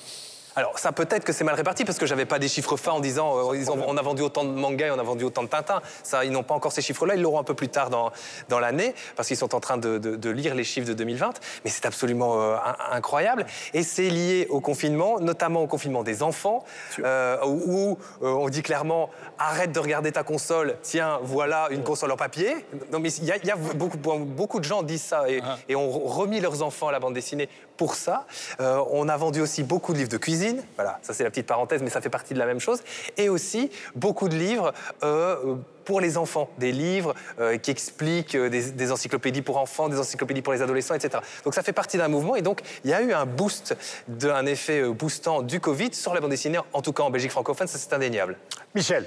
Alors 0.55 0.77
ça 0.77 0.91
peut-être 0.91 1.23
que 1.23 1.33
c'est 1.33 1.43
mal 1.43 1.55
réparti 1.55 1.83
parce 1.83 1.97
que 1.97 2.05
j'avais 2.05 2.25
pas 2.25 2.37
des 2.37 2.47
chiffres 2.47 2.77
fins 2.77 2.91
en 2.91 2.99
disant 2.99 3.51
euh, 3.51 3.57
ils 3.57 3.71
ont- 3.71 3.79
on 3.87 3.97
a 3.97 4.01
vendu 4.03 4.21
autant 4.21 4.43
de 4.43 4.49
mangas 4.51 4.87
et 4.87 4.91
on 4.91 4.99
a 4.99 5.03
vendu 5.03 5.23
autant 5.23 5.41
de 5.43 5.47
Tintin. 5.47 5.81
Ça, 6.03 6.25
ils 6.25 6.31
n'ont 6.31 6.43
pas 6.43 6.53
encore 6.53 6.71
ces 6.71 6.81
chiffres-là. 6.83 7.15
Ils 7.15 7.21
l'auront 7.21 7.39
un 7.39 7.43
peu 7.43 7.55
plus 7.55 7.69
tard 7.69 7.89
dans, 7.89 8.11
dans 8.49 8.59
l'année 8.59 8.93
parce 9.15 9.27
qu'ils 9.27 9.37
sont 9.37 9.55
en 9.55 9.59
train 9.59 9.77
de, 9.77 9.97
de- 9.97 10.15
de 10.15 10.29
lire 10.29 10.53
les 10.53 10.63
chiffres 10.63 10.87
de 10.87 10.93
2020. 10.93 11.33
Mais 11.63 11.71
c'est 11.71 11.87
absolument 11.87 12.39
euh, 12.39 12.55
in- 12.55 12.75
incroyable 12.95 13.45
et 13.73 13.81
c'est 13.81 14.09
lié 14.09 14.45
au 14.51 14.59
confinement, 14.61 15.19
notamment 15.19 15.61
au 15.63 15.67
confinement 15.67 16.03
des 16.03 16.21
enfants 16.21 16.63
euh, 16.99 17.37
où, 17.45 17.97
où, 18.21 18.27
on 18.27 18.47
dit 18.49 18.61
clairement 18.61 19.09
arrête 19.39 19.71
de 19.71 19.79
regarder 19.79 20.11
ta 20.11 20.21
console. 20.23 20.77
Tiens, 20.83 21.19
voilà 21.23 21.67
une 21.71 21.83
console 21.83 22.11
en 22.11 22.17
papier. 22.17 22.53
Non 22.91 22.99
mais 22.99 23.11
il 23.11 23.25
y 23.25 23.31
a, 23.31 23.37
il 23.37 23.45
y 23.47 23.51
a 23.51 23.55
beaucoup, 23.55 23.97
beaucoup 23.97 24.59
de 24.59 24.65
gens 24.65 24.83
disent 24.83 25.01
ça 25.03 25.27
et, 25.29 25.41
et 25.67 25.75
ont 25.75 25.89
remis 25.89 26.39
leurs 26.41 26.61
enfants 26.61 26.89
à 26.89 26.91
la 26.91 26.99
bande 26.99 27.13
dessinée 27.15 27.49
pour 27.75 27.95
ça. 27.95 28.27
On 28.59 29.09
a 29.09 29.17
vendu 29.17 29.41
aussi 29.41 29.63
beaucoup 29.63 29.93
de 29.93 29.97
livres 29.97 30.09
de 30.11 30.17
cuisine. 30.17 30.42
Voilà, 30.75 30.99
ça 31.01 31.13
c'est 31.13 31.23
la 31.23 31.29
petite 31.29 31.47
parenthèse, 31.47 31.81
mais 31.81 31.89
ça 31.89 32.01
fait 32.01 32.09
partie 32.09 32.33
de 32.33 32.39
la 32.39 32.45
même 32.45 32.59
chose. 32.59 32.81
Et 33.17 33.29
aussi 33.29 33.71
beaucoup 33.95 34.29
de 34.29 34.35
livres 34.35 34.73
euh, 35.03 35.35
euh, 35.45 35.55
pour 35.85 35.99
les 35.99 36.17
enfants, 36.17 36.49
des 36.59 36.71
livres 36.71 37.13
euh, 37.39 37.57
qui 37.57 37.71
expliquent 37.71 38.37
des, 38.37 38.91
encyclopédies 38.91 39.41
pour 39.41 39.57
enfants, 39.57 39.89
des 39.89 39.99
encyclopédies 39.99 40.41
pour 40.41 40.53
les 40.53 40.61
adolescents, 40.61 40.95
etc. 40.95 41.21
Donc 41.43 41.53
ça 41.53 41.63
fait 41.63 41.73
partie 41.73 41.97
d'un 41.97 42.07
mouvement 42.07 42.35
et 42.35 42.41
donc 42.41 42.61
il 42.85 42.89
y 42.89 42.93
a 42.93 43.01
eu 43.01 43.11
un 43.13 43.25
boost, 43.25 43.75
un 44.23 44.45
effet 44.45 44.83
boostant 44.89 45.41
du 45.41 45.59
Covid 45.59 45.93
sur 45.93 46.13
la 46.13 46.21
bande 46.21 46.31
dessinée, 46.31 46.59
en 46.71 46.81
tout 46.81 46.93
cas 46.93 47.03
en 47.03 47.09
Belgique 47.09 47.31
francophone, 47.31 47.67
ça 47.67 47.77
c'est 47.77 47.93
indéniable. 47.93 48.37
Michel, 48.75 49.05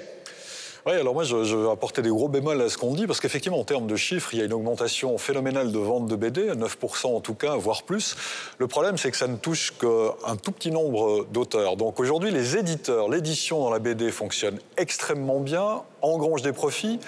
Oui, 0.86 0.92
alors 0.92 1.14
moi, 1.14 1.24
je, 1.24 1.42
je 1.42 1.56
vais 1.56 1.68
apporter 1.68 2.00
des 2.00 2.10
gros 2.10 2.28
bémols 2.28 2.62
à 2.62 2.68
ce 2.68 2.78
qu'on 2.78 2.94
dit, 2.94 3.08
parce 3.08 3.18
qu'effectivement, 3.18 3.58
en 3.58 3.64
termes 3.64 3.88
de 3.88 3.96
chiffres, 3.96 4.32
il 4.34 4.38
y 4.38 4.42
a 4.42 4.44
une 4.44 4.52
augmentation 4.52 5.18
phénoménale 5.18 5.72
de 5.72 5.78
ventes 5.80 6.06
de 6.06 6.14
BD, 6.14 6.52
9% 6.52 7.06
en 7.08 7.18
tout 7.18 7.34
cas, 7.34 7.56
voire 7.56 7.82
plus. 7.82 8.14
Le 8.58 8.68
problème, 8.68 8.96
c'est 8.96 9.10
que 9.10 9.16
ça 9.16 9.26
ne 9.26 9.34
touche 9.34 9.72
qu'un 9.80 10.36
tout 10.36 10.52
petit 10.52 10.70
nombre 10.70 11.26
d'auteurs. 11.32 11.76
Donc 11.76 11.98
aujourd'hui, 11.98 12.30
les 12.30 12.56
éditeurs, 12.56 13.08
l'édition 13.08 13.58
dans 13.58 13.70
la 13.70 13.80
BD 13.80 14.12
fonctionne 14.12 14.60
extrêmement 14.76 15.40
bien, 15.40 15.82
engrange 16.02 16.42
des 16.42 16.52
profits. 16.52 17.00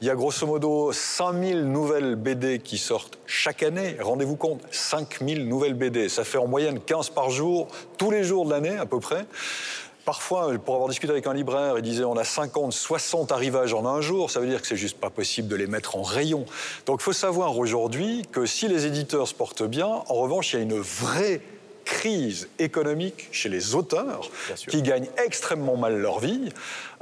Il 0.00 0.06
y 0.06 0.10
a 0.10 0.14
grosso 0.14 0.46
modo 0.46 0.92
5000 0.92 1.70
nouvelles 1.70 2.16
BD 2.16 2.58
qui 2.58 2.78
sortent 2.78 3.18
chaque 3.26 3.62
année. 3.62 3.98
Rendez-vous 4.00 4.36
compte, 4.36 4.62
5000 4.70 5.46
nouvelles 5.46 5.74
BD. 5.74 6.08
Ça 6.08 6.24
fait 6.24 6.38
en 6.38 6.46
moyenne 6.46 6.80
15 6.80 7.10
par 7.10 7.28
jour, 7.28 7.68
tous 7.98 8.10
les 8.10 8.24
jours 8.24 8.46
de 8.46 8.50
l'année 8.52 8.78
à 8.78 8.86
peu 8.86 8.98
près. 8.98 9.26
Parfois, 10.06 10.52
pour 10.64 10.76
avoir 10.76 10.88
discuté 10.88 11.10
avec 11.10 11.26
un 11.26 11.34
libraire, 11.34 11.74
il 11.78 11.82
disait 11.82 12.04
on 12.04 12.16
a 12.16 12.22
50, 12.22 12.72
60 12.72 13.32
arrivages 13.32 13.74
en 13.74 13.84
un 13.84 14.00
jour. 14.00 14.30
Ça 14.30 14.38
veut 14.38 14.46
dire 14.46 14.62
que 14.62 14.68
c'est 14.68 14.76
juste 14.76 14.98
pas 14.98 15.10
possible 15.10 15.48
de 15.48 15.56
les 15.56 15.66
mettre 15.66 15.96
en 15.96 16.02
rayon. 16.04 16.46
Donc, 16.86 17.00
il 17.00 17.02
faut 17.02 17.12
savoir 17.12 17.58
aujourd'hui 17.58 18.22
que 18.30 18.46
si 18.46 18.68
les 18.68 18.86
éditeurs 18.86 19.26
se 19.26 19.34
portent 19.34 19.64
bien, 19.64 19.88
en 19.88 20.14
revanche, 20.14 20.52
il 20.52 20.56
y 20.56 20.58
a 20.60 20.62
une 20.62 20.78
vraie 20.78 21.40
crise 21.84 22.48
économique 22.60 23.28
chez 23.32 23.48
les 23.48 23.74
auteurs 23.74 24.30
qui 24.68 24.82
gagnent 24.82 25.08
extrêmement 25.24 25.76
mal 25.76 25.98
leur 25.98 26.20
vie. 26.20 26.50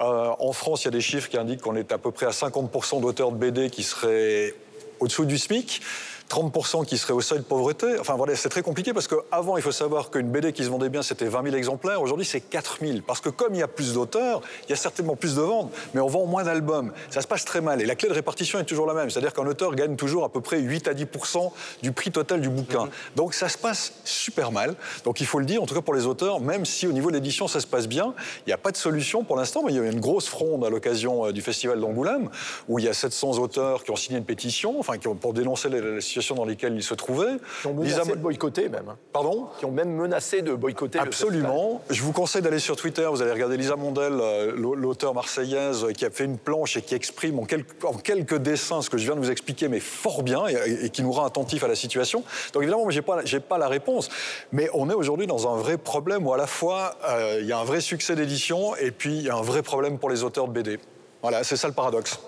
Euh, 0.00 0.30
en 0.38 0.52
France, 0.54 0.82
il 0.82 0.86
y 0.86 0.88
a 0.88 0.92
des 0.92 1.02
chiffres 1.02 1.28
qui 1.28 1.36
indiquent 1.36 1.60
qu'on 1.60 1.76
est 1.76 1.92
à 1.92 1.98
peu 1.98 2.10
près 2.10 2.24
à 2.24 2.30
50% 2.30 3.02
d'auteurs 3.02 3.32
de 3.32 3.36
BD 3.36 3.68
qui 3.68 3.82
seraient 3.82 4.54
au-dessous 4.98 5.26
du 5.26 5.36
SMIC. 5.36 5.82
30% 6.30 6.84
qui 6.84 6.98
seraient 6.98 7.12
au 7.12 7.20
seuil 7.20 7.38
de 7.38 7.44
pauvreté. 7.44 7.98
Enfin 8.00 8.14
voilà, 8.14 8.34
c'est 8.34 8.48
très 8.48 8.62
compliqué 8.62 8.92
parce 8.92 9.06
qu'avant, 9.08 9.56
il 9.56 9.62
faut 9.62 9.72
savoir 9.72 10.10
qu'une 10.10 10.30
BD 10.30 10.52
qui 10.52 10.64
se 10.64 10.68
vendait 10.68 10.88
bien, 10.88 11.02
c'était 11.02 11.26
20 11.26 11.44
000 11.44 11.56
exemplaires. 11.56 12.02
Aujourd'hui, 12.02 12.26
c'est 12.26 12.40
4 12.40 12.78
000. 12.80 12.98
Parce 13.06 13.20
que 13.20 13.28
comme 13.28 13.54
il 13.54 13.60
y 13.60 13.62
a 13.62 13.68
plus 13.68 13.94
d'auteurs, 13.94 14.40
il 14.66 14.70
y 14.70 14.72
a 14.72 14.76
certainement 14.76 15.16
plus 15.16 15.36
de 15.36 15.42
ventes, 15.42 15.72
mais 15.92 16.00
on 16.00 16.08
vend 16.08 16.26
moins 16.26 16.44
d'albums. 16.44 16.92
Ça 17.10 17.20
se 17.20 17.26
passe 17.26 17.44
très 17.44 17.60
mal. 17.60 17.80
Et 17.82 17.86
la 17.86 17.94
clé 17.94 18.08
de 18.08 18.14
répartition 18.14 18.58
est 18.58 18.64
toujours 18.64 18.86
la 18.86 18.94
même. 18.94 19.10
C'est-à-dire 19.10 19.32
qu'un 19.32 19.46
auteur 19.46 19.74
gagne 19.74 19.96
toujours 19.96 20.24
à 20.24 20.28
peu 20.28 20.40
près 20.40 20.58
8 20.60 20.88
à 20.88 20.94
10% 20.94 21.52
du 21.82 21.92
prix 21.92 22.10
total 22.10 22.40
du 22.40 22.48
bouquin. 22.48 22.88
Donc 23.16 23.34
ça 23.34 23.48
se 23.48 23.58
passe 23.58 23.92
super 24.04 24.50
mal. 24.50 24.74
Donc 25.04 25.20
il 25.20 25.26
faut 25.26 25.38
le 25.38 25.46
dire, 25.46 25.62
en 25.62 25.66
tout 25.66 25.74
cas 25.74 25.82
pour 25.82 25.94
les 25.94 26.06
auteurs, 26.06 26.40
même 26.40 26.64
si 26.64 26.86
au 26.86 26.92
niveau 26.92 27.10
de 27.10 27.16
l'édition, 27.16 27.48
ça 27.48 27.60
se 27.60 27.66
passe 27.66 27.86
bien, 27.86 28.14
il 28.46 28.48
n'y 28.48 28.52
a 28.52 28.58
pas 28.58 28.70
de 28.70 28.76
solution 28.76 29.24
pour 29.24 29.36
l'instant. 29.36 29.62
Mais 29.64 29.72
il 29.72 29.76
y 29.76 29.80
a 29.80 29.82
eu 29.82 29.90
une 29.90 30.00
grosse 30.00 30.28
fronde 30.28 30.64
à 30.64 30.70
l'occasion 30.70 31.26
euh, 31.26 31.32
du 31.32 31.42
Festival 31.42 31.80
d'Angoulême, 31.80 32.30
où 32.68 32.78
il 32.78 32.84
y 32.84 32.88
a 32.88 32.94
700 32.94 33.38
auteurs 33.38 33.84
qui 33.84 33.90
ont 33.90 33.96
signé 33.96 34.18
une 34.18 34.24
pétition, 34.24 34.78
enfin, 34.78 34.98
qui 34.98 35.08
ont, 35.08 35.14
pour 35.14 35.32
dénoncer 35.32 35.68
la, 35.68 35.80
la 35.80 36.00
situation 36.14 36.34
dans 36.36 36.44
laquelle 36.44 36.74
ils 36.74 36.82
se 36.82 36.94
trouvaient. 36.94 37.36
Qui 37.60 37.66
ont 37.66 37.74
menacé 37.74 38.10
de 38.12 38.16
boycotter 38.16 38.68
même. 38.68 38.88
hein. 38.88 38.96
Pardon? 39.12 39.48
Qui 39.58 39.64
ont 39.64 39.70
même 39.72 39.90
menacé 39.94 40.42
de 40.42 40.54
boycotter 40.54 40.98
le 40.98 41.04
Absolument. 41.04 41.82
Je 41.90 42.02
vous 42.02 42.12
conseille 42.12 42.42
d'aller 42.42 42.58
sur 42.60 42.76
Twitter. 42.76 43.06
Vous 43.10 43.20
allez 43.22 43.32
regarder 43.32 43.56
Lisa 43.56 43.74
Mondel, 43.76 44.12
euh, 44.20 44.52
l'au- 44.56 44.74
l'auteur 44.74 45.12
marseillaise, 45.14 45.84
euh, 45.84 45.92
qui 45.92 46.04
a 46.04 46.10
fait 46.10 46.24
une 46.24 46.38
planche 46.38 46.76
et 46.76 46.82
qui 46.82 46.94
exprime 46.94 47.38
en 47.40 47.44
quelques, 47.44 47.84
en 47.84 47.94
quelques 47.94 48.38
dessins 48.38 48.80
ce 48.82 48.90
que 48.90 48.96
je 48.98 49.04
viens 49.04 49.14
de 49.16 49.20
vous 49.20 49.30
expliquer, 49.30 49.68
mais 49.68 49.80
fort 49.80 50.22
bien, 50.22 50.46
et, 50.46 50.84
et 50.86 50.90
qui 50.90 51.02
nous 51.02 51.12
rend 51.12 51.24
attentifs 51.24 51.64
à 51.64 51.68
la 51.68 51.74
situation. 51.76 52.22
Donc 52.52 52.62
évidemment, 52.62 52.86
pas, 53.04 53.24
j'ai 53.24 53.40
pas 53.40 53.58
la 53.58 53.68
réponse, 53.68 54.08
mais 54.52 54.70
on 54.72 54.88
est 54.88 54.94
aujourd'hui 54.94 55.26
dans 55.26 55.52
un 55.52 55.56
vrai 55.56 55.76
problème 55.78 56.26
où 56.26 56.32
à 56.32 56.36
la 56.36 56.46
fois 56.46 56.96
euh, 57.08 57.38
il 57.40 57.46
y 57.46 57.52
a 57.52 57.58
un 57.58 57.64
vrai 57.64 57.80
succès 57.80 58.14
d'édition 58.14 58.76
et 58.76 58.90
puis 58.92 59.16
il 59.16 59.22
y 59.22 59.30
a 59.30 59.34
un 59.34 59.42
vrai 59.42 59.62
problème 59.62 59.98
pour 59.98 60.08
les 60.10 60.22
auteurs 60.22 60.46
de 60.48 60.52
BD. 60.52 60.78
Voilà, 61.22 61.42
c'est 61.44 61.56
ça 61.56 61.66
le 61.68 61.74
paradoxe. 61.74 62.18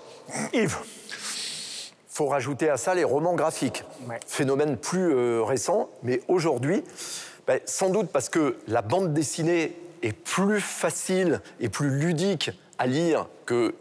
Yves 0.53 0.75
faut 2.17 2.25
rajouter 2.25 2.67
à 2.67 2.77
ça 2.77 2.95
les 2.95 3.03
romans 3.03 3.35
graphiques. 3.35 3.83
Phénomène 4.25 4.75
plus 4.75 5.13
euh, 5.13 5.43
récent, 5.43 5.87
mais 6.01 6.21
aujourd'hui, 6.27 6.83
ben, 7.45 7.59
sans 7.65 7.89
doute 7.91 8.09
parce 8.11 8.27
que 8.27 8.57
la 8.67 8.81
bande 8.81 9.13
dessinée 9.13 9.75
est 10.01 10.13
plus 10.13 10.59
facile 10.59 11.41
et 11.59 11.69
plus 11.69 11.91
ludique 11.91 12.49
à 12.79 12.87
lire 12.87 13.27
que 13.45 13.75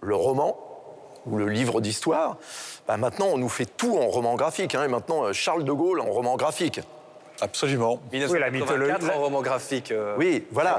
le 0.00 0.14
roman 0.14 0.56
ou 1.26 1.36
le 1.36 1.46
livre 1.48 1.82
d'histoire, 1.82 2.38
ben, 2.86 2.96
maintenant 2.96 3.26
on 3.32 3.36
nous 3.36 3.50
fait 3.50 3.66
tout 3.66 3.98
en 3.98 4.08
roman 4.08 4.34
graphique. 4.34 4.74
hein, 4.74 4.84
et 4.84 4.88
maintenant 4.88 5.24
euh, 5.24 5.34
Charles 5.34 5.64
de 5.64 5.72
Gaulle 5.72 6.00
en 6.00 6.10
roman 6.10 6.36
graphique. 6.36 6.80
Absolument. 7.42 8.00
1984 8.12 9.10
en 9.14 9.20
roman 9.20 9.42
graphique. 9.42 9.92
euh, 9.92 10.16
Oui, 10.18 10.46
voilà. 10.52 10.78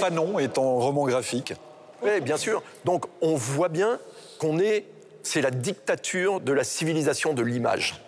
Fanon 0.00 0.38
est 0.38 0.58
en 0.58 0.76
roman 0.76 1.06
graphique. 1.06 1.54
Oui, 2.02 2.20
bien 2.20 2.36
sûr. 2.36 2.62
Donc 2.84 3.06
on 3.20 3.34
voit 3.34 3.68
bien 3.68 3.98
qu'on 4.38 4.60
est, 4.60 4.84
c'est 5.24 5.40
la 5.40 5.50
dictature 5.50 6.40
de 6.40 6.52
la 6.52 6.62
civilisation 6.62 7.34
de 7.34 7.42
l'image. 7.42 8.00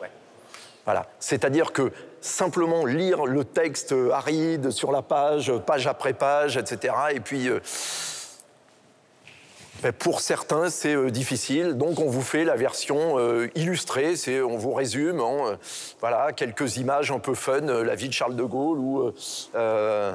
Voilà. 0.84 1.06
C'est-à-dire 1.18 1.72
que 1.72 1.90
simplement 2.20 2.86
lire 2.86 3.26
le 3.26 3.44
texte 3.44 3.90
euh, 3.92 4.12
aride 4.12 4.70
sur 4.70 4.92
la 4.92 5.02
page, 5.02 5.52
page 5.66 5.88
après 5.88 6.12
page, 6.12 6.56
etc. 6.56 6.94
Et 7.12 7.18
puis. 7.20 7.48
euh, 7.48 7.58
ben, 9.82 9.92
pour 9.92 10.20
certains, 10.22 10.70
c'est 10.70 10.94
euh, 10.94 11.10
difficile, 11.10 11.74
donc 11.74 11.98
on 12.00 12.06
vous 12.08 12.22
fait 12.22 12.44
la 12.44 12.56
version 12.56 13.18
euh, 13.18 13.48
illustrée, 13.54 14.16
c'est 14.16 14.40
on 14.40 14.56
vous 14.56 14.72
résume 14.72 15.20
en 15.20 15.48
euh, 15.48 15.56
voilà 16.00 16.32
quelques 16.32 16.78
images 16.78 17.10
un 17.10 17.18
peu 17.18 17.34
fun, 17.34 17.68
euh, 17.68 17.84
la 17.84 17.94
vie 17.94 18.08
de 18.08 18.14
Charles 18.14 18.36
de 18.36 18.42
Gaulle 18.42 18.78
ou 18.78 19.02
euh, 19.02 19.12
euh, 19.54 20.14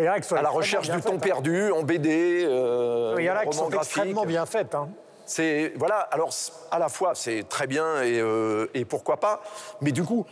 à 0.00 0.42
la 0.42 0.48
recherche 0.50 0.90
du 0.90 1.00
temps 1.00 1.12
hein. 1.14 1.18
perdu 1.18 1.70
en 1.70 1.84
BD. 1.84 2.44
euh, 2.44 3.14
Il 3.20 3.24
y 3.24 3.30
en 3.30 3.36
a 3.36 3.46
qui 3.46 3.56
sont 3.56 3.68
graphique. 3.68 3.96
extrêmement 3.98 4.26
bien 4.26 4.44
faites. 4.46 4.74
hein. 4.74 4.88
C'est 5.28 5.72
voilà. 5.76 5.98
Alors 6.00 6.30
à 6.70 6.78
la 6.78 6.88
fois 6.88 7.12
c'est 7.14 7.44
très 7.48 7.66
bien 7.66 8.02
et, 8.02 8.18
euh, 8.18 8.66
et 8.74 8.84
pourquoi 8.84 9.18
pas, 9.18 9.42
mais 9.82 9.92
du 9.92 10.02
coup 10.02 10.24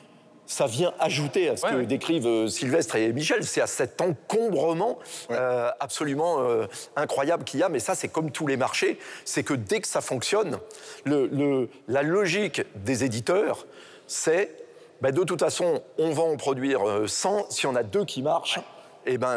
ça 0.49 0.67
vient 0.67 0.93
ajouter 1.01 1.49
à 1.51 1.57
ce 1.57 1.67
que 1.67 1.83
décrivent 1.83 2.27
euh, 2.27 2.47
Sylvestre 2.49 2.95
et 2.97 3.13
Michel, 3.13 3.43
c'est 3.45 3.61
à 3.61 3.67
cet 3.67 4.01
encombrement 4.01 4.99
euh, 5.33 5.71
absolument 5.81 6.37
euh, 6.41 6.67
incroyable 6.95 7.43
qu'il 7.45 7.61
y 7.61 7.63
a. 7.63 7.69
Mais 7.69 7.81
ça 7.81 7.95
c'est 7.95 8.09
comme 8.09 8.31
tous 8.31 8.47
les 8.47 8.57
marchés, 8.57 8.99
c'est 9.25 9.43
que 9.43 9.55
dès 9.55 9.81
que 9.81 9.89
ça 9.89 10.01
fonctionne, 10.01 10.59
le- 11.05 11.27
le- 11.27 11.69
la 11.89 12.03
logique 12.03 12.63
des 12.77 13.05
éditeurs, 13.05 13.67
c'est 14.07 14.57
ben, 15.03 15.11
de 15.13 15.25
toute 15.25 15.41
façon 15.41 15.83
on 15.99 16.11
va 16.13 16.23
en 16.23 16.37
produire 16.37 16.89
euh, 16.89 17.07
100, 17.07 17.51
si 17.51 17.67
on 17.67 17.75
a 17.75 17.83
deux 17.83 18.05
qui 18.07 18.23
marchent. 18.23 18.61
eh 19.05 19.19
ben, 19.19 19.35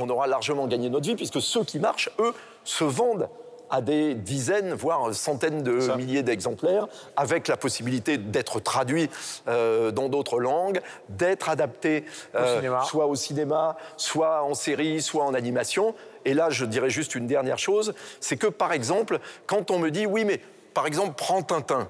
on 0.00 0.08
aura 0.10 0.26
largement 0.26 0.66
gagné 0.66 0.90
notre 0.90 1.06
vie, 1.06 1.14
puisque 1.16 1.40
ceux 1.40 1.64
qui 1.64 1.78
marchent, 1.78 2.10
eux, 2.18 2.34
se 2.64 2.84
vendent 2.84 3.28
à 3.70 3.80
des 3.80 4.14
dizaines, 4.14 4.74
voire 4.74 5.14
centaines 5.14 5.62
de 5.62 5.94
milliers 5.96 6.22
d'exemplaires, 6.22 6.86
avec 7.16 7.48
la 7.48 7.56
possibilité 7.56 8.18
d'être 8.18 8.60
traduits 8.60 9.10
euh, 9.48 9.90
dans 9.90 10.08
d'autres 10.08 10.40
langues, 10.40 10.80
d'être 11.08 11.48
adaptés 11.48 12.04
euh, 12.34 12.82
soit 12.84 13.06
au 13.06 13.14
cinéma, 13.14 13.76
soit 13.96 14.42
en 14.42 14.54
série, 14.54 15.02
soit 15.02 15.24
en 15.24 15.34
animation. 15.34 15.94
Et 16.24 16.34
là, 16.34 16.50
je 16.50 16.64
dirais 16.64 16.90
juste 16.90 17.14
une 17.14 17.26
dernière 17.26 17.58
chose, 17.58 17.94
c'est 18.20 18.36
que 18.36 18.46
par 18.46 18.72
exemple, 18.72 19.18
quand 19.46 19.70
on 19.70 19.78
me 19.78 19.90
dit, 19.90 20.06
oui, 20.06 20.24
mais 20.24 20.40
par 20.74 20.86
exemple, 20.86 21.14
prends 21.16 21.42
Tintin. 21.42 21.88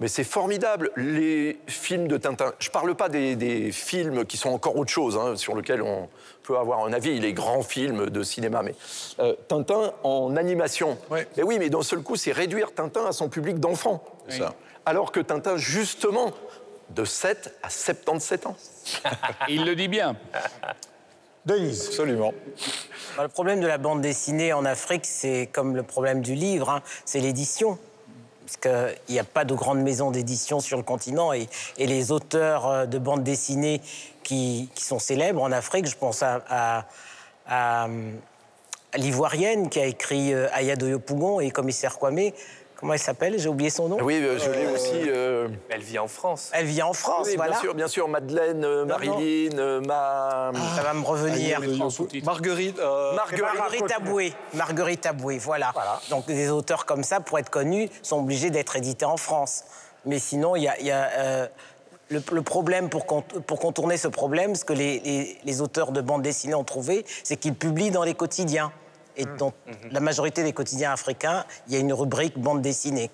Mais 0.00 0.08
c'est 0.08 0.24
formidable, 0.24 0.90
les 0.96 1.60
films 1.66 2.08
de 2.08 2.16
Tintin. 2.16 2.54
Je 2.58 2.68
ne 2.68 2.72
parle 2.72 2.94
pas 2.94 3.10
des, 3.10 3.36
des 3.36 3.70
films 3.70 4.24
qui 4.24 4.38
sont 4.38 4.48
encore 4.48 4.76
autre 4.76 4.90
chose, 4.90 5.18
hein, 5.18 5.36
sur 5.36 5.54
lesquels 5.54 5.82
on 5.82 6.08
peut 6.42 6.56
avoir 6.56 6.84
un 6.86 6.92
avis, 6.94 7.20
les 7.20 7.34
grands 7.34 7.62
films 7.62 8.08
de 8.08 8.22
cinéma. 8.22 8.62
Mais 8.62 8.74
euh, 9.18 9.34
Tintin 9.46 9.92
en 10.02 10.36
animation. 10.36 10.96
Mais 11.10 11.42
oui, 11.42 11.58
mais 11.58 11.68
d'un 11.68 11.82
seul 11.82 12.00
coup, 12.00 12.16
c'est 12.16 12.32
réduire 12.32 12.72
Tintin 12.74 13.04
à 13.04 13.12
son 13.12 13.28
public 13.28 13.60
d'enfants. 13.60 14.02
Alors 14.86 15.12
que 15.12 15.20
Tintin, 15.20 15.58
justement, 15.58 16.32
de 16.90 17.04
7 17.04 17.58
à 17.62 17.68
77 17.68 18.46
ans. 18.46 18.56
Il 19.48 19.66
le 19.66 19.76
dit 19.76 19.88
bien. 19.88 20.16
Denise. 21.44 21.88
Absolument. 21.88 22.32
Bah, 23.16 23.24
Le 23.24 23.28
problème 23.28 23.60
de 23.60 23.66
la 23.66 23.78
bande 23.78 24.00
dessinée 24.00 24.52
en 24.52 24.64
Afrique, 24.64 25.04
c'est 25.04 25.48
comme 25.52 25.76
le 25.76 25.82
problème 25.82 26.22
du 26.22 26.34
livre, 26.34 26.70
hein, 26.70 26.82
c'est 27.04 27.20
l'édition. 27.20 27.78
Parce 28.50 28.96
qu'il 29.06 29.14
n'y 29.14 29.20
a 29.20 29.24
pas 29.24 29.44
de 29.44 29.54
grande 29.54 29.80
maison 29.80 30.10
d'édition 30.10 30.58
sur 30.58 30.76
le 30.76 30.82
continent 30.82 31.32
et, 31.32 31.48
les 31.78 32.10
auteurs 32.10 32.66
euh, 32.66 32.86
de 32.86 32.98
bande 32.98 33.22
dessinée 33.22 33.80
qui, 34.24 34.68
sont 34.76 34.98
célèbres 34.98 35.42
en 35.42 35.52
Afrique, 35.52 35.86
je 35.86 35.96
pense 35.96 36.24
à, 36.24 36.86
à 37.46 37.88
l'Ivoirienne 38.96 39.68
qui 39.68 39.78
a 39.78 39.86
écrit 39.86 40.32
euh, 40.32 40.48
Aya 40.52 40.74
Doyo-Pougon 40.74 41.38
et 41.40 41.50
Commissaire 41.50 41.96
Kwame. 41.98 42.32
Comment 42.80 42.94
elle 42.94 42.98
s'appelle? 42.98 43.38
J'ai 43.38 43.48
oublié 43.48 43.68
son 43.68 43.88
nom. 43.88 43.98
Oui, 44.00 44.14
euh, 44.22 44.38
je 44.38 44.50
l'ai 44.50 44.66
aussi. 44.66 44.90
euh, 45.08 45.48
Elle 45.68 45.82
vit 45.82 45.98
en 45.98 46.08
France. 46.08 46.50
Elle 46.54 46.64
vit 46.64 46.82
en 46.82 46.94
France, 46.94 47.26
oui, 47.28 47.36
voilà. 47.36 47.52
bien 47.52 47.60
sûr, 47.60 47.74
bien 47.74 47.88
sûr. 47.88 48.08
Madeleine, 48.08 48.64
euh, 48.64 48.86
Marilyn, 48.86 49.58
euh, 49.58 49.80
ma. 49.82 50.50
Ça 50.76 50.82
va 50.82 50.94
me 50.94 51.04
revenir. 51.04 51.60
Marguerite. 52.24 52.78
euh, 52.78 53.14
Marguerite 53.14 53.92
Aboué. 53.94 54.32
Marguerite 54.54 55.06
Aboué, 55.06 55.38
voilà. 55.38 55.72
Donc 56.08 56.26
des 56.26 56.48
auteurs 56.50 56.86
comme 56.86 57.04
ça, 57.04 57.20
pour 57.20 57.38
être 57.38 57.50
connus, 57.50 57.90
sont 58.02 58.18
obligés 58.20 58.48
d'être 58.50 58.76
édités 58.76 59.04
en 59.04 59.18
France. 59.18 59.64
Mais 60.06 60.18
sinon, 60.18 60.56
il 60.56 60.62
y 60.62 60.68
a, 60.68 60.80
il 60.80 60.86
y 60.86 60.90
a, 60.90 61.10
euh, 61.18 61.46
le, 62.08 62.22
le 62.32 62.42
problème 62.42 62.88
pour, 62.88 63.04
cont- 63.04 63.22
pour 63.46 63.58
contourner 63.60 63.98
ce 63.98 64.08
problème, 64.08 64.54
ce 64.54 64.64
que 64.64 64.72
les, 64.72 65.00
les- 65.00 65.38
les 65.44 65.60
auteurs 65.60 65.92
de 65.92 66.00
bande 66.00 66.22
dessinée 66.22 66.54
ont 66.54 66.64
trouvé, 66.64 67.04
c'est 67.24 67.36
qu'ils 67.36 67.54
publient 67.54 67.90
dans 67.90 68.04
les 68.04 68.14
quotidiens. 68.14 68.72
Et 69.16 69.24
dans 69.38 69.52
la 69.90 70.00
majorité 70.00 70.42
des 70.42 70.52
quotidiens 70.52 70.92
africains, 70.92 71.44
il 71.66 71.74
y 71.74 71.76
a 71.76 71.80
une 71.80 71.92
rubrique 71.92 72.38
bande 72.38 72.62
dessinée. 72.62 73.10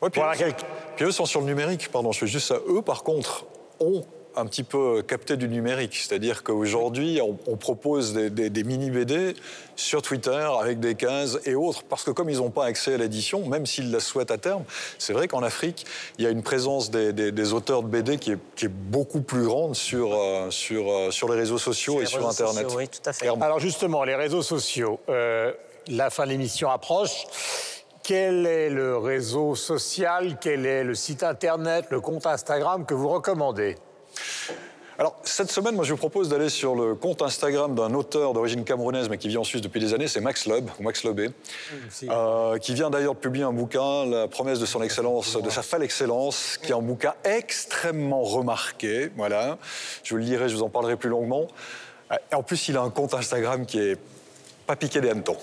Ouais, 0.00 0.10
puis, 0.10 0.20
eux, 0.20 0.52
puis 0.96 1.04
eux 1.04 1.12
sont 1.12 1.26
sur 1.26 1.40
le 1.40 1.46
numérique, 1.46 1.90
pardon, 1.90 2.10
je 2.10 2.20
fais 2.20 2.26
juste 2.26 2.48
ça. 2.48 2.56
Eux, 2.68 2.82
par 2.82 3.04
contre, 3.04 3.46
ont 3.78 4.04
un 4.36 4.46
petit 4.46 4.62
peu 4.62 5.02
capté 5.02 5.36
du 5.36 5.48
numérique. 5.48 5.94
C'est-à-dire 5.96 6.42
qu'aujourd'hui, 6.42 7.20
on, 7.22 7.38
on 7.46 7.56
propose 7.56 8.12
des, 8.14 8.30
des- 8.30 8.50
des 8.50 8.64
mini-BD 8.64 9.34
sur 9.76 10.02
Twitter 10.02 10.46
avec 10.60 10.80
des 10.80 10.94
15 10.94 11.40
et 11.46 11.54
autres, 11.54 11.82
parce 11.84 12.04
que 12.04 12.10
comme 12.10 12.30
ils 12.30 12.36
n'ont 12.38 12.50
pas 12.50 12.64
accès 12.66 12.94
à 12.94 12.96
l'édition, 12.96 13.46
même 13.46 13.66
s'ils 13.66 13.90
la 13.90 14.00
souhaitent 14.00 14.30
à 14.30 14.38
terme, 14.38 14.64
c'est 14.98 15.12
vrai 15.12 15.28
qu'en 15.28 15.42
Afrique, 15.42 15.84
il 16.18 16.24
y 16.24 16.26
a 16.26 16.30
une 16.30 16.42
présence 16.42 16.90
des, 16.90 17.12
des- 17.12 17.32
des 17.32 17.52
auteurs 17.52 17.82
de 17.82 17.88
BD 17.88 18.18
qui 18.18 18.32
est, 18.32 18.38
qui 18.56 18.66
est 18.66 18.72
beaucoup 18.72 19.20
plus 19.22 19.44
grande 19.44 19.74
sur, 19.74 20.14
euh, 20.14 20.50
sur, 20.50 20.90
euh, 20.90 21.10
sur 21.10 21.28
les 21.28 21.36
réseaux 21.38 21.58
sociaux 21.58 21.98
et 21.98 22.00
les 22.00 22.06
sur 22.06 22.18
réseaux 22.18 22.30
Internet. 22.30 22.64
sociaux, 22.64 22.78
oui, 22.78 22.88
tout 22.88 23.00
à 23.08 23.12
fait. 23.12 23.20
Clairement. 23.26 23.44
Alors 23.44 23.58
justement, 23.60 24.04
les 24.04 24.14
réseaux 24.14 24.42
sociaux, 24.42 25.00
euh, 25.08 25.52
la 25.88 26.10
fin 26.10 26.24
de 26.24 26.30
l'émission 26.30 26.70
approche. 26.70 27.26
Quel 28.04 28.46
est 28.46 28.68
le 28.68 28.96
réseau 28.96 29.54
social, 29.54 30.36
quel 30.40 30.66
est 30.66 30.82
le 30.82 30.94
site 30.96 31.22
internet, 31.22 31.84
le 31.90 32.00
compte 32.00 32.26
Instagram 32.26 32.84
que 32.84 32.94
vous 32.94 33.08
recommandez? 33.08 33.76
Alors, 34.98 35.18
cette 35.24 35.50
semaine, 35.50 35.74
moi, 35.74 35.84
je 35.84 35.92
vous 35.92 35.98
propose 35.98 36.28
d'aller 36.28 36.50
sur 36.50 36.74
le 36.74 36.94
compte 36.94 37.22
Instagram 37.22 37.74
d'un 37.74 37.94
auteur 37.94 38.34
d'origine 38.34 38.62
camerounaise, 38.62 39.08
mais 39.08 39.16
qui 39.16 39.28
vit 39.28 39.38
en 39.38 39.42
Suisse 39.42 39.62
depuis 39.62 39.80
des 39.80 39.94
années, 39.94 40.06
c'est 40.06 40.20
Max 40.20 40.46
Loeb, 40.46 40.68
ou 40.78 40.82
Max 40.82 41.02
Lobé, 41.02 41.30
euh, 42.04 42.58
qui 42.58 42.74
vient 42.74 42.90
d'ailleurs 42.90 43.14
de 43.14 43.18
publier 43.18 43.44
un 43.44 43.52
bouquin, 43.52 44.06
La 44.06 44.28
promesse 44.28 44.60
de 44.60 44.66
son 44.66 44.82
excellence, 44.82 45.36
de 45.40 45.50
sa 45.50 45.62
folle 45.62 45.82
excellence, 45.82 46.58
qui 46.62 46.72
est 46.72 46.74
un 46.74 46.82
bouquin 46.82 47.14
extrêmement 47.24 48.22
remarqué. 48.22 49.10
Voilà. 49.16 49.58
Je 50.04 50.10
vous 50.10 50.18
le 50.18 50.24
lirai, 50.24 50.48
je 50.48 50.56
vous 50.56 50.62
en 50.62 50.68
parlerai 50.68 50.96
plus 50.96 51.08
longuement. 51.08 51.48
Et 52.30 52.34
en 52.34 52.42
plus, 52.42 52.68
il 52.68 52.76
a 52.76 52.82
un 52.82 52.90
compte 52.90 53.14
Instagram 53.14 53.64
qui 53.64 53.80
est 53.80 53.98
pas 54.66 54.76
piqué 54.76 55.00
des 55.00 55.08
hannetons. 55.08 55.38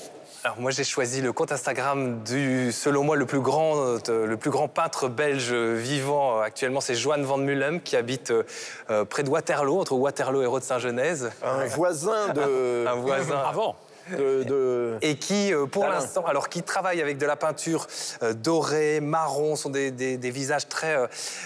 Alors 0.45 0.57
moi 0.57 0.71
j'ai 0.71 0.85
choisi 0.85 1.21
le 1.21 1.33
compte 1.33 1.51
Instagram 1.51 2.23
du, 2.23 2.71
selon 2.71 3.03
moi, 3.03 3.17
le 3.17 3.25
plus 3.25 3.41
grand, 3.41 3.75
euh, 3.75 4.25
le 4.25 4.37
plus 4.37 4.51
grand 4.51 4.69
peintre 4.69 5.09
belge 5.09 5.51
vivant 5.51 6.37
euh, 6.37 6.43
actuellement, 6.43 6.79
c'est 6.79 6.95
Johan 6.95 7.21
van 7.23 7.37
Mulem 7.37 7.81
qui 7.81 7.97
habite 7.97 8.31
euh, 8.31 9.03
près 9.03 9.23
de 9.23 9.29
Waterloo, 9.29 9.81
entre 9.81 9.93
Waterloo 9.93 10.41
et 10.41 10.45
Rode-Saint-Genèse. 10.45 11.31
Un 11.43 11.65
voisin 11.65 12.29
de... 12.29 12.85
Un 12.87 12.95
voisin. 12.95 13.37
Avant. 13.37 13.75
De- 14.17 14.43
de- 14.43 14.97
Et 15.01 15.15
qui, 15.15 15.53
euh, 15.53 15.65
pour 15.65 15.87
l'instant, 15.87 16.25
alors 16.25 16.49
qui 16.49 16.63
travaille 16.63 17.01
avec 17.01 17.17
de 17.17 17.25
la 17.25 17.35
peinture 17.35 17.87
euh, 18.23 18.33
dorée, 18.33 18.99
marron, 18.99 19.55
sont 19.55 19.69
des, 19.69 19.91
des- 19.91 20.17
des 20.17 20.31
visages 20.31 20.67
très, 20.67 20.97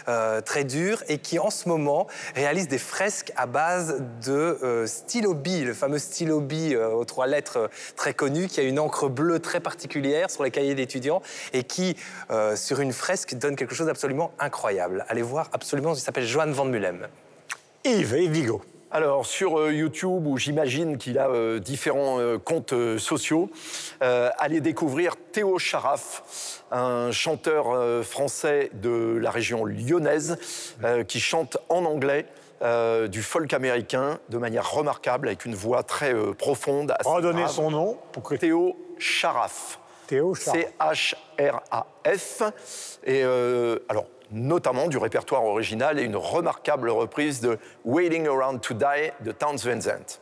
euh, 0.07 0.41
très 0.41 0.63
durs, 0.63 1.03
et 1.07 1.17
qui 1.17 1.39
en 1.39 1.49
ce 1.49 1.67
moment 1.69 2.07
réalise 2.35 2.67
des 2.67 2.77
fresques 2.77 3.31
à 3.35 3.45
base 3.45 4.01
de 4.25 4.59
euh, 4.63 4.87
stylo 4.87 5.33
le 5.33 5.73
fameux 5.73 5.99
stylo 5.99 6.39
bille 6.39 6.75
euh, 6.75 6.89
aux 6.89 7.05
trois 7.05 7.27
lettres 7.27 7.69
très 7.95 8.13
connu, 8.13 8.47
qui 8.47 8.59
a 8.59 8.63
une 8.63 8.79
encre 8.79 9.09
bleue 9.09 9.39
très 9.39 9.59
particulière 9.59 10.29
sur 10.29 10.43
les 10.43 10.51
cahiers 10.51 10.75
d'étudiants, 10.75 11.21
et 11.53 11.63
qui, 11.63 11.95
euh, 12.31 12.55
sur 12.55 12.79
une 12.79 12.93
fresque, 12.93 13.35
donne 13.35 13.55
quelque 13.55 13.75
chose 13.75 13.87
d'absolument 13.87 14.31
incroyable. 14.39 15.05
Allez 15.09 15.21
voir 15.21 15.49
absolument, 15.53 15.93
il 15.93 15.99
s'appelle 15.99 16.25
Johan 16.25 16.51
van 16.51 16.65
Mulem. 16.65 17.07
Yves, 17.83 18.13
Yves 18.17 18.31
Vigo. 18.31 18.61
Alors, 18.95 19.25
sur 19.25 19.57
euh, 19.57 19.73
YouTube, 19.73 20.27
où 20.27 20.37
j'imagine 20.37 20.99
qu'il 20.99 21.17
a 21.17 21.27
euh, 21.27 21.57
différents 21.57 22.19
euh, 22.19 22.37
comptes 22.37 22.75
sociaux, 22.99 23.49
allez 23.99 24.61
découvrir 24.61 25.15
Théo 25.31 25.57
Charaf, 25.57 26.61
un 26.69 27.09
chanteur 27.11 28.03
français 28.05 28.69
de 28.73 29.17
la 29.19 29.31
région 29.31 29.65
lyonnaise, 29.65 30.37
qui 31.07 31.19
chante 31.19 31.57
en 31.69 31.85
anglais. 31.85 32.25
du 33.09 33.23
folk 33.23 33.51
américain 33.53 34.19
de 34.29 34.37
manière 34.37 34.69
remarquable, 34.69 35.27
avec 35.27 35.45
une 35.45 35.55
voix 35.55 35.83
très 35.83 36.13
profonde. 36.35 36.91
assez 36.91 37.09
Redonnez 37.09 37.47
son 37.47 37.71
nom 37.71 37.97
pour 38.11 38.23
que 38.23 38.35
Théo 38.35 38.77
Charaf. 38.99 39.79
Théo 40.07 40.35
Charaf. 40.35 41.15
C-H-R-A-F. 41.39 42.43
Et 43.05 43.23
alors, 43.89 44.05
notamment 44.33 44.87
du 44.87 44.97
répertoire 44.97 45.45
original 45.45 45.99
et 45.99 46.03
une 46.03 46.15
remarquable 46.15 46.89
reprise 46.89 47.39
de 47.39 47.59
Waiting 47.85 48.27
Around 48.27 48.61
to 48.61 48.73
Die 48.73 49.11
de 49.21 49.31
Towns 49.31 49.59
Van 49.63 49.79
Zandt. 49.79 50.19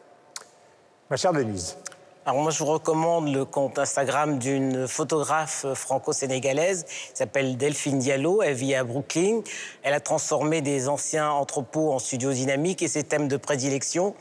Ma 1.10 1.16
chère 1.16 1.34
Denise. 1.34 1.78
Alors 2.24 2.40
moi, 2.44 2.52
je 2.52 2.60
vous 2.60 2.72
recommande 2.72 3.34
le 3.34 3.46
compte 3.46 3.80
Instagram 3.80 4.38
d'une 4.38 4.88
photographe 4.88 5.66
franco-sénégalaise 5.74 6.84
qui 6.86 7.16
s'appelle 7.16 7.58
Delphine 7.58 7.98
Diallo. 7.98 8.44
Elle 8.44 8.54
vit 8.54 8.76
à 8.76 8.84
Brooklyn. 8.84 9.42
Elle 9.82 9.96
a 9.96 10.00
transformé 10.00 10.62
des 10.62 10.88
anciens 10.88 11.32
entrepôts 11.32 11.92
en 11.92 11.98
studios 11.98 12.32
dynamiques 12.32 12.84
et 12.84 12.88
ses 12.88 13.04
thèmes 13.04 13.28
de 13.28 13.38
prédilection, 13.38 14.14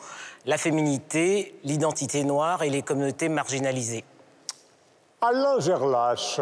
la 0.46 0.56
féminité, 0.56 1.54
l'identité 1.62 2.24
noire 2.24 2.62
et 2.62 2.70
les 2.70 2.80
communautés 2.80 3.28
marginalisées. 3.28 4.04
Alain 5.20 5.60
Gerlache. 5.60 6.40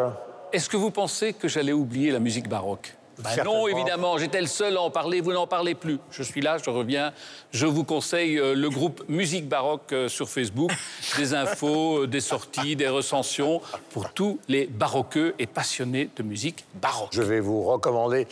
Est-ce 0.53 0.69
que 0.69 0.77
vous 0.77 0.93
pensez 0.93 1.33
que 1.33 1.49
j'allais 1.49 1.73
oublier 1.73 2.13
la 2.13 2.21
musique 2.21 2.49
baroque? 2.49 2.98
Bah 3.19 3.31
non, 3.45 3.67
évidemment, 3.67 4.17
j'étais 4.17 4.41
le 4.41 4.47
seul 4.47 4.77
à 4.77 4.81
en 4.81 4.91
parler, 4.91 5.21
vous 5.21 5.33
n'en 5.33 5.49
parlez 5.49 5.75
plus. 5.75 5.99
Je 6.13 6.23
suis 6.23 6.41
là, 6.41 6.57
je 6.65 6.71
reviens. 6.71 7.13
Je 7.51 7.67
vous 7.67 7.83
conseille 7.83 8.39
euh, 8.39 8.55
le 8.55 8.71
groupe 8.71 9.03
Musique 9.09 9.49
Baroque 9.49 9.93
euh, 9.93 10.09
sur 10.09 10.29
Facebook. 10.29 10.71
Des 11.17 11.35
infos, 11.35 12.05
euh, 12.05 12.07
des 12.07 12.21
sorties, 12.21 12.77
des 12.77 12.89
recensions 12.89 13.61
pour 13.91 14.13
tous 14.13 14.39
les 14.49 14.67
baroqueux 14.67 15.35
et 15.39 15.47
passionnés 15.47 16.11
de 16.17 16.23
musique 16.23 16.65
baroque. 16.75 17.09
Je 17.13 17.23
vais 17.23 17.41
vous 17.41 17.63
recommander 17.63 18.27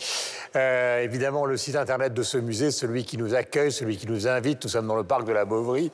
évidemment 0.55 1.45
le 1.45 1.57
site 1.57 1.75
internet 1.75 2.13
de 2.13 2.23
ce 2.23 2.37
musée, 2.37 2.71
celui 2.71 3.03
qui 3.03 3.17
nous 3.17 3.35
accueille, 3.35 3.71
celui 3.71 3.97
qui 3.97 4.07
nous 4.07 4.27
invite. 4.27 4.63
Nous 4.63 4.69
sommes 4.69 4.87
dans 4.87 4.95
le 4.95 5.03
parc 5.03 5.25
de 5.25 5.33
la 5.33 5.45
Beauvry 5.45 5.91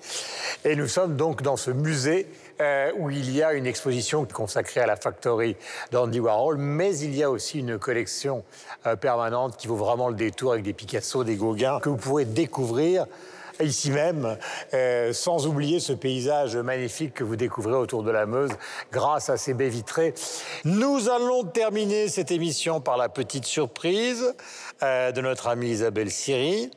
et 0.64 0.76
nous 0.76 0.88
sommes 0.88 1.16
donc 1.16 1.42
dans 1.42 1.58
ce 1.58 1.72
musée 1.72 2.28
euh, 2.62 2.92
où 2.98 3.10
il 3.10 3.36
y 3.36 3.42
a 3.42 3.54
une 3.54 3.66
exposition 3.66 4.26
consacrée 4.26 4.80
à 4.80 4.86
la 4.86 4.96
factory 4.96 5.56
d'Andy 5.92 6.20
Warhol, 6.20 6.58
mais 6.58 6.98
il 7.00 7.16
y 7.16 7.24
a 7.24 7.30
aussi 7.30 7.60
une 7.60 7.80
collection 7.80 8.44
euh, 8.86 8.96
permanente 8.96 9.58
qui 9.58 9.68
vaut 9.68 9.76
vraiment 9.76 10.10
le 10.10 10.16
détour 10.16 10.52
avec 10.52 10.64
des 10.64 10.74
Picasso, 10.74 11.24
des 11.24 11.36
Gauguin 11.36 11.80
que 11.80 11.90
vous 11.90 11.98
pourrez 11.98 12.26
découvrir 12.26 13.08
ici 13.60 13.92
même, 13.92 14.38
euh, 14.74 15.14
sans 15.14 15.48
oublier 15.48 15.80
ce 15.80 15.94
paysage 15.94 16.56
magnifique 16.56 17.14
que 17.14 17.24
vous 17.24 17.36
découvrez 17.36 17.76
autour 17.76 18.04
de 18.04 18.12
la 18.12 18.26
Meuse 18.26 18.52
grâce 18.92 19.30
à 19.30 19.38
ces 19.38 19.54
baies 19.54 19.70
vitrées. 19.70 20.14
Nous 20.64 21.10
allons 21.10 21.44
terminer 21.44 22.08
cette 22.08 22.32
émission 22.32 22.82
par 22.82 22.98
la 22.98 23.10
petite 23.10 23.46
surprise 23.46 24.34
de 24.82 25.22
notre 25.22 25.48
amie 25.48 25.70
Isabelle 25.70 26.12
Siri. 26.12 26.70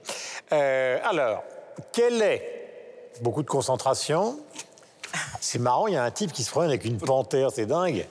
Alors, 0.51 1.43
quelle 1.93 2.23
est, 2.23 2.57
beaucoup 3.21 3.43
de 3.43 3.49
concentration, 3.49 4.39
c'est 5.41 5.59
marrant, 5.59 5.87
il 5.87 5.95
y 5.95 5.97
a 5.97 6.05
un 6.05 6.11
type 6.11 6.33
qui 6.33 6.45
se 6.45 6.51
promène 6.51 6.71
avec 6.71 6.85
une 6.85 6.99
panthère, 6.99 7.51
c'est 7.53 7.67
dingue. 7.67 8.07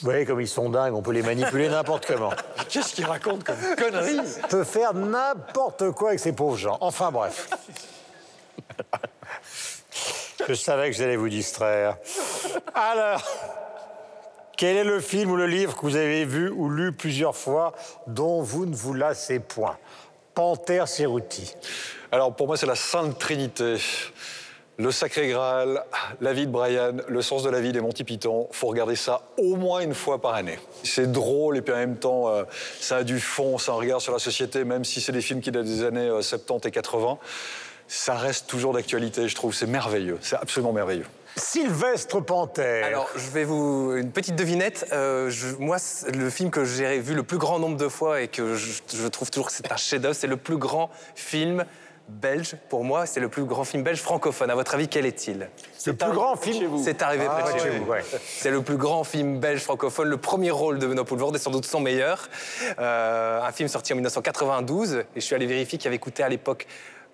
Vous 0.00 0.06
voyez 0.06 0.24
comme 0.24 0.40
ils 0.40 0.48
sont 0.48 0.68
dingues, 0.68 0.94
on 0.94 1.02
peut 1.02 1.12
les 1.12 1.22
manipuler 1.22 1.68
n'importe 1.68 2.06
comment. 2.06 2.32
Qu'est-ce 2.68 2.94
qu'il 2.94 3.04
raconte 3.04 3.44
comme 3.44 3.56
connerie? 3.76 4.18
Peut 4.48 4.64
faire 4.64 4.94
n'importe 4.94 5.92
quoi 5.92 6.08
avec 6.08 6.20
ces 6.20 6.32
pauvres 6.32 6.56
gens. 6.56 6.76
Enfin 6.80 7.12
bref. 7.12 7.48
Je 10.48 10.54
savais 10.54 10.90
que 10.90 10.96
j'allais 10.96 11.14
vous 11.14 11.28
distraire. 11.28 11.98
Alors, 12.74 13.22
quel 14.56 14.76
est 14.76 14.84
le 14.84 15.00
film 15.00 15.30
ou 15.30 15.36
le 15.36 15.46
livre 15.46 15.76
que 15.76 15.82
vous 15.82 15.94
avez 15.94 16.24
vu 16.24 16.50
ou 16.50 16.68
lu 16.68 16.92
plusieurs 16.92 17.36
fois 17.36 17.72
dont 18.08 18.42
vous 18.42 18.66
ne 18.66 18.74
vous 18.74 18.94
lassez 18.94 19.38
point? 19.38 19.78
Panthère 20.34 20.88
Cerruti. 20.88 21.54
Alors, 22.10 22.34
pour 22.34 22.48
moi, 22.48 22.56
c'est 22.56 22.66
la 22.66 22.74
Sainte 22.74 23.18
Trinité. 23.18 23.76
Le 24.82 24.90
Sacré 24.90 25.28
Graal, 25.28 25.84
La 26.20 26.32
vie 26.32 26.46
de 26.46 26.50
Brian, 26.50 26.96
Le 27.06 27.22
sens 27.22 27.44
de 27.44 27.50
la 27.50 27.60
vie 27.60 27.70
des 27.70 27.80
Monty 27.80 28.02
Python. 28.02 28.48
faut 28.50 28.66
regarder 28.66 28.96
ça 28.96 29.22
au 29.38 29.54
moins 29.54 29.80
une 29.80 29.94
fois 29.94 30.20
par 30.20 30.34
année. 30.34 30.58
C'est 30.82 31.12
drôle 31.12 31.56
et 31.56 31.62
puis 31.62 31.72
en 31.72 31.76
même 31.76 31.96
temps, 31.96 32.28
euh, 32.28 32.42
ça 32.80 32.96
a 32.96 33.04
du 33.04 33.20
fond, 33.20 33.58
ça 33.58 33.70
a 33.72 33.74
un 33.76 33.78
regard 33.78 34.00
sur 34.00 34.12
la 34.12 34.18
société, 34.18 34.64
même 34.64 34.84
si 34.84 35.00
c'est 35.00 35.12
des 35.12 35.20
films 35.20 35.40
qui 35.40 35.52
datent 35.52 35.66
des 35.66 35.84
années 35.84 36.08
euh, 36.08 36.20
70 36.20 36.66
et 36.66 36.70
80. 36.72 37.18
Ça 37.86 38.14
reste 38.14 38.48
toujours 38.48 38.72
d'actualité, 38.72 39.28
je 39.28 39.34
trouve. 39.36 39.54
C'est 39.54 39.66
merveilleux. 39.66 40.18
C'est 40.20 40.36
absolument 40.36 40.72
merveilleux. 40.72 41.06
Sylvestre 41.36 42.20
Panthère. 42.24 42.84
Alors, 42.86 43.08
je 43.14 43.30
vais 43.30 43.44
vous. 43.44 43.94
Une 43.96 44.10
petite 44.10 44.34
devinette. 44.34 44.88
Euh, 44.92 45.30
je- 45.30 45.54
moi, 45.56 45.76
le 46.12 46.28
film 46.28 46.50
que 46.50 46.64
j'ai 46.64 46.98
vu 46.98 47.14
le 47.14 47.22
plus 47.22 47.38
grand 47.38 47.58
nombre 47.60 47.76
de 47.76 47.88
fois 47.88 48.20
et 48.20 48.28
que 48.28 48.54
je, 48.56 48.72
je 48.94 49.06
trouve 49.06 49.30
toujours 49.30 49.46
que 49.46 49.52
c'est 49.52 49.70
un 49.70 49.76
chef-d'œuvre, 49.76 50.14
c'est 50.14 50.26
le 50.26 50.36
plus 50.36 50.56
grand 50.56 50.90
film 51.14 51.64
belge. 52.12 52.56
Pour 52.68 52.84
moi, 52.84 53.06
c'est 53.06 53.20
le 53.20 53.28
plus 53.28 53.44
grand 53.44 53.64
film 53.64 53.82
belge 53.82 54.00
francophone. 54.00 54.50
À 54.50 54.54
votre 54.54 54.74
avis, 54.74 54.88
quel 54.88 55.06
est-il 55.06 55.48
le 55.86 55.92
plus 55.94 56.12
grand 56.12 56.36
film. 56.36 56.78
C'est 56.82 57.02
arrivé 57.02 57.26
Ah, 57.28 57.42
près 57.42 57.54
de 57.54 57.58
chez 57.58 57.70
vous. 57.70 57.90
Ouais. 57.90 58.04
C'est 58.26 58.50
le 58.50 58.62
plus 58.62 58.76
grand 58.76 59.04
film 59.04 59.40
belge 59.40 59.60
francophone, 59.60 60.08
le 60.08 60.16
premier 60.16 60.50
rôle 60.50 60.78
de 60.78 60.86
Benoît 60.86 61.04
Poulvord 61.04 61.34
et 61.34 61.38
sans 61.38 61.50
doute 61.50 61.66
son 61.66 61.80
meilleur. 61.80 62.28
Euh, 62.78 63.42
un 63.42 63.52
film 63.52 63.68
sorti 63.68 63.92
en 63.92 63.96
1992 63.96 64.94
et 64.94 65.04
je 65.16 65.20
suis 65.20 65.34
allé 65.34 65.46
vérifier 65.46 65.78
qu'il 65.78 65.88
avait 65.88 65.98
coûté 65.98 66.22
à 66.22 66.28
l'époque 66.28 66.66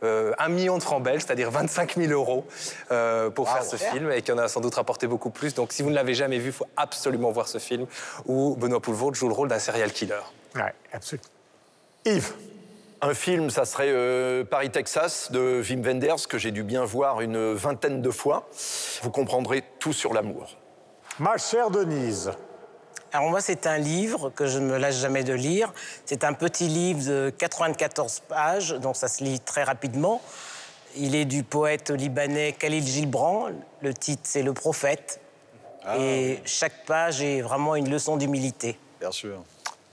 euh, 0.04 0.32
un 0.38 0.48
million 0.48 0.78
de 0.78 0.82
francs 0.82 1.02
belges, 1.02 1.22
c'est-à-dire 1.22 1.50
25 1.50 1.96
000 1.96 2.12
euros 2.12 2.46
euh, 2.90 3.30
pour 3.30 3.50
faire 3.50 3.64
ce 3.64 3.76
film 3.76 4.12
et 4.12 4.22
qui 4.22 4.30
en 4.30 4.38
a 4.38 4.48
sans 4.48 4.60
doute 4.60 4.74
rapporté 4.74 5.06
beaucoup 5.06 5.30
plus. 5.30 5.54
Donc 5.54 5.72
si 5.72 5.82
vous 5.82 5.90
ne 5.90 5.94
l'avez 5.94 6.14
jamais 6.14 6.38
vu, 6.38 6.50
il 6.50 6.52
faut 6.52 6.68
absolument 6.76 7.30
voir 7.32 7.48
ce 7.48 7.58
film 7.58 7.86
où 8.26 8.54
Benoît 8.56 8.80
Poulvord 8.80 9.14
joue 9.14 9.28
le 9.28 9.34
rôle 9.34 9.48
d'un 9.48 9.58
serial 9.58 9.92
killer. 9.92 10.20
Ouais, 10.54 10.72
absolument. 10.92 11.26
Yves. 12.04 12.32
Un 13.00 13.14
film, 13.14 13.48
ça 13.50 13.64
serait 13.64 13.90
euh, 13.90 14.44
Paris, 14.44 14.70
Texas 14.70 15.30
de 15.30 15.62
Wim 15.62 15.82
Wenders, 15.82 16.26
que 16.28 16.36
j'ai 16.36 16.50
dû 16.50 16.64
bien 16.64 16.84
voir 16.84 17.20
une 17.20 17.52
vingtaine 17.52 18.02
de 18.02 18.10
fois. 18.10 18.48
Vous 19.02 19.10
comprendrez 19.10 19.62
tout 19.78 19.92
sur 19.92 20.12
l'amour. 20.12 20.56
Ma 21.20 21.36
chère 21.36 21.70
Denise. 21.70 22.32
Alors 23.12 23.30
moi, 23.30 23.40
c'est 23.40 23.66
un 23.68 23.78
livre 23.78 24.30
que 24.30 24.46
je 24.46 24.58
ne 24.58 24.66
me 24.66 24.78
lâche 24.78 24.96
jamais 24.96 25.22
de 25.22 25.32
lire. 25.32 25.72
C'est 26.04 26.24
un 26.24 26.32
petit 26.32 26.66
livre 26.66 27.08
de 27.08 27.32
94 27.38 28.20
pages, 28.28 28.70
donc 28.70 28.96
ça 28.96 29.06
se 29.06 29.22
lit 29.22 29.38
très 29.40 29.62
rapidement. 29.62 30.20
Il 30.96 31.14
est 31.14 31.24
du 31.24 31.44
poète 31.44 31.90
libanais 31.90 32.52
Khalil 32.58 32.84
Gilbran. 32.84 33.50
Le 33.80 33.94
titre, 33.94 34.22
c'est 34.24 34.42
Le 34.42 34.52
Prophète. 34.52 35.20
Et 35.98 36.40
chaque 36.44 36.84
page 36.84 37.22
est 37.22 37.40
vraiment 37.40 37.76
une 37.76 37.88
leçon 37.88 38.16
d'humilité. 38.16 38.76
Bien 39.00 39.12
sûr. 39.12 39.42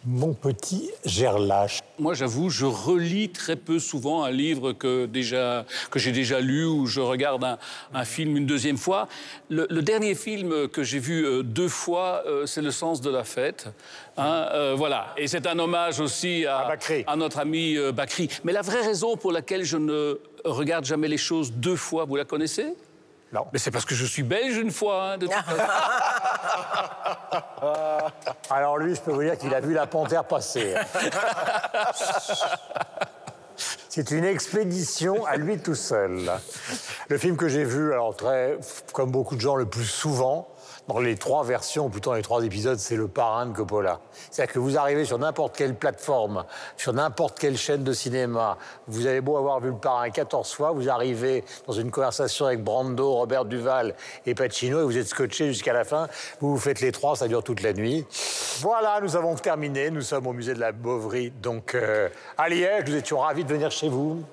Mon 0.07 0.33
petit 0.33 0.91
Gerlache. 1.03 1.79
Moi, 1.97 2.13
j'avoue, 2.13 2.51
je 2.51 2.65
relis 2.65 3.29
très 3.29 3.55
peu 3.55 3.79
souvent 3.79 4.23
un 4.23 4.29
livre 4.29 4.71
que, 4.71 5.07
déjà, 5.07 5.65
que 5.89 5.97
j'ai 5.97 6.11
déjà 6.11 6.39
lu 6.39 6.63
ou 6.63 6.85
je 6.85 6.99
regarde 7.01 7.43
un, 7.43 7.57
un 7.93 8.05
film 8.05 8.37
une 8.37 8.45
deuxième 8.45 8.77
fois. 8.77 9.07
Le, 9.49 9.65
le 9.67 9.81
dernier 9.81 10.13
film 10.13 10.67
que 10.67 10.83
j'ai 10.83 10.99
vu 10.99 11.25
euh, 11.25 11.41
deux 11.41 11.69
fois, 11.69 12.21
euh, 12.27 12.45
c'est 12.45 12.61
Le 12.61 12.69
sens 12.69 13.01
de 13.01 13.09
la 13.09 13.23
fête. 13.23 13.67
Hein, 14.17 14.47
euh, 14.53 14.75
voilà. 14.77 15.13
Et 15.17 15.27
c'est 15.27 15.47
un 15.47 15.57
hommage 15.57 15.99
aussi 15.99 16.45
à, 16.45 16.77
à 17.07 17.15
notre 17.15 17.39
ami 17.39 17.75
Bakri. 17.93 18.29
Mais 18.43 18.53
la 18.53 18.61
vraie 18.61 18.81
raison 18.81 19.17
pour 19.17 19.31
laquelle 19.31 19.63
je 19.63 19.77
ne 19.77 20.19
regarde 20.43 20.85
jamais 20.85 21.07
les 21.07 21.17
choses 21.17 21.51
deux 21.51 21.75
fois, 21.75 22.05
vous 22.05 22.15
la 22.15 22.25
connaissez? 22.25 22.75
Non. 23.35 23.45
Mais 23.51 23.59
c'est 23.59 23.69
parce 23.69 23.83
que 23.83 23.93
je 23.95 24.05
suis 24.05 24.23
belge 24.23 24.55
une 24.55 24.71
fois. 24.71 25.11
hein, 25.11 25.17
de 25.17 25.27
toute 25.27 25.35
façon. 25.35 25.61
Alors 28.49 28.77
lui, 28.77 28.95
je 28.95 29.01
peux 29.01 29.11
vous 29.11 29.23
dire 29.23 29.37
qu'il 29.37 29.53
a 29.53 29.59
vu 29.59 29.73
la 29.73 29.87
panthère 29.87 30.23
passer. 30.23 30.73
C'est 33.89 34.11
une 34.11 34.25
expédition 34.25 35.25
à 35.25 35.35
lui 35.37 35.57
tout 35.57 35.75
seul. 35.75 36.29
Le 37.07 37.17
film 37.17 37.37
que 37.37 37.47
j'ai 37.47 37.63
vu, 37.63 37.93
alors 37.93 38.15
très, 38.15 38.57
comme 38.91 39.11
beaucoup 39.11 39.35
de 39.35 39.41
gens, 39.41 39.55
le 39.55 39.65
plus 39.65 39.85
souvent, 39.85 40.49
dans 40.87 40.99
les 40.99 41.15
trois 41.15 41.43
versions, 41.43 41.89
plutôt 41.89 42.11
dans 42.11 42.15
les 42.15 42.21
trois 42.21 42.43
épisodes, 42.43 42.77
c'est 42.77 42.95
le 42.95 43.07
parrain 43.07 43.47
de 43.47 43.53
Coppola. 43.53 43.99
C'est-à-dire 44.29 44.53
que 44.53 44.59
vous 44.59 44.77
arrivez 44.77 45.05
sur 45.05 45.17
n'importe 45.17 45.55
quelle 45.55 45.75
plateforme, 45.75 46.45
sur 46.77 46.93
n'importe 46.93 47.39
quelle 47.39 47.57
chaîne 47.57 47.83
de 47.83 47.93
cinéma, 47.93 48.57
vous 48.87 49.07
avez 49.07 49.21
beau 49.21 49.37
avoir 49.37 49.59
vu 49.59 49.69
le 49.69 49.77
parrain 49.77 50.09
14 50.09 50.53
fois, 50.53 50.71
vous 50.71 50.89
arrivez 50.89 51.43
dans 51.67 51.73
une 51.73 51.91
conversation 51.91 52.45
avec 52.45 52.63
Brando, 52.63 53.13
Robert 53.13 53.45
Duval 53.45 53.95
et 54.25 54.35
Pacino 54.35 54.81
et 54.81 54.83
vous 54.83 54.97
êtes 54.97 55.07
scotché 55.07 55.47
jusqu'à 55.47 55.73
la 55.73 55.83
fin. 55.83 56.07
Vous 56.39 56.51
vous 56.51 56.59
faites 56.59 56.81
les 56.81 56.91
trois, 56.91 57.15
ça 57.15 57.27
dure 57.27 57.43
toute 57.43 57.61
la 57.61 57.73
nuit. 57.73 58.05
Voilà, 58.59 58.99
nous 59.01 59.15
avons 59.15 59.35
terminé. 59.35 59.89
Nous 59.89 60.01
sommes 60.01 60.27
au 60.27 60.33
musée 60.33 60.53
de 60.53 60.59
la 60.59 60.71
Beauvry, 60.71 61.31
donc 61.31 61.75
à 62.37 62.49
Liège. 62.49 62.83
Nous 62.87 62.95
étions 62.95 63.19
ravis 63.19 63.43
de 63.43 63.53
venir 63.53 63.71
chez 63.71 63.89
vous. 63.89 64.23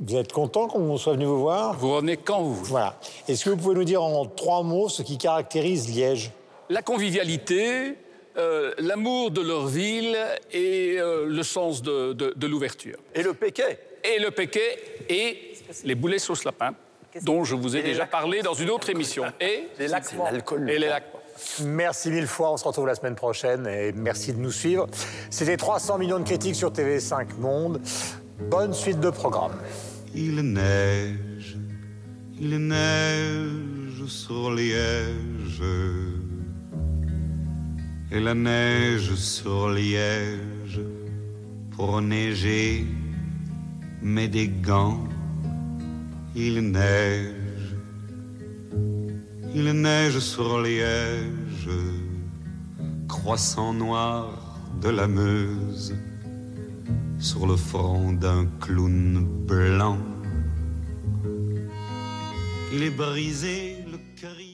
Vous 0.00 0.16
êtes 0.16 0.32
content 0.32 0.66
qu'on 0.66 0.96
soit 0.96 1.12
venu 1.14 1.24
vous 1.26 1.40
voir? 1.40 1.78
Vous 1.78 1.92
revenez 1.94 2.16
quand 2.16 2.42
vous 2.42 2.54
voulez. 2.54 2.68
Voilà. 2.70 2.98
Est-ce 3.28 3.44
que 3.44 3.50
vous 3.50 3.56
pouvez 3.56 3.74
nous 3.76 3.84
dire 3.84 4.02
en 4.02 4.26
trois 4.26 4.62
mots 4.62 4.88
ce 4.88 5.02
qui 5.02 5.18
caractérise 5.18 5.88
Liège? 5.94 6.32
La 6.68 6.82
convivialité, 6.82 7.94
euh, 8.36 8.72
l'amour 8.78 9.30
de 9.30 9.40
leur 9.40 9.66
ville 9.66 10.16
et 10.52 10.96
euh, 10.98 11.26
le 11.26 11.42
sens 11.42 11.80
de, 11.82 12.12
de- 12.12 12.32
de 12.34 12.46
l'ouverture. 12.46 12.96
Et 13.14 13.22
le 13.22 13.34
péquet? 13.34 13.78
Et 14.02 14.18
le 14.18 14.30
péquet 14.30 14.78
et 15.08 15.52
les 15.84 15.94
boulets 15.94 16.18
sauce 16.18 16.44
lapin, 16.44 16.74
dont 17.22 17.44
je 17.44 17.54
vous 17.54 17.76
ai 17.76 17.82
déjà 17.82 18.04
parlé 18.06 18.42
dans 18.42 18.54
une 18.54 18.70
autre 18.70 18.90
émission. 18.90 19.24
Et 19.40 19.68
Les 19.78 19.88
l'alcool. 19.88 20.68
Et 20.68 20.78
les 20.78 20.88
laquements. 20.88 21.20
Merci 21.64 22.10
mille 22.10 22.26
fois, 22.28 22.52
on 22.52 22.56
se 22.56 22.64
retrouve 22.64 22.86
la 22.86 22.94
semaine 22.94 23.14
prochaine 23.16 23.66
et 23.66 23.92
merci 23.92 24.32
de 24.32 24.38
nous 24.38 24.52
suivre. 24.52 24.86
C'était 25.30 25.56
300 25.56 25.98
millions 25.98 26.18
de 26.18 26.24
critiques 26.24 26.54
sur 26.56 26.70
TV5 26.70 27.36
Monde. 27.38 27.80
Bonne 28.40 28.72
suite 28.72 28.98
de 28.98 29.10
programme. 29.10 29.52
Il 30.12 30.40
neige, 30.40 31.56
il 32.40 32.56
neige 32.58 34.04
sur 34.06 34.52
Liège. 34.52 35.62
Et 38.10 38.20
la 38.20 38.34
neige 38.34 39.14
sur 39.14 39.70
Liège 39.70 40.80
pour 41.70 42.00
neiger, 42.00 42.86
mais 44.02 44.26
des 44.26 44.48
gants. 44.48 45.04
Il 46.34 46.60
neige, 46.72 47.76
il 49.54 49.70
neige 49.72 50.18
sur 50.18 50.60
Liège, 50.60 51.70
croissant 53.06 53.72
noir 53.72 54.60
de 54.80 54.88
la 54.90 55.06
Meuse 55.06 55.94
sur 57.18 57.46
le 57.46 57.56
front 57.56 58.12
d'un 58.12 58.46
clown 58.60 59.26
blanc. 59.46 59.98
Il 62.72 62.82
est 62.82 62.90
brisé 62.90 63.73